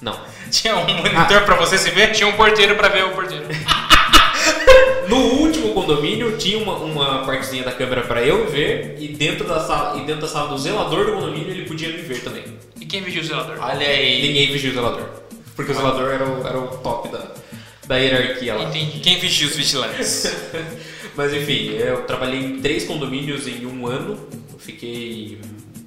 Não. 0.00 0.18
Tinha 0.50 0.76
um 0.76 0.86
monitor 0.86 1.38
ah. 1.38 1.40
pra 1.44 1.56
você 1.56 1.78
se 1.78 1.90
ver? 1.90 2.12
Tinha 2.12 2.28
um 2.28 2.32
porteiro 2.32 2.76
pra 2.76 2.88
ver 2.88 3.04
o 3.04 3.10
porteiro. 3.10 3.44
no 5.08 5.16
último 5.16 5.74
condomínio 5.74 6.36
tinha 6.38 6.58
uma, 6.58 6.76
uma 6.76 7.26
partezinha 7.26 7.64
da 7.64 7.72
câmera 7.72 8.02
pra 8.02 8.22
eu 8.22 8.48
ver 8.48 8.96
e 8.98 9.08
dentro 9.08 9.46
da 9.46 9.60
sala 9.60 10.00
e 10.00 10.06
dentro 10.06 10.22
da 10.22 10.28
sala 10.28 10.48
do 10.48 10.58
zelador 10.58 11.06
do 11.06 11.12
condomínio 11.12 11.50
ele 11.50 11.66
podia 11.66 11.88
me 11.88 11.98
ver 11.98 12.22
também. 12.22 12.44
Quem 12.90 13.02
vigia 13.02 13.22
o 13.22 13.24
zelador? 13.24 13.56
Olha 13.60 13.86
aí. 13.86 14.20
Ninguém 14.20 14.50
vigia 14.50 14.70
o 14.70 14.74
zelador. 14.74 15.08
Porque 15.54 15.70
o 15.70 15.74
zelador 15.74 16.10
era 16.10 16.28
o, 16.28 16.44
era 16.44 16.58
o 16.58 16.78
top 16.78 17.08
da, 17.08 17.30
da 17.86 17.96
hierarquia 17.96 18.56
lá. 18.56 18.64
Entendi. 18.64 18.98
Quem 18.98 19.20
vigia 19.20 19.46
os 19.46 19.54
vigilantes? 19.54 20.24
Mas 21.14 21.32
enfim, 21.32 21.70
eu 21.70 22.02
trabalhei 22.02 22.40
em 22.40 22.60
três 22.60 22.84
condomínios 22.84 23.46
em 23.46 23.64
um 23.64 23.86
ano. 23.86 24.18
Eu 24.52 24.58
fiquei 24.58 25.40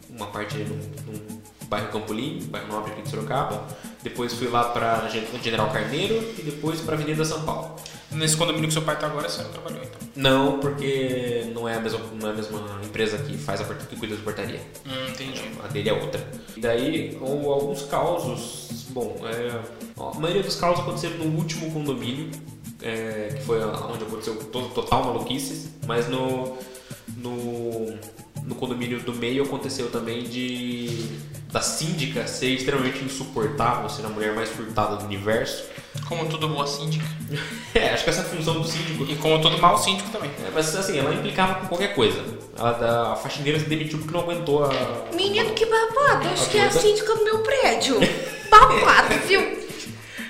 uma 0.10 0.28
parte 0.28 0.56
no, 0.60 0.76
no 0.76 1.42
bairro 1.68 1.90
Campolim, 1.90 2.40
bairro 2.50 2.68
Nobre 2.70 2.94
aqui 2.94 3.02
de 3.02 3.10
Sorocaba. 3.10 3.68
Depois 4.02 4.34
fui 4.34 4.48
lá 4.48 4.66
para 4.66 5.10
General 5.44 5.70
Carneiro 5.72 6.16
e 6.38 6.42
depois 6.42 6.80
para 6.80 6.96
Avenida 6.96 7.26
São 7.26 7.44
Paulo. 7.44 7.76
Nesse 8.16 8.38
condomínio 8.38 8.68
que 8.68 8.74
seu 8.74 8.82
pai 8.82 8.96
está 8.96 9.08
agora, 9.08 9.28
você 9.28 9.42
não 9.44 9.52
trabalhou 9.52 9.82
então? 9.84 10.00
Não, 10.16 10.60
porque 10.60 11.52
não 11.54 11.68
é 11.68 11.76
a 11.76 11.80
mesma, 11.80 12.00
não 12.20 12.30
é 12.30 12.32
a 12.32 12.36
mesma 12.36 12.80
empresa 12.84 13.18
que 13.18 13.38
faz 13.38 13.62
a 13.62 13.66
que 13.66 13.96
cuida 13.96 14.16
de 14.16 14.22
portaria. 14.22 14.62
Hum, 14.86 15.10
entendi. 15.10 15.42
A 15.64 15.68
dele 15.68 15.90
é 15.90 15.94
outra. 15.94 16.26
E 16.56 16.62
daí, 16.62 17.18
ou 17.20 17.52
alguns 17.52 17.84
causos. 17.84 18.86
Bom, 18.90 19.18
é, 19.24 19.60
a 20.00 20.20
maioria 20.20 20.44
dos 20.44 20.56
causos 20.56 20.82
aconteceram 20.82 21.18
no 21.18 21.38
último 21.38 21.72
condomínio, 21.72 22.30
é, 22.82 23.34
que 23.36 23.44
foi 23.44 23.64
onde 23.64 24.04
aconteceu 24.04 24.36
total 24.36 25.06
maluquices, 25.06 25.70
mas 25.88 26.08
no, 26.08 26.58
no, 27.18 27.98
no 28.46 28.56
condomínio 28.56 29.00
do 29.00 29.14
meio 29.14 29.44
aconteceu 29.44 29.90
também 29.90 30.24
de 30.24 31.08
da 31.54 31.62
síndica 31.62 32.26
ser 32.26 32.48
extremamente 32.48 33.04
insuportável, 33.04 33.88
ser 33.88 34.04
a 34.06 34.10
mulher 34.10 34.34
mais 34.34 34.50
furtada 34.50 34.96
do 34.96 35.06
universo. 35.06 35.66
Como 36.08 36.26
todo 36.28 36.48
boa 36.48 36.66
síndica. 36.66 37.06
é, 37.76 37.90
acho 37.90 38.04
que 38.04 38.10
essa 38.10 38.24
função 38.24 38.60
do 38.60 38.68
síndico. 38.68 39.06
E 39.08 39.16
como 39.18 39.40
todo 39.40 39.60
mau 39.60 39.78
síndico 39.78 40.10
também. 40.10 40.32
É, 40.44 40.50
mas 40.52 40.76
assim, 40.76 40.98
ela 40.98 41.14
implicava 41.14 41.56
com 41.56 41.68
qualquer 41.68 41.94
coisa. 41.94 42.20
Ela, 42.58 43.14
a 43.14 43.16
faxineira 43.16 43.60
se 43.60 43.66
demitiu 43.66 44.00
porque 44.00 44.12
não 44.12 44.22
aguentou 44.22 44.66
a. 44.66 44.72
Menino, 45.14 45.54
que 45.54 45.66
babado! 45.68 46.30
Acho 46.30 46.50
que 46.50 46.58
é 46.58 46.64
a 46.64 46.72
síndica 46.72 47.16
do 47.16 47.24
meu 47.24 47.40
prédio. 47.40 48.00
babado, 48.50 49.14
viu? 49.28 49.64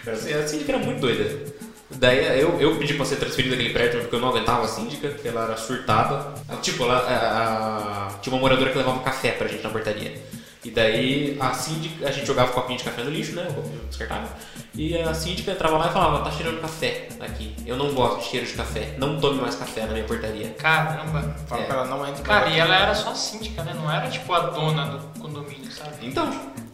Assim, 0.06 0.34
a 0.34 0.46
síndica 0.46 0.74
era 0.74 0.84
muito 0.84 1.00
doida. 1.00 1.53
Daí 1.96 2.40
eu, 2.40 2.60
eu 2.60 2.76
pedi 2.78 2.94
pra 2.94 3.06
ser 3.06 3.18
transferido 3.18 3.56
daquele 3.56 3.74
prédio 3.74 4.02
porque 4.02 4.16
eu 4.16 4.20
não 4.20 4.30
aguentava 4.30 4.66
a 4.66 4.68
síndica, 4.68 5.10
porque 5.10 5.28
ela 5.28 5.44
era 5.46 5.58
surtada. 5.58 6.34
Tipo, 6.62 6.84
ela, 6.84 6.98
a, 6.98 8.08
a, 8.08 8.20
tinha 8.20 8.34
uma 8.34 8.42
moradora 8.42 8.72
que 8.72 8.78
levava 8.78 9.00
café 9.02 9.32
pra 9.32 9.48
gente 9.48 9.64
na 9.64 9.70
portaria. 9.70 10.22
E 10.64 10.72
daí 10.72 11.38
a 11.42 11.54
síndica, 11.54 12.08
a 12.08 12.12
gente 12.12 12.26
jogava 12.26 12.54
copinho 12.54 12.78
de 12.78 12.86
café 12.86 13.04
no 13.04 13.10
lixo, 13.10 13.36
né? 13.36 13.46
O 13.50 13.54
copinho 13.54 13.82
descartável. 13.90 14.30
E 14.74 14.98
a 14.98 15.14
síndica 15.14 15.52
entrava 15.52 15.78
lá 15.78 15.90
e 15.90 15.94
falava, 15.94 16.24
tá 16.24 16.32
cheirando 16.32 16.62
café 16.62 17.10
aqui. 17.20 17.54
Eu 17.66 17.76
não 17.76 17.94
gosto 17.94 18.20
de 18.20 18.26
cheiro 18.28 18.46
de 18.46 18.54
café. 18.54 18.96
Não 18.98 19.20
tome 19.20 19.42
mais 19.42 19.56
café 19.56 19.86
na 19.86 19.92
minha 19.92 20.06
portaria. 20.06 20.50
Caramba. 20.58 21.36
Fala 21.48 21.62
é. 21.62 21.66
pra 21.66 21.76
ela 21.76 21.88
não 21.88 22.08
entra. 22.08 22.24
Cara, 22.24 22.50
e 22.50 22.58
ela 22.58 22.76
era 22.76 22.96
só 22.96 23.14
síndica, 23.14 23.62
né? 23.64 23.74
Não 23.76 23.92
era 23.92 24.10
tipo 24.10 24.32
a 24.32 24.40
dona 24.40 24.86
do 24.86 25.20
condomínio, 25.20 25.70
sabe? 25.70 25.98
Então, 26.02 26.30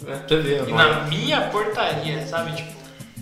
é, 0.08 0.16
você 0.16 0.38
vê. 0.38 0.70
E 0.70 0.72
na 0.72 1.02
minha 1.06 1.42
portaria, 1.50 2.26
sabe? 2.28 2.56
Tipo. 2.56 2.79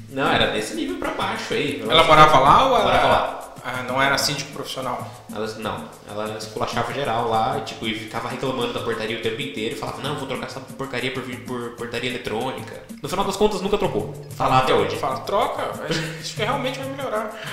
Não, 0.09 0.31
era 0.31 0.47
desse 0.51 0.75
nível 0.75 0.97
pra 0.97 1.11
baixo 1.11 1.53
aí. 1.53 1.81
Ela 1.81 2.03
morava 2.03 2.39
lá 2.39 2.65
ou 2.65 2.75
ela... 2.75 2.83
Morava 2.83 3.07
lá. 3.07 3.37
Ah, 3.69 3.83
não 3.83 4.01
era 4.01 4.17
síndico 4.17 4.53
profissional? 4.53 5.25
Ela, 5.33 5.45
não, 5.57 5.89
ela 6.09 6.37
esculachava 6.37 6.93
geral 6.93 7.27
lá 7.27 7.57
e, 7.57 7.65
tipo, 7.65 7.85
e 7.85 7.93
ficava 7.93 8.29
reclamando 8.29 8.71
da 8.71 8.79
portaria 8.79 9.17
o 9.17 9.21
tempo 9.21 9.41
inteiro 9.41 9.75
e 9.75 9.77
falava, 9.77 10.01
não, 10.01 10.15
vou 10.15 10.25
trocar 10.25 10.45
essa 10.45 10.61
porcaria 10.61 11.11
por, 11.11 11.21
por 11.23 11.71
portaria 11.71 12.09
eletrônica. 12.09 12.83
No 13.03 13.09
final 13.09 13.25
das 13.25 13.35
contas, 13.35 13.59
nunca 13.59 13.77
trocou. 13.77 14.13
Fala 14.37 14.59
até 14.59 14.73
hoje. 14.73 14.95
Fala, 14.95 15.19
troca, 15.19 15.69
acho 16.17 16.35
que 16.35 16.43
realmente 16.43 16.79
vai 16.79 16.87
melhorar. 16.87 17.37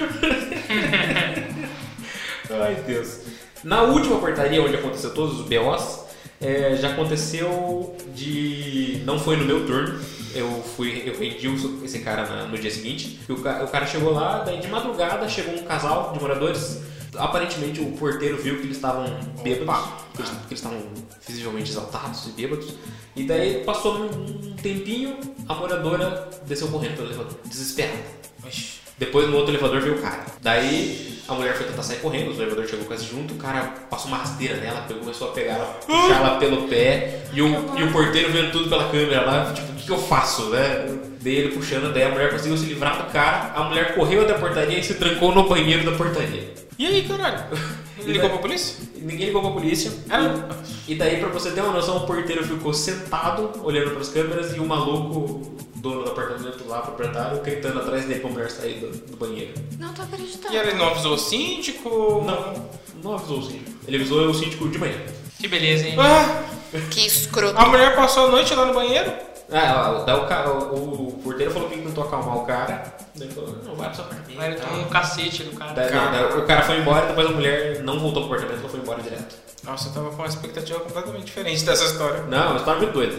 Ai, 2.48 2.74
Deus. 2.86 3.22
Na 3.64 3.82
última 3.82 4.20
portaria 4.20 4.62
onde 4.62 4.76
aconteceu 4.76 5.12
todos 5.12 5.40
os 5.40 5.48
BOs, 5.48 6.04
é, 6.40 6.76
já 6.76 6.90
aconteceu 6.90 7.96
de. 8.14 9.02
Não 9.04 9.18
foi 9.18 9.36
no 9.36 9.44
meu 9.44 9.66
turno, 9.66 9.98
eu 10.34 10.62
fui, 10.76 11.02
eu 11.06 11.14
vendi 11.14 11.48
esse 11.84 12.00
cara 12.00 12.26
na, 12.26 12.46
no 12.46 12.58
dia 12.58 12.70
seguinte. 12.70 13.20
E 13.28 13.32
o, 13.32 13.36
o 13.36 13.68
cara 13.68 13.86
chegou 13.86 14.12
lá, 14.12 14.42
daí 14.42 14.60
de 14.60 14.68
madrugada 14.68 15.28
chegou 15.28 15.54
um 15.54 15.64
casal 15.64 16.12
de 16.12 16.20
moradores. 16.20 16.82
Aparentemente 17.16 17.80
o 17.80 17.92
porteiro 17.92 18.36
viu 18.36 18.56
que 18.56 18.64
eles 18.64 18.76
estavam 18.76 19.04
bêbados, 19.42 19.84
que 20.14 20.22
eles, 20.22 20.30
que 20.30 20.36
eles 20.48 20.58
estavam 20.58 20.82
visivelmente 21.26 21.70
exaltados 21.70 22.26
e 22.26 22.30
bêbados. 22.30 22.74
E 23.14 23.22
daí 23.22 23.62
passou 23.64 24.04
um 24.04 24.56
tempinho, 24.56 25.16
a 25.48 25.54
moradora 25.54 26.28
desceu 26.46 26.68
correndo 26.68 26.96
pelo 26.96 27.08
elevador, 27.08 27.38
desesperada. 27.44 28.02
Depois 28.98 29.28
no 29.28 29.36
outro 29.36 29.52
elevador 29.52 29.80
veio 29.80 29.96
o 29.96 30.02
cara. 30.02 30.26
Daí 30.42 31.13
a 31.26 31.34
mulher 31.34 31.54
foi 31.54 31.66
tentar 31.66 31.82
sair 31.82 31.96
correndo, 31.96 32.30
o 32.30 32.34
elevador 32.34 32.66
chegou 32.68 32.84
quase 32.84 33.06
junto, 33.06 33.34
o 33.34 33.36
cara 33.36 33.74
passou 33.88 34.08
uma 34.08 34.18
rasteira 34.18 34.56
nela, 34.56 34.86
começou 34.86 35.30
a 35.30 35.32
pegar 35.32 35.54
ela, 35.54 35.66
puxar 35.86 36.20
ela 36.20 36.38
pelo 36.38 36.68
pé, 36.68 37.22
e 37.32 37.40
o, 37.40 37.46
e 37.78 37.82
o 37.82 37.92
porteiro 37.92 38.30
vendo 38.30 38.52
tudo 38.52 38.68
pela 38.68 38.90
câmera 38.90 39.22
lá, 39.22 39.52
tipo, 39.52 39.72
o 39.72 39.74
que, 39.74 39.84
que 39.86 39.90
eu 39.90 39.98
faço, 39.98 40.50
né? 40.50 40.86
Dei 41.20 41.36
ele 41.36 41.54
puxando, 41.54 41.92
daí 41.92 42.02
a 42.02 42.10
mulher 42.10 42.30
conseguiu 42.30 42.56
se 42.58 42.66
livrar 42.66 43.02
do 43.02 43.10
cara, 43.10 43.52
a 43.54 43.64
mulher 43.64 43.94
correu 43.94 44.22
até 44.22 44.32
a 44.32 44.38
portaria 44.38 44.78
e 44.78 44.82
se 44.82 44.94
trancou 44.94 45.34
no 45.34 45.48
banheiro 45.48 45.90
da 45.90 45.96
portaria. 45.96 46.52
E 46.78 46.86
aí, 46.86 47.08
caralho? 47.08 47.44
Ligou 48.04 48.28
pra 48.28 48.38
polícia? 48.38 48.84
Ninguém 48.96 49.26
ligou 49.26 49.40
pra 49.40 49.50
polícia. 49.52 49.90
Era... 50.10 50.46
E 50.86 50.94
daí, 50.94 51.16
pra 51.18 51.28
você 51.28 51.50
ter 51.52 51.62
uma 51.62 51.72
noção, 51.72 51.96
o 51.96 52.06
porteiro 52.06 52.44
ficou 52.44 52.74
sentado, 52.74 53.50
olhando 53.62 53.92
pras 53.92 54.10
câmeras, 54.10 54.54
e 54.54 54.60
o 54.60 54.66
maluco 54.66 55.56
dono 55.84 56.02
do 56.02 56.10
apartamento 56.10 56.66
lá, 56.66 56.80
proprietário, 56.80 57.42
gritando 57.42 57.78
atrás 57.78 58.06
dele 58.06 58.20
pra 58.20 58.30
mulher 58.30 58.50
sair 58.50 58.80
do, 58.80 58.90
do 58.90 59.16
banheiro. 59.18 59.52
Não 59.78 59.92
tô 59.92 60.00
acreditando. 60.00 60.54
E 60.54 60.56
ele 60.56 60.72
não 60.72 60.88
avisou 60.88 61.12
o 61.12 61.18
síndico? 61.18 62.24
Não, 62.26 62.68
não 63.02 63.14
avisou 63.14 63.38
o 63.38 63.42
síndico. 63.42 63.70
Ele 63.86 63.96
avisou 63.98 64.26
o 64.26 64.34
síndico 64.34 64.66
de 64.68 64.78
manhã. 64.78 64.98
Que 65.38 65.46
beleza, 65.46 65.86
hein? 65.86 65.96
Ah, 65.98 66.42
que 66.90 67.06
escroto. 67.06 67.58
A 67.58 67.66
mulher 67.66 67.94
passou 67.94 68.28
a 68.28 68.30
noite 68.30 68.54
lá 68.54 68.64
no 68.64 68.72
banheiro? 68.72 69.12
Ah, 69.52 70.02
daí 70.06 70.16
o, 70.16 70.26
cara, 70.26 70.50
o, 70.50 71.08
o 71.08 71.12
porteiro 71.22 71.52
falou 71.52 71.68
que 71.68 71.76
tentou 71.76 72.04
acalmar 72.04 72.38
o 72.38 72.46
cara. 72.46 72.96
Daí 73.14 73.28
falou, 73.28 73.54
não 73.62 73.76
vai 73.76 73.88
pro 73.88 73.96
seu 73.96 74.04
apartamento. 74.06 74.40
Aí 74.40 74.52
ele 74.52 74.60
tomou 74.60 74.80
um 74.80 74.88
cacete 74.88 75.42
do 75.42 75.56
cara. 75.56 75.74
Daí, 75.74 75.90
daí, 75.92 76.38
o 76.38 76.46
cara 76.46 76.62
foi 76.62 76.78
embora, 76.78 77.06
depois 77.06 77.26
a 77.26 77.30
mulher 77.30 77.82
não 77.82 78.00
voltou 78.00 78.26
pro 78.26 78.32
apartamento, 78.32 78.60
ela 78.60 78.70
foi 78.70 78.80
embora 78.80 79.02
direto. 79.02 79.43
Nossa, 79.64 79.88
eu 79.88 79.92
tava 79.92 80.10
com 80.10 80.16
uma 80.16 80.28
expectativa 80.28 80.78
completamente 80.80 81.24
diferente 81.24 81.64
dessa 81.64 81.84
história. 81.84 82.22
Não, 82.24 82.50
uma 82.50 82.56
história 82.56 82.80
muito 82.80 82.92
doida. 82.92 83.16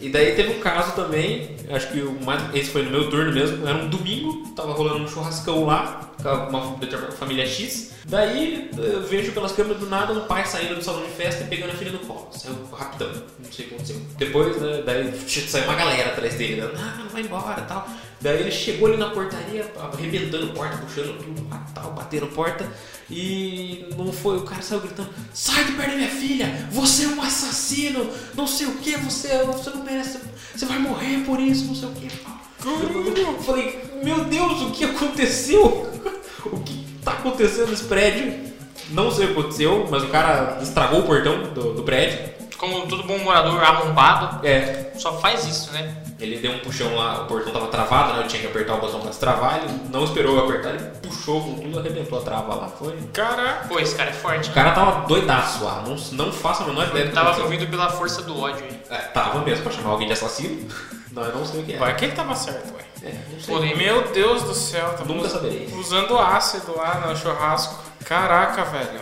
E 0.00 0.08
daí 0.08 0.34
teve 0.34 0.54
um 0.54 0.60
caso 0.60 0.92
também, 0.92 1.56
acho 1.68 1.88
que 1.88 2.00
o 2.00 2.12
mais, 2.24 2.42
esse 2.54 2.70
foi 2.70 2.82
no 2.82 2.90
meu 2.90 3.10
turno 3.10 3.32
mesmo, 3.32 3.66
era 3.66 3.76
um 3.76 3.88
domingo, 3.88 4.48
tava 4.54 4.72
rolando 4.72 5.04
um 5.04 5.08
churrascão 5.08 5.66
lá, 5.66 6.12
com 6.22 6.28
uma 6.28 6.76
família 7.12 7.46
X. 7.46 7.90
Daí 8.04 8.70
eu 8.76 9.02
vejo 9.02 9.32
pelas 9.32 9.52
câmeras 9.52 9.78
do 9.78 9.86
nada 9.86 10.12
um 10.12 10.26
pai 10.26 10.44
saindo 10.46 10.76
do 10.76 10.82
salão 10.82 11.02
de 11.04 11.10
festa 11.12 11.44
e 11.44 11.46
pegando 11.48 11.70
a 11.70 11.74
filha 11.74 11.92
no 11.92 11.98
colo. 12.00 12.28
Saiu 12.32 12.56
rapidão, 12.72 13.08
não 13.08 13.52
sei 13.52 13.66
o 13.66 13.68
que 13.68 13.74
aconteceu. 13.74 13.96
Depois, 14.16 14.60
né, 14.60 14.82
daí 14.84 15.12
saiu 15.28 15.64
uma 15.64 15.74
galera 15.74 16.10
atrás 16.10 16.34
dele, 16.34 16.62
né? 16.62 16.70
Ah, 16.76 16.96
não 16.98 17.08
vai 17.08 17.22
embora 17.22 17.60
tal. 17.62 17.88
Daí 18.20 18.40
ele 18.40 18.50
chegou 18.50 18.88
ali 18.88 18.98
na 18.98 19.10
portaria, 19.10 19.72
arrebentando 19.78 20.48
porta, 20.48 20.76
puxando 20.76 21.16
tudo, 21.16 21.46
tal, 21.74 21.92
batendo 21.92 22.26
porta. 22.26 22.70
E 23.10 23.86
não 23.96 24.12
foi, 24.12 24.36
o 24.36 24.42
cara 24.42 24.60
saiu 24.60 24.80
gritando: 24.80 25.08
Sai 25.32 25.64
de 25.64 25.72
perto 25.72 25.90
da 25.90 25.96
minha 25.96 26.10
filha! 26.10 26.68
Você 26.70 27.04
é 27.04 27.08
um 27.08 27.22
assassino! 27.22 28.08
Não 28.34 28.46
sei 28.46 28.66
o 28.66 28.74
que, 28.74 28.96
você, 28.98 29.42
você 29.44 29.70
não 29.70 29.82
merece, 29.82 30.18
você 30.54 30.66
vai 30.66 30.78
morrer 30.78 31.24
por 31.24 31.40
isso, 31.40 31.64
não 31.64 31.74
sei 31.74 31.88
o 31.88 31.92
que. 31.92 32.08
Eu 33.20 33.38
falei: 33.42 33.80
Meu 34.04 34.24
Deus, 34.24 34.62
o 34.62 34.70
que 34.70 34.84
aconteceu? 34.84 35.90
O 36.44 36.58
que 36.60 36.86
tá 37.02 37.12
acontecendo 37.12 37.70
nesse 37.70 37.84
prédio? 37.84 38.50
Não 38.90 39.10
sei 39.10 39.26
o 39.26 39.28
que 39.28 39.40
aconteceu, 39.40 39.88
mas 39.90 40.02
o 40.02 40.08
cara 40.08 40.58
estragou 40.62 41.00
o 41.00 41.02
portão 41.04 41.54
do, 41.54 41.74
do 41.74 41.82
prédio. 41.82 42.39
Como 42.60 42.86
todo 42.86 43.02
bom 43.04 43.18
morador 43.18 43.58
arrombado, 43.62 44.46
É, 44.46 44.92
só 44.98 45.18
faz 45.18 45.46
isso, 45.46 45.72
né? 45.72 45.96
ele 46.20 46.36
deu 46.36 46.52
um 46.52 46.58
puxão 46.58 46.94
lá, 46.94 47.22
o 47.22 47.24
portão 47.24 47.50
tava 47.50 47.68
travado, 47.68 48.12
né? 48.12 48.22
Eu 48.22 48.28
tinha 48.28 48.42
que 48.42 48.46
apertar 48.48 48.74
o 48.74 48.80
botão 48.82 49.00
pra 49.00 49.08
destravar, 49.08 49.56
ele 49.62 49.72
não 49.90 50.04
esperou 50.04 50.36
eu 50.36 50.44
apertar, 50.44 50.74
ele 50.74 50.84
puxou 51.02 51.42
com 51.42 51.54
tudo, 51.54 51.78
arrebentou 51.78 52.18
a 52.18 52.22
trava 52.22 52.54
lá. 52.54 52.68
Foi. 52.68 52.94
Caraca. 53.14 53.66
Pô, 53.66 53.78
esse 53.80 53.94
cara 53.96 54.10
é 54.10 54.12
forte. 54.12 54.50
O 54.50 54.52
cara 54.52 54.72
tava 54.72 55.06
doidaço 55.06 55.64
lá, 55.64 55.82
não, 55.86 55.96
não 56.26 56.30
faço 56.30 56.62
a 56.62 56.66
menor 56.66 56.86
ideia 56.88 57.06
do 57.06 57.08
que 57.08 57.14
tava 57.14 57.38
movido 57.38 57.66
pela 57.68 57.88
força 57.88 58.20
do 58.20 58.38
ódio 58.38 58.62
aí. 58.66 58.80
É, 58.90 58.96
tava 58.98 59.40
mesmo 59.40 59.62
pra 59.62 59.72
chamar 59.72 59.92
alguém 59.92 60.06
de 60.06 60.12
assassino. 60.12 60.68
Não, 61.10 61.24
eu 61.24 61.34
não 61.34 61.44
sei 61.44 61.60
o 61.60 61.64
que 61.64 61.72
é. 61.72 61.76
Vai 61.76 61.96
que 61.96 62.04
ele 62.04 62.12
tava 62.14 62.36
certo, 62.36 62.72
ué. 62.72 62.82
É, 63.02 63.12
não 63.32 63.40
sei. 63.40 63.52
Pô, 63.72 63.76
Meu 63.76 64.12
Deus 64.12 64.44
do 64.44 64.54
céu, 64.54 64.94
tá 64.96 65.02
Nunca 65.04 65.28
saberei. 65.28 65.66
usando 65.76 66.16
ácido 66.16 66.76
lá 66.76 67.02
no 67.04 67.16
churrasco. 67.16 67.82
Caraca, 68.04 68.62
velho. 68.66 69.00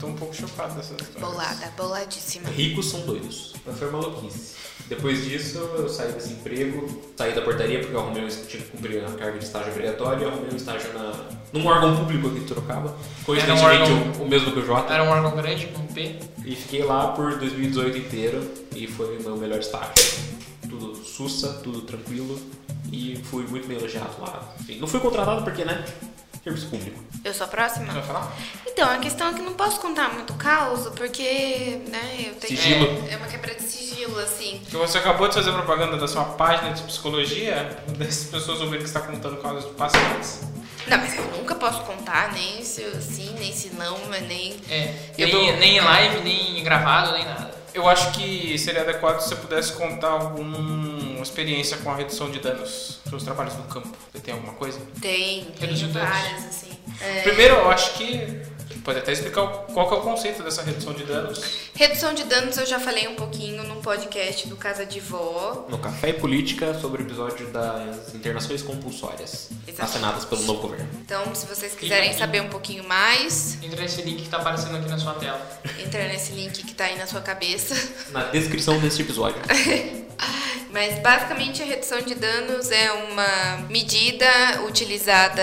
Tô 0.00 0.06
um 0.08 0.14
pouco 0.14 0.34
chocado 0.34 0.74
dessa 0.74 0.94
história. 0.94 1.20
Bolada, 1.20 1.72
boladíssima. 1.76 2.48
Ricos 2.50 2.90
são 2.90 3.00
doidos. 3.00 3.54
Mas 3.64 3.78
foi 3.78 3.90
maluquice. 3.90 4.54
Depois 4.88 5.24
disso, 5.24 5.58
eu 5.58 5.88
saí 5.88 6.12
desse 6.12 6.34
emprego, 6.34 7.02
saí 7.16 7.34
da 7.34 7.42
portaria 7.42 7.80
porque 7.80 7.94
eu 7.94 8.00
arrumei 8.00 8.24
um, 8.24 8.28
tinha 8.28 8.62
que 8.62 8.68
cumprir 8.68 9.04
a 9.04 9.10
carga 9.12 9.38
de 9.38 9.44
estágio 9.44 9.72
obrigatório, 9.72 10.22
eu 10.22 10.28
arrumei 10.28 10.52
um 10.52 10.56
estágio 10.56 10.92
na, 10.92 11.12
num 11.52 11.66
órgão 11.66 11.96
público 11.96 12.28
aqui 12.28 12.40
de 12.40 12.48
Sorocaba. 12.48 12.94
Coincidentemente, 13.24 13.90
órgão- 13.90 14.22
o, 14.24 14.28
mesmo 14.28 14.52
que 14.52 14.60
o 14.60 14.66
Jota. 14.66 14.94
Era 14.94 15.02
um 15.02 15.08
órgão 15.08 15.34
grande 15.34 15.66
com 15.68 15.84
P. 15.88 16.20
E 16.44 16.54
fiquei 16.54 16.84
lá 16.84 17.08
por 17.08 17.36
2018 17.36 17.98
inteiro 17.98 18.48
e 18.76 18.86
foi 18.86 19.16
o 19.16 19.22
meu 19.22 19.36
melhor 19.36 19.58
estágio. 19.58 19.92
Tudo 20.68 20.94
sussa, 21.04 21.54
tudo 21.64 21.80
tranquilo 21.80 22.38
e 22.92 23.16
fui 23.24 23.44
muito 23.48 23.66
bem 23.66 23.78
elogiado 23.78 24.20
lá. 24.20 24.54
Enfim, 24.60 24.78
não 24.78 24.86
fui 24.86 25.00
contratado 25.00 25.42
porque, 25.42 25.64
né? 25.64 25.84
Serviço 26.46 26.68
público. 26.68 26.96
Eu 27.24 27.34
sou 27.34 27.44
a 27.44 27.48
próxima? 27.48 27.86
Você 27.86 27.92
vai 27.94 28.02
falar? 28.04 28.32
Então, 28.68 28.88
a 28.88 28.98
questão 28.98 29.28
é 29.30 29.32
que 29.34 29.42
não 29.42 29.54
posso 29.54 29.80
contar 29.80 30.10
muito 30.14 30.32
caos, 30.34 30.86
porque, 30.94 31.80
né, 31.88 32.26
eu 32.28 32.34
tenho... 32.36 32.56
Sigilo. 32.56 33.04
É 33.10 33.16
uma 33.16 33.26
quebra 33.26 33.52
de 33.52 33.62
sigilo, 33.64 34.16
assim. 34.20 34.60
Que 34.70 34.76
você 34.76 34.98
acabou 34.98 35.26
de 35.26 35.34
fazer 35.34 35.50
propaganda 35.50 35.96
da 35.96 36.06
sua 36.06 36.22
página 36.24 36.72
de 36.72 36.84
psicologia, 36.84 37.76
das 37.98 38.24
pessoas 38.26 38.60
ouvirem 38.60 38.84
que 38.84 38.88
você 38.88 38.96
está 38.96 39.00
contando 39.00 39.38
casos 39.42 39.64
de 39.64 39.72
pacientes. 39.72 40.42
Não, 40.86 40.98
mas 40.98 41.16
eu 41.18 41.24
nunca 41.36 41.56
posso 41.56 41.80
contar, 41.82 42.32
nem 42.32 42.62
se 42.62 42.84
sim, 43.02 43.34
nem 43.40 43.52
se 43.52 43.70
não, 43.70 43.98
mas 44.08 44.22
nem... 44.28 44.54
É. 44.70 44.94
Eu 45.18 45.26
Nem, 45.26 45.30
tô- 45.32 45.56
nem 45.58 45.76
em 45.78 45.80
live, 45.80 46.20
nem 46.22 46.62
gravado, 46.62 47.10
nem 47.14 47.24
nada. 47.24 47.56
Eu 47.74 47.88
acho 47.88 48.12
que 48.12 48.56
seria 48.56 48.82
adequado 48.82 49.18
se 49.20 49.30
você 49.30 49.34
pudesse 49.34 49.72
contar 49.72 50.14
experiência 51.22 51.76
com 51.78 51.90
a 51.90 51.96
redução 51.96 52.30
de 52.30 52.38
danos, 52.40 53.00
seus 53.08 53.22
trabalhos 53.22 53.54
no 53.54 53.64
campo. 53.64 53.96
Você 54.12 54.20
tem 54.20 54.34
alguma 54.34 54.54
coisa? 54.54 54.80
Tem, 55.00 55.44
tem 55.58 55.74
várias, 55.88 56.44
assim. 56.46 56.70
É, 57.00 57.22
Primeiro, 57.22 57.54
eu 57.56 57.70
acho 57.70 57.94
que 57.94 58.56
pode 58.86 59.00
até 59.00 59.12
explicar 59.12 59.44
qual 59.74 59.88
que 59.88 59.94
é 59.94 59.98
o 59.98 60.00
conceito 60.00 60.44
dessa 60.44 60.62
redução 60.62 60.94
de 60.94 61.02
danos. 61.02 61.42
Redução 61.74 62.14
de 62.14 62.22
danos 62.22 62.56
eu 62.56 62.64
já 62.64 62.78
falei 62.78 63.08
um 63.08 63.16
pouquinho 63.16 63.64
no 63.64 63.82
podcast 63.82 64.46
do 64.46 64.56
Casa 64.56 64.86
de 64.86 65.00
Vó. 65.00 65.66
No 65.68 65.76
Café 65.78 66.10
e 66.10 66.12
Política, 66.12 66.72
sobre 66.78 67.02
o 67.02 67.04
episódio 67.04 67.48
das 67.48 68.14
internações 68.14 68.62
compulsórias, 68.62 69.50
Exato. 69.66 69.82
assinadas 69.82 70.24
pelo 70.24 70.42
novo 70.42 70.60
governo. 70.62 70.88
Então, 71.04 71.34
se 71.34 71.46
vocês 71.46 71.74
quiserem 71.74 72.12
saber 72.12 72.40
um 72.42 72.48
pouquinho 72.48 72.84
mais, 72.84 73.58
Entra 73.60 73.82
nesse 73.82 74.02
link 74.02 74.22
que 74.22 74.28
tá 74.28 74.36
aparecendo 74.36 74.76
aqui 74.76 74.88
na 74.88 74.98
sua 74.98 75.14
tela. 75.14 75.44
entra 75.84 76.06
nesse 76.06 76.32
link 76.32 76.62
que 76.62 76.74
tá 76.74 76.84
aí 76.84 76.96
na 76.96 77.08
sua 77.08 77.20
cabeça. 77.20 77.74
Na 78.12 78.24
descrição 78.24 78.78
desse 78.78 79.02
episódio. 79.02 79.42
Mas 80.76 80.98
basicamente 80.98 81.62
a 81.62 81.64
redução 81.64 82.02
de 82.02 82.14
danos 82.14 82.70
é 82.70 82.92
uma 82.92 83.66
medida 83.70 84.26
utilizada, 84.68 85.42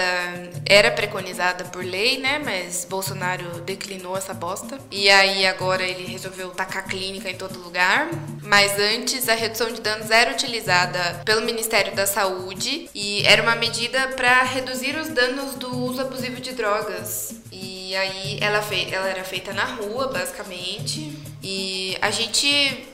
era 0.63 0.91
preconizada 0.91 1.63
por 1.63 1.84
lei, 1.84 2.19
né? 2.19 2.38
Mas 2.38 2.86
Bolsonaro 2.88 3.59
declinou 3.61 4.15
essa 4.15 4.31
bosta. 4.31 4.77
E 4.91 5.09
aí 5.09 5.47
agora 5.47 5.81
ele 5.81 6.05
resolveu 6.05 6.51
tacar 6.51 6.86
clínica 6.86 7.31
em 7.31 7.36
todo 7.36 7.57
lugar. 7.57 8.11
Mas 8.43 8.77
antes 8.77 9.27
a 9.27 9.34
redução 9.34 9.71
de 9.71 9.81
danos 9.81 10.11
era 10.11 10.34
utilizada 10.34 11.23
pelo 11.25 11.41
Ministério 11.41 11.95
da 11.95 12.05
Saúde 12.05 12.88
e 12.93 13.25
era 13.25 13.41
uma 13.41 13.55
medida 13.55 14.09
para 14.09 14.43
reduzir 14.43 14.95
os 14.95 15.07
danos 15.07 15.55
do 15.55 15.75
uso 15.75 15.99
abusivo 15.99 16.39
de 16.39 16.51
drogas. 16.51 17.34
E 17.51 17.95
aí 17.95 18.38
ela, 18.39 18.63
ela 18.91 19.07
era 19.07 19.23
feita 19.23 19.51
na 19.51 19.65
rua, 19.65 20.09
basicamente. 20.09 21.12
E 21.43 21.97
a 22.01 22.09
gente 22.09 22.47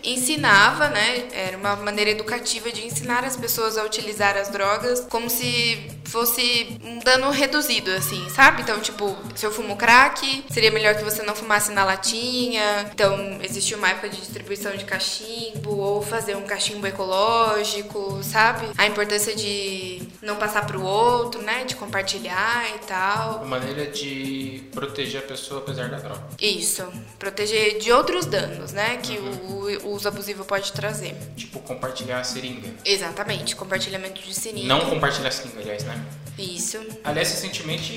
ensinava, 0.04 0.90
né? 0.90 1.28
Era 1.32 1.56
uma 1.56 1.76
maneira 1.76 2.10
educativa 2.10 2.72
de 2.72 2.86
ensinar 2.86 3.24
as 3.24 3.38
pessoas 3.38 3.78
a 3.78 3.84
utilizar 3.84 4.36
as 4.36 4.50
drogas 4.50 5.02
como 5.10 5.30
se 5.30 6.00
fosse 6.06 6.80
um 6.84 6.98
dano 7.00 7.30
reduzido, 7.30 7.92
assim, 7.92 8.28
sabe? 8.30 8.64
Então, 8.64 8.80
tipo, 8.80 9.16
se 9.36 9.46
eu 9.46 9.52
fumo 9.52 9.76
crack, 9.76 10.44
seria 10.50 10.72
melhor 10.72 10.96
que 10.96 11.04
você 11.04 11.22
não 11.22 11.36
fumasse 11.36 11.72
na 11.72 11.86
latinha. 11.86 12.90
Então, 12.92 13.40
existia 13.44 13.78
uma 13.78 13.90
época 13.90 14.10
de 14.10 14.18
distribuição 14.18 14.76
de 14.76 14.86
cachimbo, 14.86 15.78
ou 15.78 16.02
fazer 16.02 16.36
um 16.36 16.42
cachimbo 16.42 16.88
ecológico, 16.88 18.20
sabe? 18.24 18.68
A 18.78 18.88
importância 18.88 19.36
de 19.36 20.02
não 20.22 20.38
passar 20.38 20.66
pro 20.66 20.82
outro, 20.84 21.42
né? 21.42 21.64
De 21.64 21.76
compartilhar 21.76 22.66
e 22.76 22.80
tal. 22.80 23.38
Uma 23.38 23.60
maneira 23.60 23.86
de 23.86 24.64
proteger 24.72 25.22
a 25.22 25.28
pessoa 25.28 25.62
apesar 25.62 25.90
da 25.90 25.98
droga. 25.98 26.24
Isso, 26.42 26.88
proteger 27.20 27.78
de 27.78 27.92
outros 27.92 28.26
danos, 28.26 28.39
né, 28.74 28.98
que 28.98 29.18
o, 29.18 29.88
o 29.88 29.94
uso 29.94 30.08
abusivo 30.08 30.46
pode 30.46 30.72
trazer. 30.72 31.16
Tipo, 31.36 31.60
compartilhar 31.60 32.20
a 32.20 32.24
seringa. 32.24 32.70
Exatamente, 32.86 33.56
compartilhamento 33.56 34.22
de 34.22 34.34
seringa. 34.34 34.68
Não 34.68 34.90
compartilhar 34.90 35.30
a 35.30 35.32
seringa, 35.32 35.60
aliás, 35.60 35.84
né? 35.84 36.06
Isso. 36.38 36.78
Aliás, 37.04 37.32
recentemente, 37.32 37.94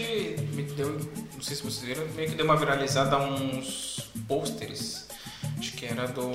me 0.52 0.62
deu, 0.64 0.98
não 1.34 1.42
sei 1.42 1.56
se 1.56 1.62
vocês 1.62 1.80
viram, 1.80 2.06
meio 2.14 2.28
que 2.30 2.34
deu 2.34 2.44
uma 2.44 2.56
viralizada 2.56 3.16
uns 3.18 4.10
pôsteres, 4.26 5.06
acho 5.58 5.72
que 5.72 5.86
era 5.86 6.08
do 6.08 6.26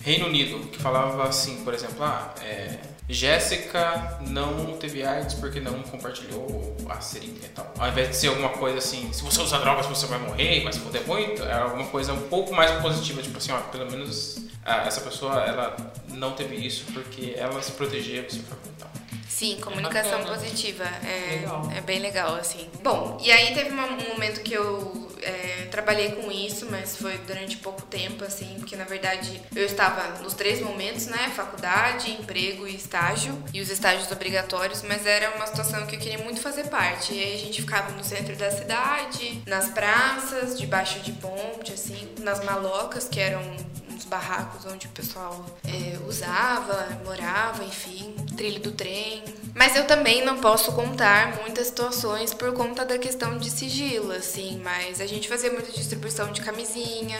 Reino 0.00 0.26
Unido, 0.26 0.68
que 0.68 0.78
falava 0.78 1.28
assim, 1.28 1.64
por 1.64 1.74
exemplo, 1.74 2.04
ah, 2.04 2.34
é, 2.42 2.78
Jéssica 3.08 4.18
não 4.28 4.76
teve 4.76 5.04
AIDS 5.04 5.34
porque 5.34 5.60
não 5.60 5.82
compartilhou 5.82 6.76
a 6.88 7.00
seringa 7.00 7.46
e 7.46 7.48
tal. 7.48 7.72
Ao 7.78 7.88
invés 7.88 8.10
de 8.10 8.16
ser 8.16 8.28
alguma 8.28 8.48
coisa 8.50 8.78
assim, 8.78 9.12
se 9.12 9.22
você 9.22 9.40
usar 9.40 9.58
drogas 9.58 9.86
você 9.86 10.06
vai 10.06 10.18
morrer, 10.18 10.62
vai 10.64 10.72
se 10.72 10.80
foder 10.80 11.06
muito, 11.06 11.42
era 11.42 11.64
alguma 11.64 11.86
coisa 11.86 12.12
um 12.12 12.28
pouco 12.28 12.54
mais 12.54 12.70
positiva, 12.82 13.22
tipo 13.22 13.38
assim, 13.38 13.52
ó, 13.52 13.58
pelo 13.58 13.90
menos 13.90 14.38
ah, 14.64 14.84
essa 14.86 15.00
pessoa, 15.00 15.40
ela 15.42 15.76
não 16.08 16.32
teve 16.32 16.56
isso 16.56 16.84
porque 16.92 17.34
ela 17.36 17.62
se 17.62 17.72
protegia, 17.72 18.22
você 18.28 18.40
foi 18.40 18.58
tal. 18.76 18.90
Sim, 19.28 19.58
comunicação 19.60 20.18
bacana. 20.18 20.36
positiva. 20.36 20.84
É, 20.84 21.36
Legal. 21.36 21.70
é 21.76 21.80
bem 21.82 21.98
legal, 22.00 22.34
assim. 22.34 22.68
Bom, 22.82 23.18
e 23.22 23.30
aí 23.30 23.54
teve 23.54 23.70
um 23.70 24.08
momento 24.08 24.40
que 24.40 24.54
eu 24.54 25.08
é, 25.22 25.25
trabalhei 25.76 26.12
com 26.12 26.32
isso, 26.32 26.66
mas 26.70 26.96
foi 26.96 27.18
durante 27.18 27.58
pouco 27.58 27.82
tempo, 27.82 28.24
assim, 28.24 28.56
porque 28.58 28.74
na 28.74 28.84
verdade 28.84 29.42
eu 29.54 29.66
estava 29.66 30.22
nos 30.22 30.32
três 30.32 30.62
momentos, 30.62 31.06
né? 31.06 31.30
Faculdade, 31.36 32.10
emprego 32.12 32.66
e 32.66 32.74
estágio, 32.74 33.36
e 33.52 33.60
os 33.60 33.68
estágios 33.68 34.10
obrigatórios, 34.10 34.80
mas 34.82 35.04
era 35.04 35.36
uma 35.36 35.46
situação 35.46 35.86
que 35.86 35.96
eu 35.96 36.00
queria 36.00 36.24
muito 36.24 36.40
fazer 36.40 36.68
parte. 36.68 37.12
E 37.12 37.22
aí 37.22 37.34
a 37.34 37.38
gente 37.38 37.60
ficava 37.60 37.92
no 37.92 38.02
centro 38.02 38.34
da 38.36 38.50
cidade, 38.50 39.42
nas 39.46 39.68
praças, 39.68 40.58
debaixo 40.58 41.00
de 41.00 41.12
ponte, 41.12 41.74
assim, 41.74 42.08
nas 42.20 42.42
malocas, 42.42 43.06
que 43.06 43.20
eram 43.20 43.42
uns 43.96 44.04
barracos 44.04 44.66
onde 44.66 44.86
o 44.86 44.90
pessoal 44.90 45.44
é, 45.64 45.98
usava, 46.06 47.00
morava, 47.04 47.64
enfim, 47.64 48.14
trilho 48.36 48.60
do 48.60 48.72
trem. 48.72 49.24
Mas 49.54 49.74
eu 49.74 49.86
também 49.86 50.22
não 50.22 50.38
posso 50.38 50.72
contar 50.72 51.40
muitas 51.40 51.68
situações 51.68 52.34
por 52.34 52.52
conta 52.52 52.84
da 52.84 52.98
questão 52.98 53.38
de 53.38 53.50
sigilo, 53.50 54.12
assim, 54.12 54.60
mas 54.62 55.00
a 55.00 55.06
gente 55.06 55.26
fazia 55.28 55.50
muita 55.50 55.72
distribuição 55.72 56.30
de 56.30 56.42
camisinha. 56.42 57.18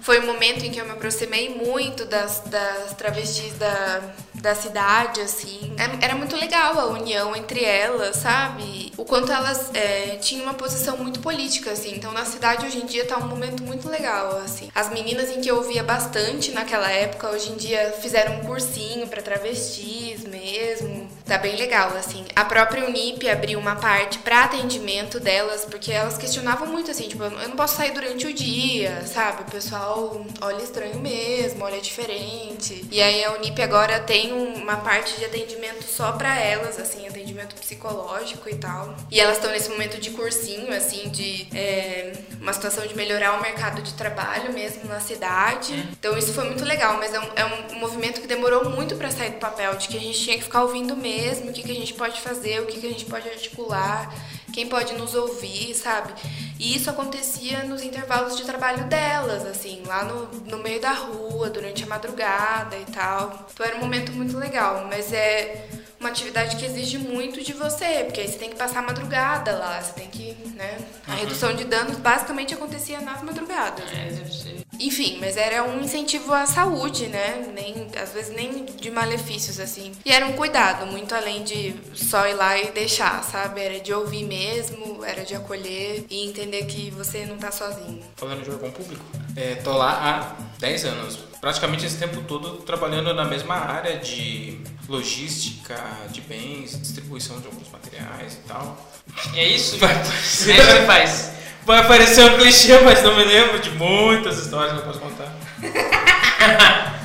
Foi 0.00 0.20
um 0.20 0.26
momento 0.26 0.64
em 0.64 0.70
que 0.70 0.80
eu 0.80 0.84
me 0.84 0.92
aproximei 0.92 1.48
muito 1.48 2.04
das, 2.04 2.40
das 2.46 2.94
travestis 2.94 3.54
da, 3.54 4.14
da 4.42 4.54
cidade, 4.56 5.20
assim. 5.20 5.72
É- 5.78 6.04
Era 6.04 6.16
muito 6.16 6.36
legal 6.36 6.78
a 6.78 6.86
união 6.86 7.34
entre 7.36 7.64
elas, 7.64 8.16
sabe? 8.16 8.92
O 8.96 9.04
quanto 9.04 9.30
elas 9.32 9.70
é, 9.72 10.16
tinham 10.20 10.42
uma 10.44 10.54
posição 10.54 10.96
muito 10.98 11.20
política, 11.20 11.70
assim. 11.70 11.94
Então, 11.94 12.12
na 12.12 12.24
cidade, 12.24 12.66
hoje 12.66 12.78
em 12.78 12.86
dia, 12.86 13.04
tá 13.06 13.16
um 13.18 13.26
momento 13.28 13.62
muito 13.62 13.88
legal, 13.88 14.38
assim. 14.44 14.68
As 14.74 14.90
meninas 14.90 15.30
em 15.30 15.40
que 15.40 15.48
eu 15.48 15.56
ouvia 15.56 15.82
bastante 15.84 16.50
naquela 16.50 16.90
época, 16.90 17.30
hoje 17.30 17.50
em 17.52 17.56
dia, 17.56 17.94
fizeram 18.02 18.34
um 18.36 18.40
cursinho 18.44 19.06
pra 19.06 19.22
travestis 19.22 20.24
mesmo. 20.24 21.08
Tá 21.26 21.38
bem 21.38 21.56
legal, 21.56 21.96
assim. 21.96 22.24
A 22.34 22.44
própria 22.44 22.84
Unip 22.84 23.28
abriu 23.28 23.58
uma 23.58 23.76
parte 23.76 24.18
para 24.18 24.44
atendimento 24.44 25.20
delas, 25.20 25.64
porque 25.64 25.92
elas 25.92 26.18
questionavam 26.18 26.66
muito, 26.66 26.90
assim, 26.90 27.08
tipo, 27.08 27.22
eu 27.22 27.30
não 27.30 27.56
posso 27.56 27.76
sair 27.76 27.92
durante 27.92 28.26
o 28.26 28.32
dia, 28.32 29.02
sabe? 29.06 29.42
O 29.42 29.50
pessoal 29.50 30.26
olha 30.40 30.62
estranho 30.62 30.98
mesmo, 30.98 31.64
olha 31.64 31.80
diferente. 31.80 32.84
E 32.90 33.00
aí 33.00 33.24
a 33.24 33.32
Unip 33.32 33.60
agora 33.62 34.00
tem 34.00 34.32
uma 34.32 34.76
parte 34.76 35.18
de 35.18 35.24
atendimento 35.24 35.84
só 35.84 36.12
para 36.12 36.38
elas, 36.38 36.78
assim, 36.78 37.06
atendimento 37.06 37.54
psicológico 37.54 38.48
e 38.48 38.56
tal. 38.56 38.94
E 39.10 39.20
elas 39.20 39.36
estão 39.36 39.50
nesse 39.50 39.70
momento 39.70 40.00
de 40.00 40.10
cursinho, 40.10 40.72
assim, 40.74 41.08
de 41.08 41.46
é, 41.54 42.12
uma 42.40 42.52
situação 42.52 42.86
de 42.86 42.96
melhorar 42.96 43.38
o 43.38 43.42
mercado 43.42 43.80
de 43.80 43.94
trabalho 43.94 44.52
mesmo 44.52 44.84
na 44.86 45.00
cidade. 45.00 45.88
Então 45.98 46.16
isso 46.18 46.32
foi 46.32 46.44
muito 46.44 46.64
legal, 46.64 46.96
mas 46.98 47.14
é 47.14 47.20
um, 47.20 47.28
é 47.36 47.44
um 47.44 47.78
movimento 47.78 48.20
que 48.20 48.26
demorou 48.26 48.68
muito 48.70 48.96
para 48.96 49.10
sair 49.10 49.30
do 49.30 49.38
papel, 49.38 49.76
de 49.76 49.88
que 49.88 49.96
a 49.96 50.00
gente 50.00 50.18
tinha 50.18 50.36
que 50.36 50.44
ficar 50.44 50.62
ouvindo 50.62 50.96
mesmo 50.96 51.11
mesmo, 51.12 51.50
o 51.50 51.52
que, 51.52 51.62
que 51.62 51.70
a 51.70 51.74
gente 51.74 51.94
pode 51.94 52.20
fazer, 52.20 52.60
o 52.60 52.66
que, 52.66 52.80
que 52.80 52.86
a 52.86 52.90
gente 52.90 53.04
pode 53.04 53.28
articular, 53.28 54.12
quem 54.52 54.66
pode 54.66 54.94
nos 54.94 55.14
ouvir, 55.14 55.74
sabe? 55.74 56.12
E 56.58 56.74
isso 56.76 56.88
acontecia 56.88 57.64
nos 57.64 57.82
intervalos 57.82 58.36
de 58.36 58.44
trabalho 58.44 58.84
delas, 58.84 59.44
assim, 59.46 59.82
lá 59.86 60.04
no, 60.04 60.26
no 60.50 60.58
meio 60.58 60.80
da 60.80 60.92
rua, 60.92 61.50
durante 61.50 61.84
a 61.84 61.86
madrugada 61.86 62.76
e 62.76 62.84
tal. 62.86 63.46
Então 63.52 63.66
era 63.66 63.76
um 63.76 63.80
momento 63.80 64.12
muito 64.12 64.36
legal, 64.38 64.86
mas 64.88 65.12
é 65.12 65.68
uma 65.98 66.08
atividade 66.08 66.56
que 66.56 66.64
exige 66.64 66.98
muito 66.98 67.42
de 67.42 67.52
você, 67.52 68.04
porque 68.04 68.20
aí 68.20 68.28
você 68.28 68.38
tem 68.38 68.50
que 68.50 68.56
passar 68.56 68.80
a 68.80 68.82
madrugada 68.82 69.56
lá, 69.56 69.80
você 69.80 69.92
tem 69.92 70.08
que, 70.08 70.34
né? 70.54 70.78
A 71.06 71.12
uhum. 71.12 71.18
redução 71.18 71.54
de 71.54 71.64
danos 71.64 71.96
basicamente 71.98 72.54
acontecia 72.54 73.00
nas 73.00 73.22
madrugadas. 73.22 73.84
É, 73.92 74.10
ser. 74.26 74.62
Enfim, 74.80 75.18
mas 75.20 75.36
era 75.36 75.62
um 75.64 75.80
incentivo 75.80 76.32
à 76.32 76.46
saúde, 76.46 77.06
né? 77.06 77.46
Nem, 77.54 77.86
às 78.00 78.12
vezes 78.12 78.34
nem 78.34 78.64
de 78.64 78.90
malefícios, 78.90 79.60
assim. 79.60 79.92
E 80.04 80.10
era 80.10 80.26
um 80.26 80.32
cuidado, 80.32 80.86
muito 80.86 81.14
além 81.14 81.44
de 81.44 81.74
só 81.94 82.26
ir 82.26 82.34
lá 82.34 82.58
e 82.58 82.72
deixar, 82.72 83.22
sabe? 83.22 83.60
Era 83.60 83.80
de 83.80 83.92
ouvir 83.92 84.24
mesmo, 84.24 85.04
era 85.04 85.24
de 85.24 85.34
acolher 85.34 86.04
e 86.10 86.26
entender 86.28 86.64
que 86.64 86.90
você 86.90 87.26
não 87.26 87.36
tá 87.36 87.52
sozinho. 87.52 88.02
Falando 88.16 88.42
de 88.42 88.50
órgão 88.50 88.70
público, 88.70 89.04
é, 89.36 89.56
tô 89.56 89.72
lá 89.76 90.34
há 90.36 90.58
10 90.58 90.84
anos. 90.86 91.18
Praticamente 91.40 91.84
esse 91.84 91.98
tempo 91.98 92.22
todo 92.22 92.58
trabalhando 92.58 93.12
na 93.12 93.24
mesma 93.24 93.56
área 93.56 93.98
de 93.98 94.60
logística 94.88 95.76
de 96.10 96.20
bens, 96.20 96.80
distribuição 96.80 97.40
de 97.40 97.46
alguns 97.46 97.68
materiais 97.70 98.34
e 98.34 98.48
tal. 98.48 98.90
E 99.34 99.40
é 99.40 99.48
isso? 99.48 99.78
Vai, 99.78 99.94
é 99.94 100.02
isso 100.02 100.44
que 100.46 100.86
faz. 100.86 101.41
Vai 101.64 101.78
aparecer 101.80 102.24
um 102.24 102.38
clichê, 102.38 102.80
mas 102.80 103.02
não 103.02 103.16
me 103.16 103.24
lembro 103.24 103.60
de 103.60 103.70
muitas 103.70 104.38
histórias 104.38 104.72
que 104.72 104.78
eu 104.80 104.84
posso 104.84 104.98
contar. 104.98 105.32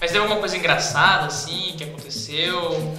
mas 0.00 0.10
teve 0.10 0.18
alguma 0.18 0.40
coisa 0.40 0.56
engraçada, 0.56 1.26
assim, 1.26 1.74
que 1.76 1.84
aconteceu? 1.84 2.94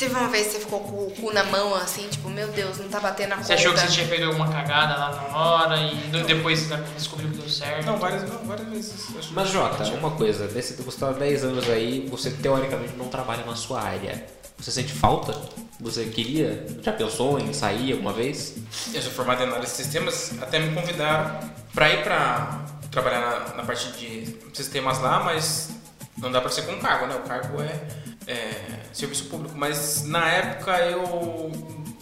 Teve 0.00 0.14
uma 0.14 0.28
vez 0.28 0.46
que 0.46 0.52
você 0.54 0.60
ficou 0.60 0.80
com 0.80 1.06
o 1.06 1.10
cu 1.10 1.32
na 1.32 1.44
mão, 1.44 1.74
assim, 1.74 2.08
tipo, 2.08 2.28
meu 2.28 2.48
Deus, 2.48 2.78
não 2.78 2.88
tá 2.88 2.98
batendo 2.98 3.34
a 3.34 3.36
Você 3.36 3.52
achou 3.52 3.72
que 3.74 3.80
você 3.80 3.88
tinha 3.88 4.06
feito 4.06 4.24
alguma 4.24 4.48
cagada 4.50 4.96
lá 4.96 5.10
na 5.10 5.38
hora 5.38 5.76
e 5.78 5.94
depois 6.24 6.68
descobriu 6.96 7.30
que 7.30 7.36
deu 7.36 7.48
certo? 7.48 7.84
Não, 7.84 7.98
várias, 7.98 8.28
não, 8.28 8.38
várias 8.38 8.66
vezes. 8.68 9.08
Mas, 9.30 9.50
Jota, 9.50 9.84
uma 9.90 10.10
coisa, 10.12 10.48
nesse, 10.48 10.82
você 10.82 10.98
tá 10.98 11.12
10 11.12 11.44
anos 11.44 11.68
aí, 11.68 12.08
você 12.10 12.30
teoricamente 12.30 12.94
não 12.96 13.08
trabalha 13.08 13.44
na 13.44 13.54
sua 13.54 13.82
área. 13.82 14.26
Você 14.60 14.70
sente 14.70 14.92
falta? 14.92 15.34
Você 15.80 16.04
queria? 16.04 16.66
Já 16.82 16.92
pensou 16.92 17.38
em 17.38 17.52
sair 17.54 17.92
alguma 17.92 18.12
vez? 18.12 18.56
Eu 18.92 19.00
sou 19.00 19.10
formado 19.10 19.42
em 19.42 19.46
análise 19.46 19.72
de 19.72 19.82
sistemas, 19.82 20.34
até 20.40 20.58
me 20.58 20.74
convidaram 20.74 21.40
para 21.72 21.90
ir 21.90 22.02
para 22.02 22.66
trabalhar 22.90 23.20
na, 23.20 23.54
na, 23.56 23.62
parte 23.62 23.90
de 23.92 24.36
sistemas 24.52 25.00
lá, 25.00 25.20
mas 25.20 25.70
não 26.18 26.30
dá 26.30 26.40
para 26.40 26.50
ser 26.50 26.62
com 26.62 26.78
cargo, 26.78 27.06
né? 27.06 27.14
O 27.14 27.20
cargo 27.20 27.62
é, 27.62 27.80
é, 28.26 28.80
serviço 28.92 29.24
público. 29.24 29.56
Mas 29.56 30.04
na 30.04 30.28
época 30.28 30.78
eu 30.80 31.50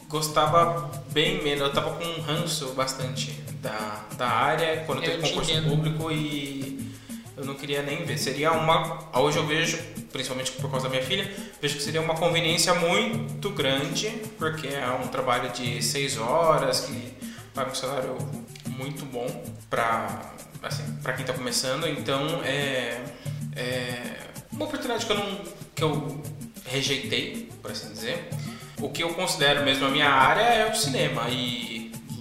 gostava 0.09 0.90
bem 1.12 1.42
menos, 1.44 1.61
eu 1.61 1.72
tava 1.72 1.94
com 1.94 2.04
um 2.04 2.20
ranço 2.20 2.72
bastante 2.72 3.30
da, 3.62 4.04
da 4.16 4.28
área 4.28 4.82
quando 4.84 5.04
eu 5.04 5.11
teve 5.12 5.28
concurso 5.28 5.62
público 5.62 6.11
e 6.11 6.88
eu 7.39 7.45
não 7.45 7.55
queria 7.55 7.82
nem 7.82 8.05
ver. 8.05 8.18
Seria 8.18 8.53
uma. 8.53 9.09
Hoje 9.18 9.39
eu 9.39 9.47
vejo, 9.47 9.78
principalmente 10.12 10.53
por 10.53 10.70
causa 10.70 10.89
da 10.89 10.91
minha 10.91 11.03
filha, 11.03 11.30
vejo 11.62 11.76
que 11.76 11.82
seria 11.82 12.01
uma 12.01 12.14
conveniência 12.14 12.74
muito 12.74 13.51
grande, 13.51 14.09
porque 14.39 14.66
é 14.66 14.89
um 15.03 15.07
trabalho 15.07 15.51
de 15.51 15.82
seis 15.82 16.18
horas 16.18 16.80
que 16.80 17.14
paga 17.55 17.70
um 17.70 17.74
salário 17.74 18.18
muito 18.66 19.05
bom 19.07 19.26
para 19.70 20.32
assim, 20.62 20.82
quem 21.03 21.20
está 21.20 21.32
começando. 21.32 21.86
Então 21.86 22.43
é, 22.45 23.01
é 23.55 24.16
uma 24.51 24.64
oportunidade 24.64 25.07
que 25.07 25.12
eu 25.12 25.16
não 25.16 25.59
que 25.74 25.84
eu 25.84 26.20
rejeitei, 26.66 27.49
por 27.62 27.70
assim 27.70 27.93
dizer. 27.93 28.28
O 28.80 28.91
que 28.91 29.03
eu 29.03 29.14
considero 29.14 29.64
mesmo 29.64 29.86
a 29.86 29.91
minha 29.91 30.09
área 30.09 30.43
é 30.43 30.70
o 30.70 30.74
cinema 30.74 31.28
e 31.28 31.77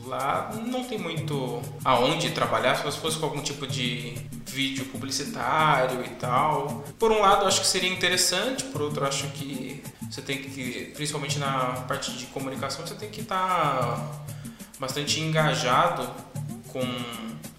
lá 0.08 0.52
não 0.66 0.84
tem 0.84 0.98
muito 0.98 1.62
aonde 1.84 2.32
trabalhar 2.32 2.76
se 2.76 2.98
fosse 3.00 3.18
com 3.18 3.26
algum 3.26 3.42
tipo 3.42 3.68
de 3.68 4.16
vídeo 4.46 4.86
publicitário 4.86 6.04
e 6.04 6.10
tal. 6.10 6.84
Por 6.98 7.12
um 7.12 7.20
lado, 7.20 7.46
acho 7.46 7.62
que 7.62 7.68
seria 7.68 7.92
interessante, 7.92 8.64
por 8.66 8.82
outro, 8.82 9.06
acho 9.06 9.28
que 9.28 9.84
você 10.10 10.22
tem 10.22 10.38
que, 10.38 10.92
principalmente 10.96 11.38
na 11.38 11.84
parte 11.88 12.12
de 12.12 12.26
comunicação, 12.28 12.86
você 12.86 12.96
tem 12.96 13.10
que 13.10 13.22
estar 13.22 13.80
tá 13.80 14.12
bastante 14.80 15.20
engajado 15.20 16.10
com 16.70 16.82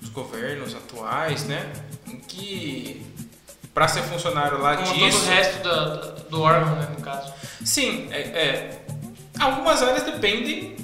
os 0.02 0.08
governos 0.08 0.74
atuais, 0.74 1.44
né? 1.44 1.70
Em 2.06 2.16
que 2.16 3.06
para 3.74 3.86
ser 3.86 4.02
funcionário 4.02 4.60
lá 4.60 4.76
Como 4.76 4.92
disso. 4.92 5.18
todo 5.18 5.26
o 5.26 5.30
resto 5.30 5.62
do, 5.62 6.30
do 6.30 6.42
órgão, 6.42 6.74
né, 6.74 6.88
no 6.96 7.04
caso. 7.04 7.32
Sim, 7.64 8.08
é, 8.10 8.20
é, 8.20 8.82
algumas 9.38 9.82
áreas 9.82 10.02
dependem 10.02 10.74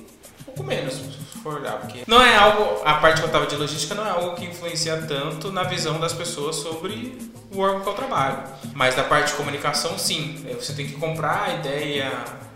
um 0.41 0.45
pouco 0.45 0.63
menos 0.63 1.24
for 1.45 1.61
olhar, 1.61 1.79
porque 1.79 2.05
não 2.07 2.23
é 2.23 2.35
algo, 2.35 2.81
a 2.87 2.95
parte 2.95 3.21
que 3.21 3.27
eu 3.27 3.31
tava 3.31 3.47
de 3.47 3.55
logística 3.55 3.95
não 3.95 4.07
é 4.07 4.11
algo 4.11 4.35
que 4.35 4.47
influencia 4.47 4.97
tanto 5.07 5.53
na 5.53 5.63
visão 5.63 6.01
das 6.01 6.15
pessoas 6.15 6.57
sobre 6.57 7.19
o 7.53 7.61
órgão 7.61 7.83
que 7.83 7.89
eu 7.91 7.93
trabalho. 7.93 8.43
Mas 8.73 8.95
da 8.95 9.05
parte 9.05 9.33
de 9.33 9.35
comunicação, 9.35 9.99
sim. 9.99 10.43
É, 10.49 10.55
você 10.55 10.73
tem 10.73 10.87
que 10.87 10.95
comprar 10.95 11.51
a 11.51 11.55
ideia 11.57 12.11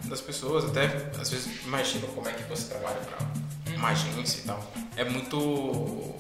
das 0.05 0.23
pessoas, 0.23 0.65
até 0.65 0.87
às 1.21 1.29
vezes 1.29 1.63
imagina 1.65 2.07
como 2.15 2.27
é 2.27 2.33
que 2.33 2.43
você 2.45 2.67
trabalha 2.67 2.97
para 2.97 3.75
uma 3.77 3.91
agência 3.91 4.41
e 4.41 4.43
tal. 4.45 4.73
É 4.97 5.05
muito 5.05 6.15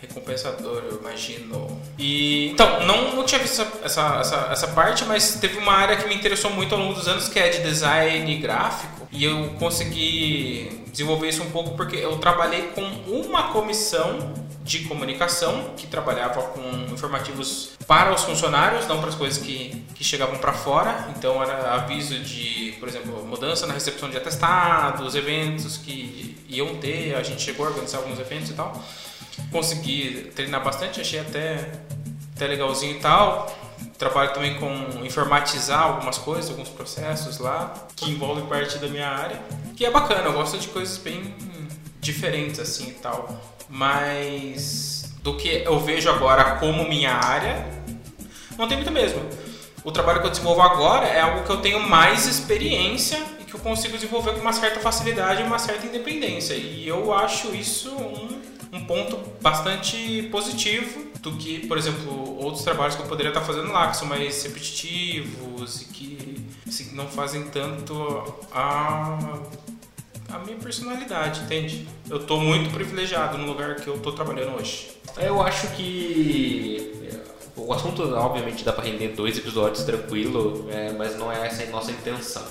recompensador, 0.00 0.84
eu 0.90 0.98
imagino. 0.98 1.80
E 1.98 2.50
então, 2.50 2.86
não, 2.86 3.14
não 3.14 3.24
tinha 3.24 3.40
visto 3.40 3.60
essa, 3.60 3.84
essa, 3.84 4.20
essa, 4.20 4.36
essa 4.52 4.68
parte, 4.68 5.04
mas 5.04 5.34
teve 5.34 5.58
uma 5.58 5.72
área 5.74 5.96
que 5.96 6.08
me 6.08 6.14
interessou 6.14 6.50
muito 6.50 6.74
ao 6.74 6.80
longo 6.80 6.94
dos 6.94 7.06
anos, 7.06 7.28
que 7.28 7.38
é 7.38 7.50
de 7.50 7.62
design 7.62 8.34
gráfico. 8.38 8.95
E 9.10 9.24
eu 9.24 9.50
consegui 9.58 10.84
desenvolver 10.90 11.28
isso 11.28 11.42
um 11.42 11.50
pouco 11.50 11.76
porque 11.76 11.96
eu 11.96 12.16
trabalhei 12.18 12.70
com 12.74 12.82
uma 13.06 13.52
comissão 13.52 14.34
de 14.64 14.80
comunicação 14.80 15.74
que 15.76 15.86
trabalhava 15.86 16.42
com 16.42 16.92
informativos 16.92 17.70
para 17.86 18.12
os 18.12 18.24
funcionários, 18.24 18.86
não 18.88 18.98
para 18.98 19.10
as 19.10 19.14
coisas 19.14 19.38
que, 19.38 19.84
que 19.94 20.02
chegavam 20.02 20.38
para 20.38 20.52
fora. 20.52 21.08
Então 21.16 21.40
era 21.40 21.74
aviso 21.74 22.18
de, 22.18 22.74
por 22.80 22.88
exemplo, 22.88 23.24
mudança 23.24 23.66
na 23.66 23.74
recepção 23.74 24.10
de 24.10 24.16
atestados, 24.16 25.14
eventos 25.14 25.76
que 25.76 26.36
iam 26.48 26.74
ter. 26.76 27.14
A 27.14 27.22
gente 27.22 27.42
chegou 27.42 27.66
a 27.66 27.70
organizar 27.70 27.98
alguns 27.98 28.18
eventos 28.18 28.50
e 28.50 28.54
tal. 28.54 28.82
Consegui 29.52 30.32
treinar 30.34 30.64
bastante, 30.64 31.00
achei 31.00 31.20
até, 31.20 31.70
até 32.34 32.46
legalzinho 32.48 32.96
e 32.96 33.00
tal 33.00 33.65
trabalho 33.96 34.32
também 34.32 34.58
com 34.58 35.04
informatizar 35.04 35.80
algumas 35.80 36.18
coisas, 36.18 36.50
alguns 36.50 36.68
processos 36.68 37.38
lá, 37.38 37.72
que 37.94 38.10
envolvem 38.10 38.46
parte 38.46 38.78
da 38.78 38.88
minha 38.88 39.08
área, 39.08 39.40
que 39.76 39.84
é 39.84 39.90
bacana, 39.90 40.24
eu 40.24 40.32
gosto 40.32 40.58
de 40.58 40.68
coisas 40.68 40.98
bem 40.98 41.34
diferentes 42.00 42.60
assim 42.60 42.88
e 42.88 42.92
tal. 42.92 43.28
Mas 43.68 45.14
do 45.22 45.36
que 45.36 45.48
eu 45.48 45.80
vejo 45.80 46.08
agora 46.08 46.56
como 46.56 46.88
minha 46.88 47.12
área, 47.12 47.66
não 48.56 48.68
tem 48.68 48.76
muito 48.76 48.92
mesmo. 48.92 49.20
O 49.82 49.92
trabalho 49.92 50.20
que 50.20 50.26
eu 50.26 50.30
desenvolvo 50.30 50.62
agora 50.62 51.06
é 51.06 51.20
algo 51.20 51.44
que 51.44 51.50
eu 51.50 51.58
tenho 51.58 51.80
mais 51.80 52.26
experiência 52.26 53.18
e 53.40 53.44
que 53.44 53.54
eu 53.54 53.60
consigo 53.60 53.94
desenvolver 53.94 54.32
com 54.32 54.40
uma 54.40 54.52
certa 54.52 54.80
facilidade 54.80 55.42
e 55.42 55.44
uma 55.44 55.58
certa 55.58 55.86
independência. 55.86 56.54
E 56.54 56.86
eu 56.86 57.12
acho 57.12 57.54
isso 57.54 57.90
um, 57.90 58.40
um 58.72 58.84
ponto 58.84 59.16
bastante 59.40 60.28
positivo 60.30 61.05
do 61.26 61.32
que, 61.32 61.66
por 61.66 61.76
exemplo, 61.76 62.38
outros 62.40 62.62
trabalhos 62.62 62.94
que 62.94 63.02
eu 63.02 63.06
poderia 63.06 63.30
estar 63.30 63.40
fazendo 63.40 63.72
lá, 63.72 63.90
que 63.90 63.96
são 63.96 64.06
mais 64.06 64.44
repetitivos 64.44 65.82
e 65.82 65.84
que 65.86 66.46
assim, 66.64 66.94
não 66.94 67.08
fazem 67.08 67.42
tanto 67.48 68.32
a, 68.52 69.18
a 70.28 70.38
minha 70.38 70.56
personalidade, 70.56 71.40
entende? 71.40 71.88
Eu 72.08 72.18
estou 72.18 72.40
muito 72.40 72.70
privilegiado 72.70 73.36
no 73.38 73.44
lugar 73.44 73.74
que 73.74 73.88
eu 73.88 73.96
estou 73.96 74.12
trabalhando 74.12 74.56
hoje. 74.56 74.88
Eu 75.16 75.42
acho 75.42 75.66
que 75.74 76.94
o 77.56 77.72
assunto, 77.72 78.04
obviamente, 78.14 78.64
dá 78.64 78.72
para 78.72 78.84
render 78.84 79.08
dois 79.08 79.36
episódios 79.36 79.82
tranquilo, 79.82 80.68
é, 80.70 80.92
mas 80.92 81.18
não 81.18 81.32
é 81.32 81.44
essa 81.44 81.64
a 81.64 81.66
nossa 81.66 81.90
intenção. 81.90 82.44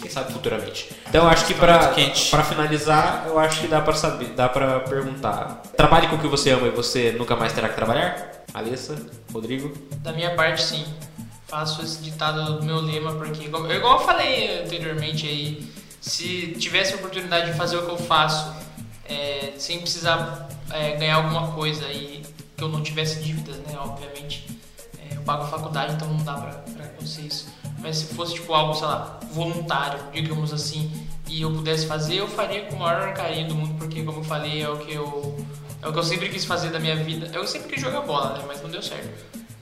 Quem 0.00 0.10
sabe 0.10 0.32
futuramente. 0.32 0.90
Então 1.08 1.24
eu 1.24 1.28
acho 1.28 1.46
que 1.46 1.54
para 1.54 1.92
para 2.30 2.44
finalizar, 2.44 3.24
eu 3.26 3.38
acho 3.38 3.60
que 3.60 3.66
dá 3.66 3.80
para 3.80 3.94
saber, 3.94 4.28
dá 4.28 4.48
para 4.48 4.80
perguntar. 4.80 5.62
Trabalhe 5.76 6.06
com 6.08 6.16
o 6.16 6.18
que 6.18 6.28
você 6.28 6.50
ama 6.50 6.68
e 6.68 6.70
você 6.70 7.12
nunca 7.12 7.34
mais 7.34 7.52
terá 7.52 7.68
que 7.68 7.74
trabalhar? 7.74 8.44
Alessa, 8.54 8.96
Rodrigo? 9.32 9.72
Da 9.98 10.12
minha 10.12 10.34
parte, 10.34 10.62
sim. 10.62 10.84
faço 11.46 11.82
esse 11.82 12.02
ditado 12.02 12.58
do 12.58 12.64
meu 12.64 12.80
lema, 12.80 13.14
porque, 13.14 13.44
igual 13.44 13.70
igual 13.70 14.00
eu 14.00 14.06
falei 14.06 14.62
anteriormente 14.62 15.26
aí, 15.26 15.72
se 16.00 16.54
tivesse 16.58 16.94
a 16.94 16.96
oportunidade 16.96 17.50
de 17.50 17.56
fazer 17.56 17.76
o 17.76 17.84
que 17.84 17.90
eu 17.90 17.98
faço, 17.98 18.54
é, 19.04 19.52
sem 19.56 19.80
precisar 19.80 20.48
é, 20.70 20.92
ganhar 20.96 21.16
alguma 21.16 21.52
coisa 21.52 21.86
e 21.90 22.22
que 22.56 22.62
eu 22.62 22.68
não 22.68 22.82
tivesse 22.82 23.20
dívidas, 23.20 23.56
né, 23.58 23.76
obviamente, 23.78 24.46
é, 24.98 25.16
eu 25.16 25.22
pago 25.22 25.44
a 25.44 25.46
faculdade, 25.46 25.94
então 25.94 26.08
não 26.08 26.24
dá 26.24 26.34
pra 26.34 26.84
acontecer 26.84 27.22
isso. 27.22 27.57
Mas 27.80 27.98
se 27.98 28.14
fosse 28.14 28.34
tipo 28.34 28.52
algo, 28.52 28.74
sei 28.74 28.86
lá, 28.86 29.20
voluntário, 29.32 30.00
digamos 30.12 30.52
assim, 30.52 30.90
e 31.28 31.42
eu 31.42 31.52
pudesse 31.52 31.86
fazer, 31.86 32.16
eu 32.16 32.28
faria 32.28 32.64
com 32.66 32.76
o 32.76 32.78
maior 32.78 33.12
carinho 33.14 33.48
do 33.48 33.54
mundo, 33.54 33.74
porque 33.78 34.02
como 34.02 34.18
eu 34.18 34.24
falei, 34.24 34.62
é 34.62 34.68
o 34.68 34.78
que 34.78 34.94
eu 34.94 35.36
é 35.80 35.86
o 35.86 35.92
que 35.92 35.98
eu 35.98 36.02
sempre 36.02 36.28
quis 36.28 36.44
fazer 36.44 36.70
da 36.70 36.80
minha 36.80 36.96
vida. 36.96 37.30
Eu 37.32 37.46
sempre 37.46 37.68
quis 37.68 37.80
jogar 37.80 38.00
bola, 38.00 38.36
né, 38.36 38.44
mas 38.46 38.60
não 38.60 38.68
deu 38.68 38.82
certo. 38.82 39.08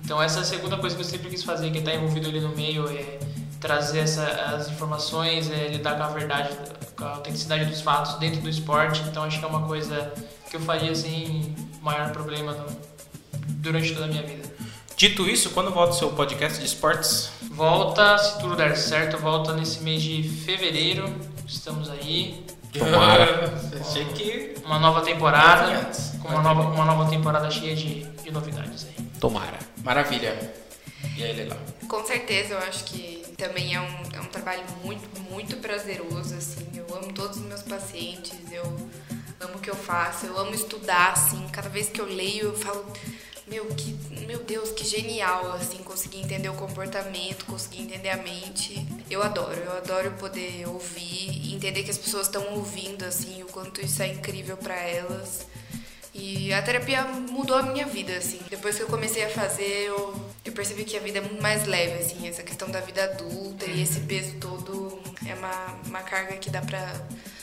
Então 0.02 0.22
essa 0.22 0.38
é 0.38 0.42
a 0.42 0.44
segunda 0.44 0.76
coisa 0.78 0.94
que 0.96 1.02
eu 1.02 1.06
sempre 1.06 1.28
quis 1.28 1.42
fazer, 1.42 1.70
que 1.70 1.78
estar 1.78 1.94
envolvido 1.94 2.28
ali 2.28 2.40
no 2.40 2.50
meio, 2.50 2.88
é 2.88 3.18
trazer 3.60 3.98
essa, 4.00 4.24
as 4.24 4.68
informações, 4.68 5.50
é 5.50 5.68
lidar 5.68 5.96
com 5.96 6.04
a 6.04 6.08
verdade, 6.08 6.56
com 6.96 7.04
a 7.04 7.14
autenticidade 7.16 7.64
dos 7.66 7.80
fatos 7.80 8.14
dentro 8.14 8.40
do 8.40 8.48
esporte. 8.48 9.02
Então 9.08 9.24
acho 9.24 9.38
que 9.38 9.44
é 9.44 9.48
uma 9.48 9.66
coisa 9.66 10.12
que 10.48 10.56
eu 10.56 10.60
faria 10.60 10.94
sem 10.94 11.54
maior 11.82 12.12
problema 12.12 12.52
no, 12.52 12.66
durante 13.56 13.92
toda 13.92 14.06
a 14.06 14.08
minha 14.08 14.22
vida. 14.22 14.55
Dito 14.97 15.28
isso, 15.28 15.51
quando 15.51 15.70
volta 15.70 15.92
o 15.92 15.99
seu 15.99 16.11
podcast 16.12 16.59
de 16.59 16.64
esportes? 16.64 17.30
Volta, 17.51 18.16
se 18.16 18.38
tudo 18.38 18.57
der 18.57 18.74
certo, 18.78 19.18
volta 19.18 19.53
nesse 19.53 19.80
mês 19.80 20.03
de 20.03 20.22
fevereiro. 20.22 21.14
Estamos 21.47 21.90
aí. 21.90 22.42
Tomara. 22.72 23.53
Achei 23.78 24.07
que. 24.07 24.55
Uma 24.64 24.78
nova 24.78 25.03
temporada. 25.03 25.90
Com 26.22 26.28
uma 26.28 26.40
nova, 26.40 26.62
uma 26.62 26.84
nova 26.86 27.11
temporada 27.11 27.51
cheia 27.51 27.76
de, 27.76 28.05
de 28.05 28.30
novidades 28.30 28.86
aí. 28.86 29.05
Tomara. 29.20 29.59
Maravilha. 29.84 30.55
E 31.14 31.22
aí, 31.22 31.32
Leila? 31.34 31.59
Com 31.86 32.03
certeza, 32.07 32.55
eu 32.55 32.59
acho 32.61 32.84
que 32.84 33.22
também 33.36 33.74
é 33.74 33.80
um, 33.82 34.03
é 34.14 34.20
um 34.22 34.28
trabalho 34.28 34.64
muito, 34.82 35.20
muito 35.30 35.59
prazeroso, 35.59 36.34
assim. 36.34 36.66
Eu 36.74 36.86
amo 36.97 37.12
todos 37.12 37.36
os 37.36 37.44
meus 37.44 37.61
pacientes, 37.61 38.32
eu 38.51 38.64
amo 39.40 39.57
o 39.57 39.59
que 39.59 39.68
eu 39.68 39.76
faço, 39.76 40.24
eu 40.24 40.38
amo 40.38 40.55
estudar, 40.55 41.12
assim. 41.12 41.47
Cada 41.53 41.68
vez 41.68 41.90
que 41.90 42.01
eu 42.01 42.07
leio, 42.07 42.47
eu 42.47 42.55
falo, 42.55 42.90
meu, 43.47 43.66
que, 43.66 43.92
meu 44.26 44.40
Deus, 44.40 44.70
que 44.70 44.84
genial, 44.84 45.52
assim, 45.52 45.78
conseguir 45.78 46.20
entender 46.20 46.48
o 46.48 46.54
comportamento, 46.54 47.44
conseguir 47.46 47.82
entender 47.82 48.10
a 48.10 48.16
mente. 48.16 48.86
Eu 49.10 49.22
adoro, 49.22 49.56
eu 49.56 49.76
adoro 49.76 50.10
poder 50.12 50.66
ouvir 50.68 51.54
entender 51.54 51.82
que 51.82 51.90
as 51.90 51.98
pessoas 51.98 52.26
estão 52.26 52.54
ouvindo, 52.54 53.04
assim, 53.04 53.42
o 53.42 53.46
quanto 53.46 53.80
isso 53.80 54.02
é 54.02 54.08
incrível 54.08 54.56
para 54.56 54.74
elas. 54.74 55.46
E 56.14 56.52
a 56.52 56.62
terapia 56.62 57.04
mudou 57.04 57.56
a 57.56 57.62
minha 57.62 57.84
vida, 57.86 58.16
assim. 58.16 58.40
Depois 58.48 58.76
que 58.76 58.82
eu 58.82 58.86
comecei 58.86 59.24
a 59.24 59.28
fazer, 59.28 59.84
eu, 59.86 60.14
eu 60.44 60.52
percebi 60.52 60.84
que 60.84 60.96
a 60.96 61.00
vida 61.00 61.18
é 61.18 61.20
muito 61.20 61.42
mais 61.42 61.66
leve, 61.66 61.98
assim. 61.98 62.26
Essa 62.26 62.42
questão 62.42 62.70
da 62.70 62.80
vida 62.80 63.04
adulta 63.04 63.66
e 63.66 63.82
esse 63.82 64.00
peso 64.00 64.34
todo 64.40 64.98
é 65.28 65.34
uma, 65.34 65.78
uma 65.86 66.02
carga 66.02 66.36
que 66.36 66.48
dá 66.48 66.62
pra, 66.62 66.90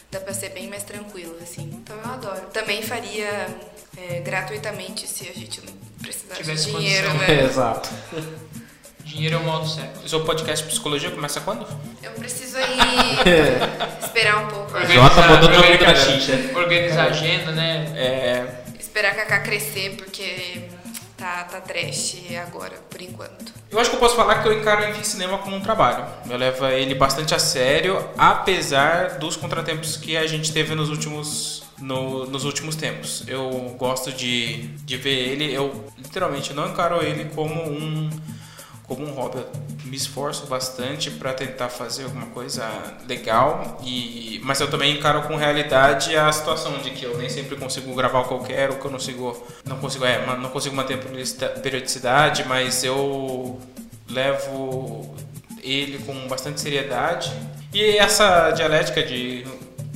dá 0.10 0.20
pra 0.20 0.34
ser 0.34 0.50
bem 0.50 0.68
mais 0.70 0.84
tranquila, 0.84 1.38
assim. 1.42 1.70
Então 1.72 1.96
eu 1.98 2.06
adoro. 2.06 2.48
Também 2.48 2.82
faria 2.82 3.48
é, 3.96 4.22
gratuitamente 4.22 5.08
se 5.08 5.30
a 5.30 5.34
gente 5.34 5.62
não 5.62 5.93
precisasse 6.04 6.42
Tivesse 6.42 6.66
de 6.68 6.72
dinheiro, 6.78 7.08
condição. 7.12 7.36
né? 7.36 7.44
Exato. 7.50 7.90
Dinheiro 9.04 9.36
é 9.36 9.38
o 9.40 9.44
mal 9.44 9.62
do 9.62 9.68
século. 9.70 10.06
O 10.06 10.10
seu 10.10 10.22
podcast 10.24 10.64
de 10.66 10.72
psicologia 10.72 11.12
começa 11.12 11.40
quando? 11.42 11.68
Eu 12.02 12.12
preciso 12.12 12.58
aí 12.58 12.64
esperar 14.04 14.44
um 14.46 14.48
pouco. 14.48 14.74
né? 14.74 14.88
Jota 14.88 15.22
botou 15.24 15.50
meio 15.50 15.62
da 15.62 15.70
organizar, 15.90 15.96
xixa. 15.96 16.58
organizar 16.58 17.02
a 17.04 17.08
agenda, 17.10 17.52
né? 17.52 17.86
É. 17.96 18.46
Esperar 18.80 19.12
a 19.12 19.16
Cacá 19.16 19.40
crescer, 19.42 19.96
porque 19.98 20.64
tá, 21.24 21.44
tá 21.46 21.62
trash 21.62 22.18
agora, 22.46 22.74
por 22.90 23.02
enquanto. 23.02 23.54
Eu 23.72 23.80
acho 23.80 23.90
que 23.90 23.96
eu 23.96 24.00
posso 24.00 24.16
falar 24.16 24.44
que 24.44 24.48
eu 24.50 24.60
encaro 24.60 24.92
o 25.00 25.04
cinema 25.06 25.38
como 25.38 25.56
um 25.56 25.62
trabalho. 25.62 26.06
Eu 26.30 26.38
levo 26.38 26.66
ele 26.68 26.94
bastante 26.96 27.34
a 27.34 27.40
sério, 27.40 27.98
apesar 28.18 29.18
dos 29.20 29.38
contratempos 29.38 29.96
que 29.96 30.18
a 30.18 30.28
gente 30.28 30.52
teve 30.52 30.76
nos 30.76 30.90
últimos, 30.90 31.64
no- 31.80 32.26
nos 32.26 32.44
últimos 32.44 32.76
tempos. 32.76 33.24
Eu 33.28 33.50
gosto 33.80 34.12
de, 34.12 34.64
de 34.86 34.98
ver 34.98 35.18
ele, 35.30 35.54
eu 35.54 35.86
literalmente 35.98 36.54
não 36.54 36.68
encaro 36.70 37.02
ele 37.02 37.26
como 37.34 37.56
um, 37.56 38.10
como 38.88 39.06
um 39.06 39.12
hobby. 39.12 39.38
Eu 39.38 39.50
me 39.86 39.96
esforço 39.96 40.46
bastante 40.48 41.12
para 41.12 41.34
tentar 41.34 41.70
fazer 41.70 42.04
alguma 42.04 42.28
coisa 42.28 42.68
legal, 43.08 43.80
e, 43.84 44.42
mas 44.44 44.60
eu 44.60 44.70
também 44.70 44.98
encaro 44.98 45.24
com 45.24 45.36
realidade 45.36 46.16
a 46.16 46.32
situação 46.32 46.78
de 46.80 46.92
que 46.92 47.06
eu 47.06 47.18
nem 47.18 47.30
sempre 47.30 47.56
consigo 47.56 47.94
gravar 47.96 48.26
eu 48.30 48.40
quero, 48.40 48.76
que 48.76 48.86
eu 48.86 48.92
não 48.92 48.98
consigo, 48.98 49.48
não 49.66 49.78
consigo, 49.78 50.06
é, 50.06 50.26
não 50.38 50.50
consigo 50.50 50.76
manter 50.76 50.98
periodicidade, 51.62 52.46
mas 52.48 52.84
eu 52.84 53.60
levo 54.10 55.16
ele 55.62 56.00
com 56.00 56.28
bastante 56.28 56.60
seriedade. 56.60 57.32
E 57.74 57.98
essa 57.98 58.52
dialética 58.52 59.02
de 59.04 59.46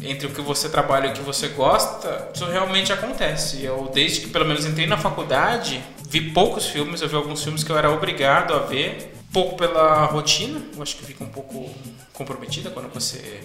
entre 0.02 0.28
o 0.28 0.30
que 0.30 0.42
você 0.42 0.70
trabalha 0.70 1.08
e 1.08 1.10
o 1.10 1.14
que 1.14 1.22
você 1.22 1.48
gosta, 1.50 2.30
isso 2.34 2.46
realmente 2.46 2.94
acontece. 2.94 3.64
Eu 3.64 3.90
desde 3.94 4.22
que 4.22 4.28
pelo 4.30 4.46
menos 4.46 4.66
entrei 4.66 4.88
na 4.88 4.98
faculdade, 4.98 5.84
vi 6.10 6.32
poucos 6.32 6.66
filmes, 6.68 7.02
eu 7.02 7.10
vi 7.10 7.16
alguns 7.16 7.44
filmes 7.44 7.64
que 7.64 7.72
eu 7.72 7.78
era 7.78 7.92
obrigado 7.92 8.54
a 8.54 8.60
ver, 8.60 9.14
pouco 9.32 9.56
pela 9.56 10.06
rotina, 10.06 10.62
eu 10.76 10.82
acho 10.82 10.96
que 10.96 11.06
fica 11.06 11.24
um 11.24 11.30
pouco 11.30 11.70
comprometida 12.14 12.70
quando 12.70 12.92
você 12.94 13.42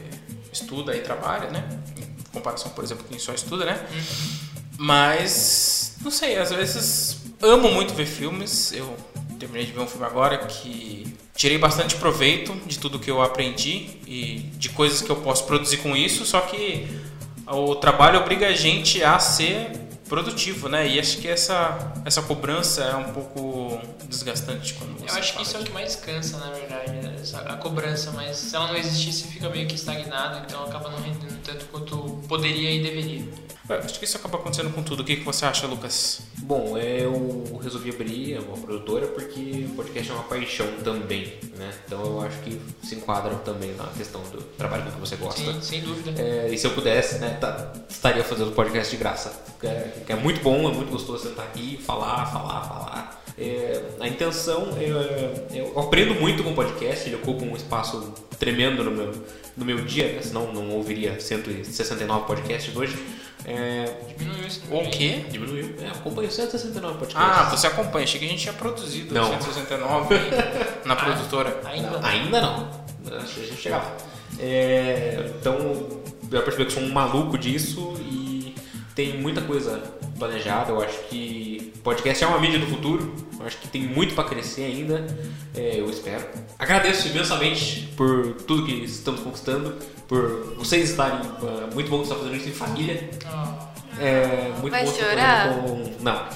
estuda 0.53 0.97
e 0.97 1.01
trabalha, 1.01 1.51
né? 1.51 1.69
Em 1.97 2.33
comparação, 2.33 2.71
por 2.73 2.85
exemplo, 2.85 3.05
com 3.05 3.11
quem 3.11 3.19
só 3.19 3.33
estuda, 3.33 3.65
né? 3.65 3.87
Mas, 4.79 5.97
não 6.03 6.11
sei, 6.11 6.39
às 6.39 6.51
vezes 6.51 7.19
amo 7.41 7.71
muito 7.71 7.95
ver 7.95 8.07
filmes. 8.07 8.73
Eu 8.73 8.97
terminei 9.39 9.67
de 9.67 9.73
ver 9.73 9.81
um 9.81 9.87
filme 9.87 10.07
agora 10.07 10.39
que 10.39 11.17
tirei 11.35 11.59
bastante 11.59 11.97
proveito 11.97 12.55
de 12.67 12.79
tudo 12.79 12.99
que 12.99 13.11
eu 13.11 13.21
aprendi 13.21 13.99
e 14.07 14.51
de 14.57 14.69
coisas 14.69 15.03
que 15.03 15.11
eu 15.11 15.17
posso 15.17 15.45
produzir 15.45 15.79
com 15.79 15.97
isso, 15.97 16.25
só 16.25 16.41
que 16.43 16.87
o 17.47 17.75
trabalho 17.75 18.21
obriga 18.21 18.47
a 18.49 18.53
gente 18.53 19.03
a 19.03 19.19
ser 19.19 19.71
produtivo, 20.17 20.69
né? 20.69 20.87
E 20.87 21.01
acho 21.01 21.17
que 21.19 21.27
essa, 21.29 21.95
essa 22.05 22.21
cobrança 22.21 22.83
é 22.85 22.95
um 22.97 23.13
pouco 23.15 23.81
desgastante 24.05 24.75
quando 24.75 24.99
você 24.99 25.11
Eu 25.15 25.19
acho 25.19 25.35
que 25.35 25.43
isso 25.43 25.57
é 25.57 25.61
o 25.61 25.65
que 25.65 25.73
mais 25.73 25.97
cansa, 25.97 26.37
na 26.37 26.51
verdade, 26.51 26.93
né? 26.93 27.17
Essa- 27.19 27.41
a 27.41 27.57
cobrança, 27.57 28.11
mas 28.13 28.37
se 28.37 28.55
ela 28.55 28.67
não 28.69 28.77
existisse, 28.77 29.27
fica 29.29 29.49
meio 29.49 29.67
que 29.67 29.75
estagnado, 29.75 30.43
então 30.47 30.63
acaba 30.65 30.91
não 30.91 30.99
rendendo 31.01 31.41
tanto 31.43 31.65
quanto 31.67 31.97
poderia 32.29 32.71
e 32.71 32.83
deveria. 32.83 33.25
Eu 33.69 33.77
Acho 33.79 33.99
que 33.99 34.05
isso 34.05 34.17
acaba 34.17 34.39
acontecendo 34.39 34.73
com 34.75 34.83
tudo. 34.83 35.01
O 35.01 35.05
que, 35.05 35.17
que 35.17 35.25
você 35.25 35.45
acha, 35.45 35.67
Lucas? 35.67 36.23
Bom, 36.39 36.77
eu 36.77 37.59
resolvi 37.63 37.91
abrir 37.91 38.39
uma 38.41 38.57
produtora 38.57 39.07
porque 39.07 39.67
o 39.71 39.75
podcast 39.77 40.11
é 40.11 40.15
uma 40.15 40.25
paixão 40.25 40.67
também, 40.83 41.33
né? 41.57 41.73
Então 41.87 42.05
eu 42.05 42.21
acho 42.23 42.39
que 42.41 42.61
se 42.83 42.97
enquadra 42.97 43.35
também 43.37 43.73
na 43.75 43.85
questão 43.87 44.21
do 44.31 44.43
trabalho 44.59 44.91
que 44.91 44.99
você 45.01 45.17
gosta. 45.17 45.41
Sim, 45.41 45.61
sem 45.63 45.81
dúvida. 45.81 46.21
É, 46.21 46.49
e 46.53 46.59
se 46.59 46.67
eu 46.67 46.73
pudesse, 46.73 47.19
né, 47.19 47.39
tá- 47.41 47.73
estaria 47.89 48.25
fazendo 48.25 48.51
podcast 48.53 48.91
de 48.91 48.97
graça. 48.97 49.33
É, 49.63 49.91
é 50.09 50.17
muito 50.17 50.43
bom, 50.43 50.69
é 50.69 50.75
muito 50.75 50.91
gostoso 50.91 51.29
sentar 51.29 51.47
aqui, 51.47 51.79
falar, 51.79 52.27
falar, 52.27 52.63
falar. 52.65 53.23
É, 53.39 53.81
a 54.01 54.09
intenção, 54.09 54.77
é, 54.77 55.57
eu 55.57 55.79
aprendo 55.79 56.15
muito 56.17 56.43
com 56.43 56.53
podcast, 56.55 57.09
ele 57.09 57.17
ocupa 57.17 57.45
um 57.45 57.57
espaço 57.57 58.13
tremendo 58.39 58.83
no 58.85 58.91
meu, 58.91 59.13
no 59.57 59.65
meu 59.65 59.79
dia, 59.85 60.13
né, 60.15 60.21
senão 60.21 60.53
não 60.53 60.71
ouviria 60.71 61.19
169 61.21 62.27
podcasts 62.27 62.77
hoje. 62.77 62.97
É, 63.45 63.85
Diminuiu 64.17 64.47
isso. 64.47 64.63
O 64.71 64.91
quê? 64.91 65.25
diminuiu. 65.31 65.75
É, 65.81 65.89
acompanho 65.89 66.31
169 66.31 66.99
podcasts. 66.99 67.39
Ah, 67.39 67.51
você 67.51 67.67
acompanha. 67.67 68.05
Achei 68.05 68.21
que 68.21 68.27
a 68.27 68.29
gente 68.29 68.41
tinha 68.43 68.53
produzido 68.55 69.15
Não. 69.15 69.25
169 69.31 70.15
na 70.85 70.95
produtora. 70.97 71.61
Ainda 71.65 71.91
Não, 71.91 72.05
ainda 72.05 72.41
não. 72.41 72.71
Acho 73.19 73.35
que 73.35 73.41
a 73.41 73.45
gente 73.47 73.61
chega 73.61 73.77
lá. 73.79 73.97
É, 74.39 75.31
então, 75.41 75.57
eu 76.31 76.43
percebi 76.43 76.67
que 76.67 76.73
sou 76.73 76.83
um 76.83 76.93
maluco 76.93 77.37
disso 77.37 77.95
e 78.01 78.55
tem 78.95 79.19
muita 79.19 79.41
coisa 79.41 79.83
planejada. 80.27 80.71
Eu 80.71 80.81
acho 80.81 80.99
que 81.09 81.73
podcast 81.83 82.23
é 82.23 82.27
uma 82.27 82.39
mídia 82.39 82.59
do 82.61 82.67
futuro. 82.67 83.13
Eu 83.41 83.47
acho 83.47 83.59
que 83.59 83.67
tem 83.67 83.83
muito 83.83 84.15
para 84.15 84.25
crescer 84.25 84.63
ainda. 84.65 85.05
É, 85.55 85.81
eu 85.81 85.91
espero. 85.91 86.25
Agradeço 86.59 87.09
imensamente 87.09 87.89
por 87.97 88.35
tudo 88.47 88.65
que 88.65 88.73
estamos 88.85 89.21
conquistando, 89.21 89.75
por 90.07 90.55
vocês 90.57 90.91
estarem. 90.91 91.19
é, 91.21 91.75
muito 91.75 91.91
bom 91.91 92.01
que 92.01 92.07
você 92.07 92.13
está 92.13 92.17
fazendo 92.25 92.37
isso 92.37 92.49
em 92.49 92.53
família. 92.53 93.11
Ah, 93.27 93.69
É, 94.01 94.53
muito 94.61 94.71
Vai 94.71 94.85
bom 94.85 94.93
chorar? 94.93 95.49
fazendo 95.49 95.63
com. 95.65 96.03
Não. 96.05 96.27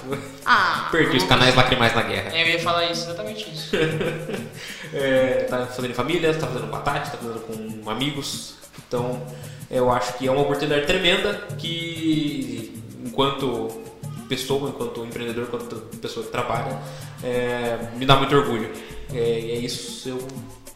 Ah, 0.45 0.89
Perdi 0.93 1.17
os 1.17 1.25
canais 1.25 1.55
lacrimais 1.55 1.95
na 1.95 2.03
guerra. 2.03 2.37
eu 2.37 2.47
ia 2.49 2.59
falar 2.61 2.91
isso, 2.91 3.05
exatamente 3.05 3.49
isso. 3.53 3.71
É, 4.95 5.47
tá 5.51 5.67
fazendo 5.67 5.91
em 5.91 5.95
família, 5.95 6.33
tá 6.33 6.47
fazendo 6.47 6.69
com 6.71 6.77
a 6.77 6.81
Tati, 6.81 7.11
tá 7.11 7.17
fazendo 7.19 7.41
com 7.41 7.91
amigos. 7.91 8.55
Então, 8.87 9.21
eu 9.69 9.91
acho 9.91 10.15
que 10.17 10.29
é 10.29 10.31
uma 10.31 10.43
oportunidade 10.43 10.87
tremenda 10.87 11.35
que, 11.59 12.76
enquanto 13.07 13.69
pessoa, 14.29 14.69
enquanto 14.71 15.05
empreendedor, 15.05 15.45
enquanto 15.45 15.77
pessoa 15.99 16.27
que 16.27 16.33
trabalha, 16.33 16.81
é, 17.23 17.79
me 17.97 18.05
dá 18.05 18.17
muito 18.17 18.35
orgulho. 18.35 18.71
É, 19.13 19.41
e 19.41 19.51
é 19.53 19.57
isso, 19.57 20.09
eu 20.09 20.19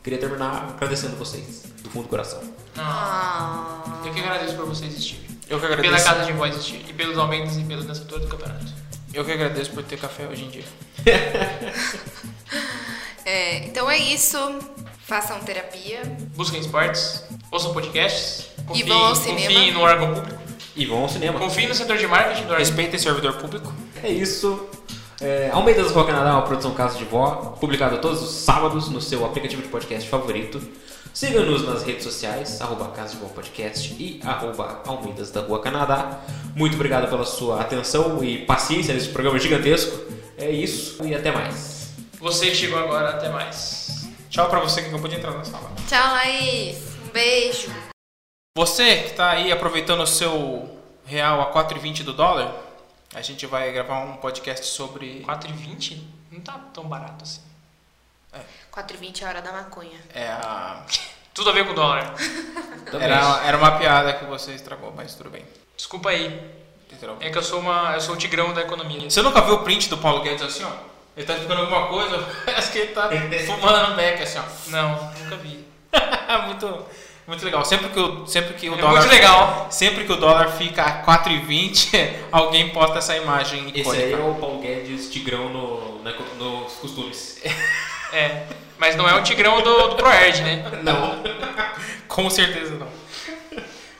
queria 0.02 0.18
terminar 0.18 0.74
agradecendo 0.76 1.16
vocês, 1.16 1.64
do 1.82 1.90
fundo 1.90 2.04
do 2.04 2.08
coração. 2.08 2.40
Ah, 2.76 4.00
eu 4.04 4.12
que 4.12 4.20
agradeço 4.20 4.54
por 4.56 4.66
você 4.66 4.86
existir. 4.86 5.20
Eu 5.48 5.58
que 5.58 5.66
Pela 5.66 5.78
agradeço. 5.78 6.04
casa 6.04 6.24
de 6.24 6.32
voz 6.32 6.54
existir. 6.54 6.84
E 6.88 6.92
pelos 6.92 7.18
aumentos 7.18 7.56
e 7.56 7.64
pela 7.64 7.82
dançadora 7.82 8.20
do 8.22 8.28
campeonato. 8.28 8.72
Eu 9.12 9.24
que 9.24 9.32
agradeço 9.32 9.72
por 9.72 9.82
ter 9.82 9.98
café 9.98 10.26
hoje 10.28 10.44
em 10.44 10.48
dia. 10.48 10.64
É, 13.24 13.58
então 13.66 13.88
é 13.90 13.98
isso. 13.98 14.38
Façam 15.06 15.38
terapia. 15.40 16.02
Busquem 16.34 16.60
esportes, 16.60 17.22
ouçam 17.50 17.72
podcasts, 17.72 18.46
confiem, 18.66 18.86
vão 18.88 19.04
ao 19.06 19.14
cinema. 19.14 19.40
confiem 19.40 19.72
no 19.72 19.80
órgão 19.80 20.14
público, 20.14 20.39
E 20.76 20.86
vão 20.86 21.02
ao 21.02 21.08
cinema. 21.08 21.38
confiem 21.38 21.68
no 21.68 21.74
setor 21.74 21.96
de 21.96 22.06
marketing 22.06 22.42
do 22.42 22.52
órgão. 22.52 22.58
Respeitem 22.58 22.98
servidor 22.98 23.34
público. 23.34 23.72
É 24.02 24.08
isso. 24.08 24.68
É, 25.20 25.50
Almeidas 25.52 25.90
Rua 25.92 26.06
Canadá 26.06 26.30
é 26.30 26.32
uma 26.32 26.42
produção 26.42 26.72
Casa 26.72 26.96
de 26.96 27.04
Vó, 27.04 27.56
publicada 27.60 27.98
todos 27.98 28.22
os 28.22 28.30
sábados 28.30 28.88
no 28.88 29.00
seu 29.02 29.24
aplicativo 29.26 29.60
de 29.60 29.68
podcast 29.68 30.08
favorito. 30.08 30.60
Siga-nos 31.12 31.66
nas 31.66 31.82
redes 31.82 32.04
sociais, 32.04 32.60
arroba 32.60 32.86
Casa 32.88 33.14
de 33.14 33.20
Vó 33.20 33.26
Podcast 33.26 33.92
e 33.98 34.20
arroba 34.24 34.80
Almeidas 34.86 35.30
da 35.30 35.40
Rua 35.42 35.60
Canadá. 35.60 36.20
Muito 36.54 36.74
obrigado 36.74 37.10
pela 37.10 37.24
sua 37.24 37.60
atenção 37.60 38.22
e 38.24 38.38
paciência 38.46 38.94
nesse 38.94 39.08
programa 39.08 39.38
gigantesco. 39.38 39.98
É 40.38 40.50
isso 40.50 41.04
e 41.04 41.14
até 41.14 41.30
mais. 41.30 41.90
Você 42.18 42.54
chegou 42.54 42.78
agora, 42.78 43.10
até 43.10 43.28
mais. 43.28 44.08
Tchau 44.30 44.48
pra 44.48 44.60
você 44.60 44.80
que 44.82 44.88
acabou 44.88 45.08
de 45.08 45.16
entrar 45.16 45.32
na 45.32 45.44
sala. 45.44 45.70
Tchau, 45.86 46.12
Laís. 46.14 46.78
Um 47.04 47.12
beijo. 47.12 47.89
Você 48.57 49.05
que 49.05 49.12
tá 49.12 49.30
aí 49.30 49.53
aproveitando 49.53 50.01
o 50.01 50.07
seu 50.07 50.76
real 51.07 51.40
a 51.40 51.53
4,20 51.53 52.03
do 52.03 52.12
dólar, 52.12 52.53
a 53.14 53.22
gente 53.22 53.46
vai 53.46 53.70
gravar 53.70 54.01
um 54.01 54.16
podcast 54.16 54.66
sobre 54.66 55.24
4,20? 55.24 56.03
Não 56.32 56.40
tá 56.40 56.59
tão 56.74 56.82
barato 56.84 57.22
assim. 57.22 57.42
4h20 58.72 59.22
é 59.22 59.24
a 59.24 59.28
hora 59.28 59.42
da 59.42 59.53
maconha. 59.53 60.01
é, 60.12 60.26
a, 60.28 60.84
Tudo 61.32 61.51
a 61.51 61.53
ver 61.53 61.64
com 61.64 61.70
o 61.70 61.74
dólar. 61.74 62.12
Era, 63.01 63.46
era 63.46 63.57
uma 63.57 63.78
piada 63.78 64.12
que 64.14 64.24
você 64.24 64.53
estragou, 64.53 64.92
mas 64.96 65.14
tudo 65.14 65.30
bem. 65.30 65.44
Desculpa 65.76 66.11
aí. 66.11 66.51
Literalmente. 66.90 67.24
É 67.24 67.30
que 67.30 67.38
eu 67.38 67.42
sou 67.44 67.61
uma. 67.61 67.92
Eu 67.94 68.01
sou 68.01 68.16
o 68.16 68.18
tigrão 68.18 68.53
da 68.53 68.62
economia. 68.62 69.09
Você 69.09 69.22
nunca 69.22 69.40
viu 69.42 69.55
o 69.55 69.62
print 69.62 69.88
do 69.88 69.96
Paulo 69.96 70.22
Guedes 70.22 70.42
assim, 70.42 70.64
ó? 70.64 70.72
Ele 71.16 71.24
tá 71.24 71.34
explicando 71.34 71.61
alguma 71.61 71.86
coisa, 71.86 72.18
parece 72.44 72.72
que 72.72 72.78
ele 72.78 72.92
tá 72.92 73.09
fumando 73.46 73.90
no 73.90 73.94
beck 73.96 74.20
assim, 74.20 74.40
ó. 74.40 74.70
Não, 74.70 75.12
nunca 75.20 75.36
vi. 75.36 75.64
muito, 76.46 76.86
muito 77.26 77.44
legal. 77.44 77.64
Sempre 77.64 77.88
que 77.90 77.98
o, 78.00 78.26
sempre 78.26 78.54
que 78.54 78.68
o 78.68 78.74
É 78.74 78.76
dólar 78.78 79.00
muito 79.00 79.12
legal. 79.12 79.66
Sempre 79.70 80.04
que 80.04 80.12
o 80.12 80.16
dólar 80.16 80.48
fica 80.52 80.82
a 80.82 81.02
4,20, 81.04 82.12
alguém 82.32 82.70
posta 82.70 82.98
essa 82.98 83.16
imagem 83.16 83.68
Esse 83.70 83.80
icônica. 83.80 84.04
aí 84.04 84.12
é 84.12 84.16
o 84.16 84.34
Paulo 84.34 84.60
Guedes 84.60 85.10
Tigrão 85.10 85.48
no, 85.48 86.02
na- 86.02 86.12
nos 86.38 86.72
costumes. 86.74 87.40
É. 88.12 88.44
Mas 88.76 88.96
não 88.96 89.08
é 89.08 89.14
o 89.14 89.22
tigrão 89.22 89.62
do, 89.62 89.88
do 89.90 89.94
ProErd, 89.94 90.42
né? 90.42 90.68
Não. 90.82 91.22
Com 92.08 92.28
certeza 92.28 92.74
não. 92.74 92.88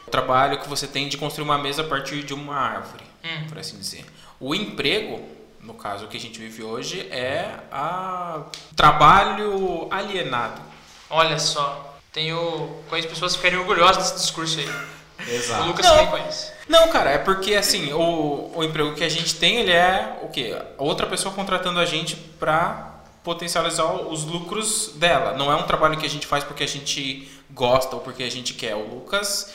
O 0.05 0.11
trabalho 0.11 0.59
que 0.59 0.69
você 0.69 0.85
tem 0.89 1.09
de 1.09 1.17
construir 1.17 1.45
uma 1.45 1.57
mesa 1.59 1.83
a 1.83 1.85
partir 1.85 2.25
de 2.25 2.35
uma 2.35 2.57
árvore, 2.57 3.05
Hum. 3.25 3.45
por 3.49 3.57
assim 3.59 3.79
dizer. 3.79 4.05
O 4.41 4.53
emprego, 4.53 5.21
no 5.61 5.75
caso 5.75 6.09
que 6.09 6.17
a 6.17 6.21
gente 6.21 6.41
vive 6.41 6.65
hoje, 6.65 7.03
é 7.13 7.51
a 7.71 8.41
trabalho 8.75 9.87
alienado. 9.93 10.61
Olha 11.09 11.39
só. 11.39 11.90
Tenho. 12.13 12.77
Conheço 12.89 13.09
pessoas 13.09 13.33
que 13.33 13.39
ficarem 13.39 13.59
orgulhosas 13.59 14.11
desse 14.11 14.25
discurso 14.25 14.59
aí. 14.59 14.69
O 14.69 15.31
Exato. 15.31 15.65
Lucas 15.65 15.87
Não. 15.87 15.93
também 15.93 16.11
conhece. 16.11 16.53
Não, 16.69 16.89
cara, 16.89 17.11
é 17.11 17.19
porque 17.19 17.55
assim, 17.55 17.93
o, 17.93 18.53
o 18.55 18.65
emprego 18.65 18.95
que 18.95 19.05
a 19.05 19.09
gente 19.09 19.35
tem, 19.37 19.57
ele 19.57 19.73
é 19.73 20.19
o 20.23 20.29
quê? 20.29 20.57
Outra 20.79 21.07
pessoa 21.07 21.35
contratando 21.35 21.79
a 21.79 21.85
gente 21.85 22.17
pra 22.17 22.91
potencializar 23.23 23.85
os 23.85 24.25
lucros 24.25 24.93
dela. 24.97 25.37
Não 25.37 25.53
é 25.53 25.57
um 25.57 25.65
trabalho 25.65 25.99
que 25.99 26.07
a 26.07 26.11
gente 26.11 26.27
faz 26.27 26.43
porque 26.43 26.65
a 26.65 26.69
gente 26.69 27.31
gosta 27.51 27.97
ou 27.97 28.03
porque 28.03 28.23
a 28.23 28.31
gente 28.31 28.55
quer. 28.55 28.75
O 28.75 28.95
Lucas 28.95 29.53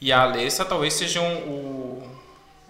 e 0.00 0.12
a 0.12 0.22
Alessa 0.22 0.64
talvez 0.64 0.94
sejam 0.94 1.24
o, 1.24 2.02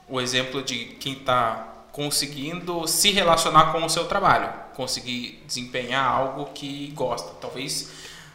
o 0.08 0.20
exemplo 0.20 0.62
de 0.62 0.84
quem 1.00 1.14
está 1.14 1.66
conseguindo 1.92 2.86
se 2.86 3.10
relacionar 3.10 3.72
com 3.72 3.84
o 3.84 3.90
seu 3.90 4.04
trabalho, 4.04 4.52
conseguir 4.74 5.42
desempenhar 5.46 6.04
algo 6.04 6.46
que 6.54 6.92
gosta. 6.94 7.32
Talvez 7.40 7.90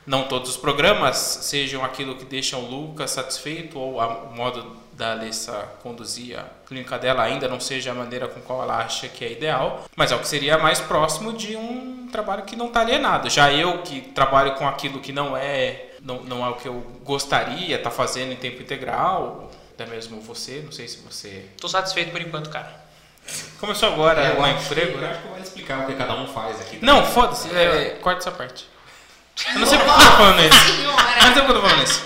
não 0.05 0.27
todos 0.27 0.51
os 0.51 0.57
programas 0.57 1.17
sejam 1.17 1.83
aquilo 1.83 2.15
que 2.15 2.25
deixam 2.25 2.61
o 2.63 2.69
Lucas 2.69 3.11
satisfeito 3.11 3.79
ou 3.79 3.99
a- 3.99 4.07
o 4.25 4.35
modo 4.35 4.75
da 4.93 5.11
Alessa 5.11 5.67
conduzir 5.83 6.39
a 6.39 6.45
clínica 6.67 6.97
dela 6.97 7.21
ainda 7.23 7.47
não 7.49 7.59
seja 7.59 7.91
a 7.91 7.93
maneira 7.93 8.27
com 8.27 8.39
qual 8.41 8.61
ela 8.63 8.77
acha 8.77 9.09
que 9.09 9.25
é 9.25 9.31
ideal, 9.31 9.83
mas 9.95 10.11
é 10.11 10.15
o 10.15 10.19
que 10.19 10.27
seria 10.27 10.57
mais 10.57 10.79
próximo 10.79 11.33
de 11.33 11.55
um 11.57 12.07
trabalho 12.11 12.43
que 12.43 12.55
não 12.55 12.67
está 12.67 12.79
alienado. 12.81 13.29
Já 13.29 13.51
eu 13.51 13.79
que 13.81 13.99
trabalho 14.01 14.53
com 14.55 14.65
aquilo 14.67 14.99
que 15.01 15.11
não 15.11 15.35
é 15.35 15.87
não, 16.01 16.21
não 16.23 16.45
é 16.45 16.49
o 16.49 16.53
que 16.55 16.67
eu 16.67 16.75
gostaria 17.03 17.75
estar 17.75 17.89
fazendo 17.91 18.31
em 18.31 18.35
tempo 18.35 18.61
integral, 18.61 19.49
até 19.73 19.85
mesmo 19.87 20.21
você, 20.21 20.61
não 20.63 20.71
sei 20.71 20.87
se 20.87 20.97
você 20.99 21.45
Tô 21.59 21.67
satisfeito 21.67 22.11
por 22.11 22.21
enquanto, 22.21 22.49
cara. 22.51 22.85
começou 23.59 23.89
agora 23.89 24.21
É, 24.21 24.31
eu 24.31 24.39
um 24.39 24.45
acho 24.45 24.65
emprego, 24.65 24.91
que- 24.91 24.97
eu 24.97 25.01
né? 25.01 25.09
acho 25.11 25.21
que 25.23 25.27
vai 25.29 25.41
explicar 25.41 25.79
o 25.83 25.87
que 25.87 25.95
cada 25.95 26.13
um 26.15 26.27
faz 26.27 26.61
aqui. 26.61 26.77
Não, 26.81 27.03
foda-se, 27.05 27.49
é, 27.55 27.97
corta 28.01 28.19
essa 28.19 28.31
parte. 28.31 28.67
Eu 29.53 29.59
não 29.59 29.67
sei 29.67 29.77
porque 29.77 29.91
eu 29.91 29.95
tô 29.95 30.11
falando 30.17 30.39
isso. 30.39 30.81
Eu 30.81 30.85
não 30.85 31.33
sei 31.33 31.41
porque 31.43 31.51
eu 31.51 31.55
tô 31.55 31.61
falando 31.61 31.83
isso. 31.83 32.03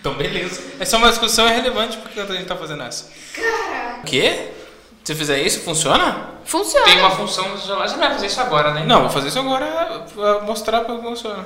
Então, 0.00 0.14
beleza. 0.14 0.62
Essa 0.80 0.96
é 0.96 0.98
uma 0.98 1.10
discussão 1.10 1.46
irrelevante 1.46 1.98
porque 1.98 2.18
a 2.20 2.26
gente 2.26 2.46
tá 2.46 2.56
fazendo 2.56 2.82
essa. 2.82 3.10
O 4.00 4.04
quê? 4.04 4.50
Se 5.04 5.12
eu 5.12 5.16
fizer 5.16 5.38
isso, 5.42 5.60
funciona? 5.60 6.30
Funciona. 6.44 6.86
Tem 6.86 6.98
uma 6.98 7.10
função 7.10 7.48
no 7.50 7.58
celular. 7.58 7.86
Você 7.86 7.96
não 7.96 8.00
vai 8.00 8.12
fazer 8.14 8.26
isso 8.26 8.40
agora, 8.40 8.72
né? 8.72 8.84
Não, 8.86 9.02
vou 9.02 9.10
fazer 9.10 9.28
isso 9.28 9.38
agora 9.38 10.06
pra 10.14 10.40
mostrar 10.40 10.80
como 10.84 11.02
funciona. 11.02 11.44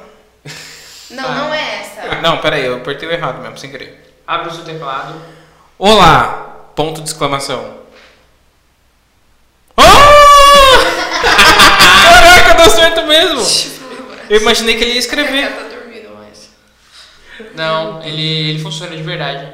Não, 1.10 1.34
não 1.34 1.54
é 1.54 1.80
essa. 1.80 2.20
Não, 2.22 2.38
pera 2.38 2.56
aí, 2.56 2.64
eu 2.64 2.76
apertei 2.76 3.08
o 3.08 3.12
errado 3.12 3.40
mesmo, 3.40 3.58
sem 3.58 3.70
querer. 3.70 4.18
Abre 4.26 4.48
o 4.48 4.54
seu 4.54 4.64
teclado. 4.64 5.14
Olá! 5.78 6.70
Ponto 6.74 7.02
de 7.02 7.08
exclamação. 7.08 7.78
Ah! 9.76 9.82
Caraca, 12.04 12.53
deu 12.64 12.70
certo 12.70 13.06
mesmo! 13.06 13.40
Eu 14.28 14.40
imaginei 14.40 14.76
que 14.76 14.84
ele 14.84 14.92
ia 14.92 14.98
escrever. 14.98 15.48
tá 15.54 15.62
dormindo 15.62 16.14
mais. 16.14 16.50
Não, 17.54 18.02
ele, 18.02 18.50
ele 18.50 18.58
funciona 18.58 18.96
de 18.96 19.02
verdade. 19.02 19.52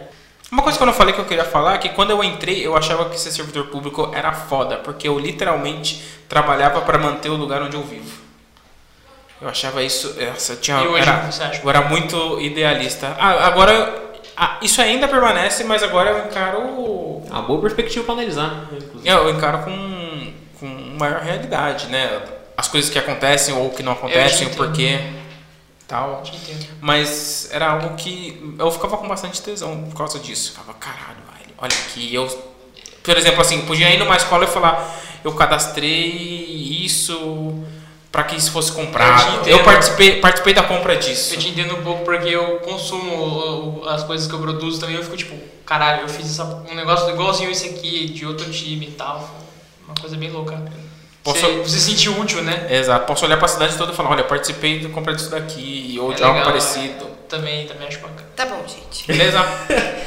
Uma 0.50 0.62
coisa 0.62 0.76
que 0.76 0.82
eu 0.82 0.86
não 0.86 0.94
falei 0.94 1.14
que 1.14 1.20
eu 1.20 1.24
queria 1.24 1.44
falar 1.44 1.74
é 1.74 1.78
que 1.78 1.88
quando 1.90 2.10
eu 2.10 2.22
entrei, 2.24 2.66
eu 2.66 2.76
achava 2.76 3.08
que 3.08 3.18
ser 3.18 3.30
servidor 3.30 3.66
público 3.66 4.10
era 4.14 4.32
foda, 4.32 4.76
porque 4.78 5.08
eu 5.08 5.18
literalmente 5.18 6.02
trabalhava 6.28 6.80
para 6.80 6.98
manter 6.98 7.28
o 7.28 7.36
lugar 7.36 7.62
onde 7.62 7.76
eu 7.76 7.82
vivo. 7.82 8.18
Eu 9.40 9.48
achava 9.48 9.82
isso. 9.82 10.16
Essa, 10.18 10.56
tinha, 10.56 10.82
E 10.82 10.86
hoje, 10.86 11.02
era, 11.02 11.18
o 11.18 11.26
que 11.28 11.34
você 11.34 11.42
acha? 11.42 11.62
eu 11.62 11.70
era 11.70 11.82
muito 11.82 12.40
idealista. 12.40 13.16
Ah, 13.18 13.46
agora. 13.46 14.12
ah, 14.36 14.58
isso 14.60 14.80
ainda 14.82 15.08
permanece, 15.08 15.64
mas 15.64 15.82
agora 15.82 16.10
eu 16.10 16.26
encaro. 16.26 16.60
Uma 17.30 17.42
boa 17.42 17.60
perspectiva 17.60 18.04
pra 18.04 18.14
analisar, 18.14 18.48
né, 18.48 18.78
inclusive. 18.78 19.08
Eu 19.08 19.30
encaro 19.30 19.58
com, 19.58 20.32
com 20.58 20.66
maior 20.98 21.20
realidade, 21.20 21.86
né? 21.86 22.20
As 22.60 22.68
coisas 22.68 22.90
que 22.90 22.98
acontecem 22.98 23.54
ou 23.54 23.70
que 23.70 23.82
não 23.82 23.92
acontecem, 23.92 24.46
o 24.46 24.50
porquê. 24.50 25.00
Tal. 25.88 26.22
Mas 26.78 27.48
era 27.50 27.70
algo 27.70 27.96
que 27.96 28.54
eu 28.58 28.70
ficava 28.70 28.98
com 28.98 29.08
bastante 29.08 29.40
tesão 29.40 29.84
por 29.84 29.96
causa 29.96 30.18
disso. 30.18 30.50
Ficava, 30.50 30.74
caralho, 30.74 31.16
velho, 31.32 31.54
olha 31.56 31.72
aqui, 31.86 32.14
eu. 32.14 32.26
Por 33.02 33.16
exemplo, 33.16 33.40
assim, 33.40 33.62
podia 33.62 33.88
ir 33.88 33.98
numa 33.98 34.14
escola 34.14 34.44
e 34.44 34.46
falar, 34.46 34.94
eu 35.24 35.32
cadastrei 35.32 36.06
isso 36.84 37.64
para 38.12 38.24
que 38.24 38.36
isso 38.36 38.52
fosse 38.52 38.68
Eu 38.70 38.76
comprado. 38.76 39.36
entendo. 39.36 39.48
Eu 39.48 39.64
participei, 39.64 40.20
participei 40.20 40.52
da 40.52 40.62
compra 40.64 40.96
disso. 40.96 41.32
Eu 41.34 41.38
te 41.38 41.48
entendo 41.48 41.74
um 41.76 41.82
pouco 41.82 42.04
porque 42.04 42.28
eu 42.28 42.58
consumo 42.58 43.82
as 43.88 44.04
coisas 44.04 44.26
que 44.28 44.34
eu 44.34 44.38
produzo 44.38 44.78
também. 44.80 44.96
Eu 44.96 45.02
fico 45.02 45.16
tipo, 45.16 45.34
caralho, 45.64 46.02
eu 46.02 46.08
fiz 46.10 46.26
essa- 46.26 46.62
um 46.70 46.74
negócio 46.74 47.08
igualzinho 47.08 47.50
esse 47.50 47.70
aqui, 47.70 48.10
de 48.10 48.26
outro 48.26 48.50
time 48.52 48.86
e 48.88 48.90
tal. 48.90 49.28
Uma 49.86 49.94
coisa 49.98 50.14
bem 50.16 50.30
louca. 50.30 50.62
Posso- 51.22 51.40
Você, 51.40 51.68
se 51.68 51.80
sentir 51.80 52.08
útil, 52.08 52.42
né? 52.42 52.66
Exato. 52.70 53.04
Posso 53.06 53.24
olhar 53.26 53.36
para 53.36 53.44
a 53.46 53.48
cidade 53.48 53.76
toda 53.76 53.92
e 53.92 53.96
falar, 53.96 54.10
olha, 54.10 54.24
participei 54.24 54.78
da 54.80 54.88
compra 54.88 55.14
disso 55.14 55.30
daqui 55.30 55.98
ou 56.00 56.12
É 56.12 56.14
de 56.14 56.22
algo 56.22 56.38
legal, 56.38 56.52
parecido. 56.52 57.04
Também, 57.28 57.66
também 57.66 57.86
acho 57.88 57.98
bacana. 58.00 58.26
Tá 58.34 58.46
bom, 58.46 58.62
gente. 58.66 59.06
Beleza? 59.06 59.38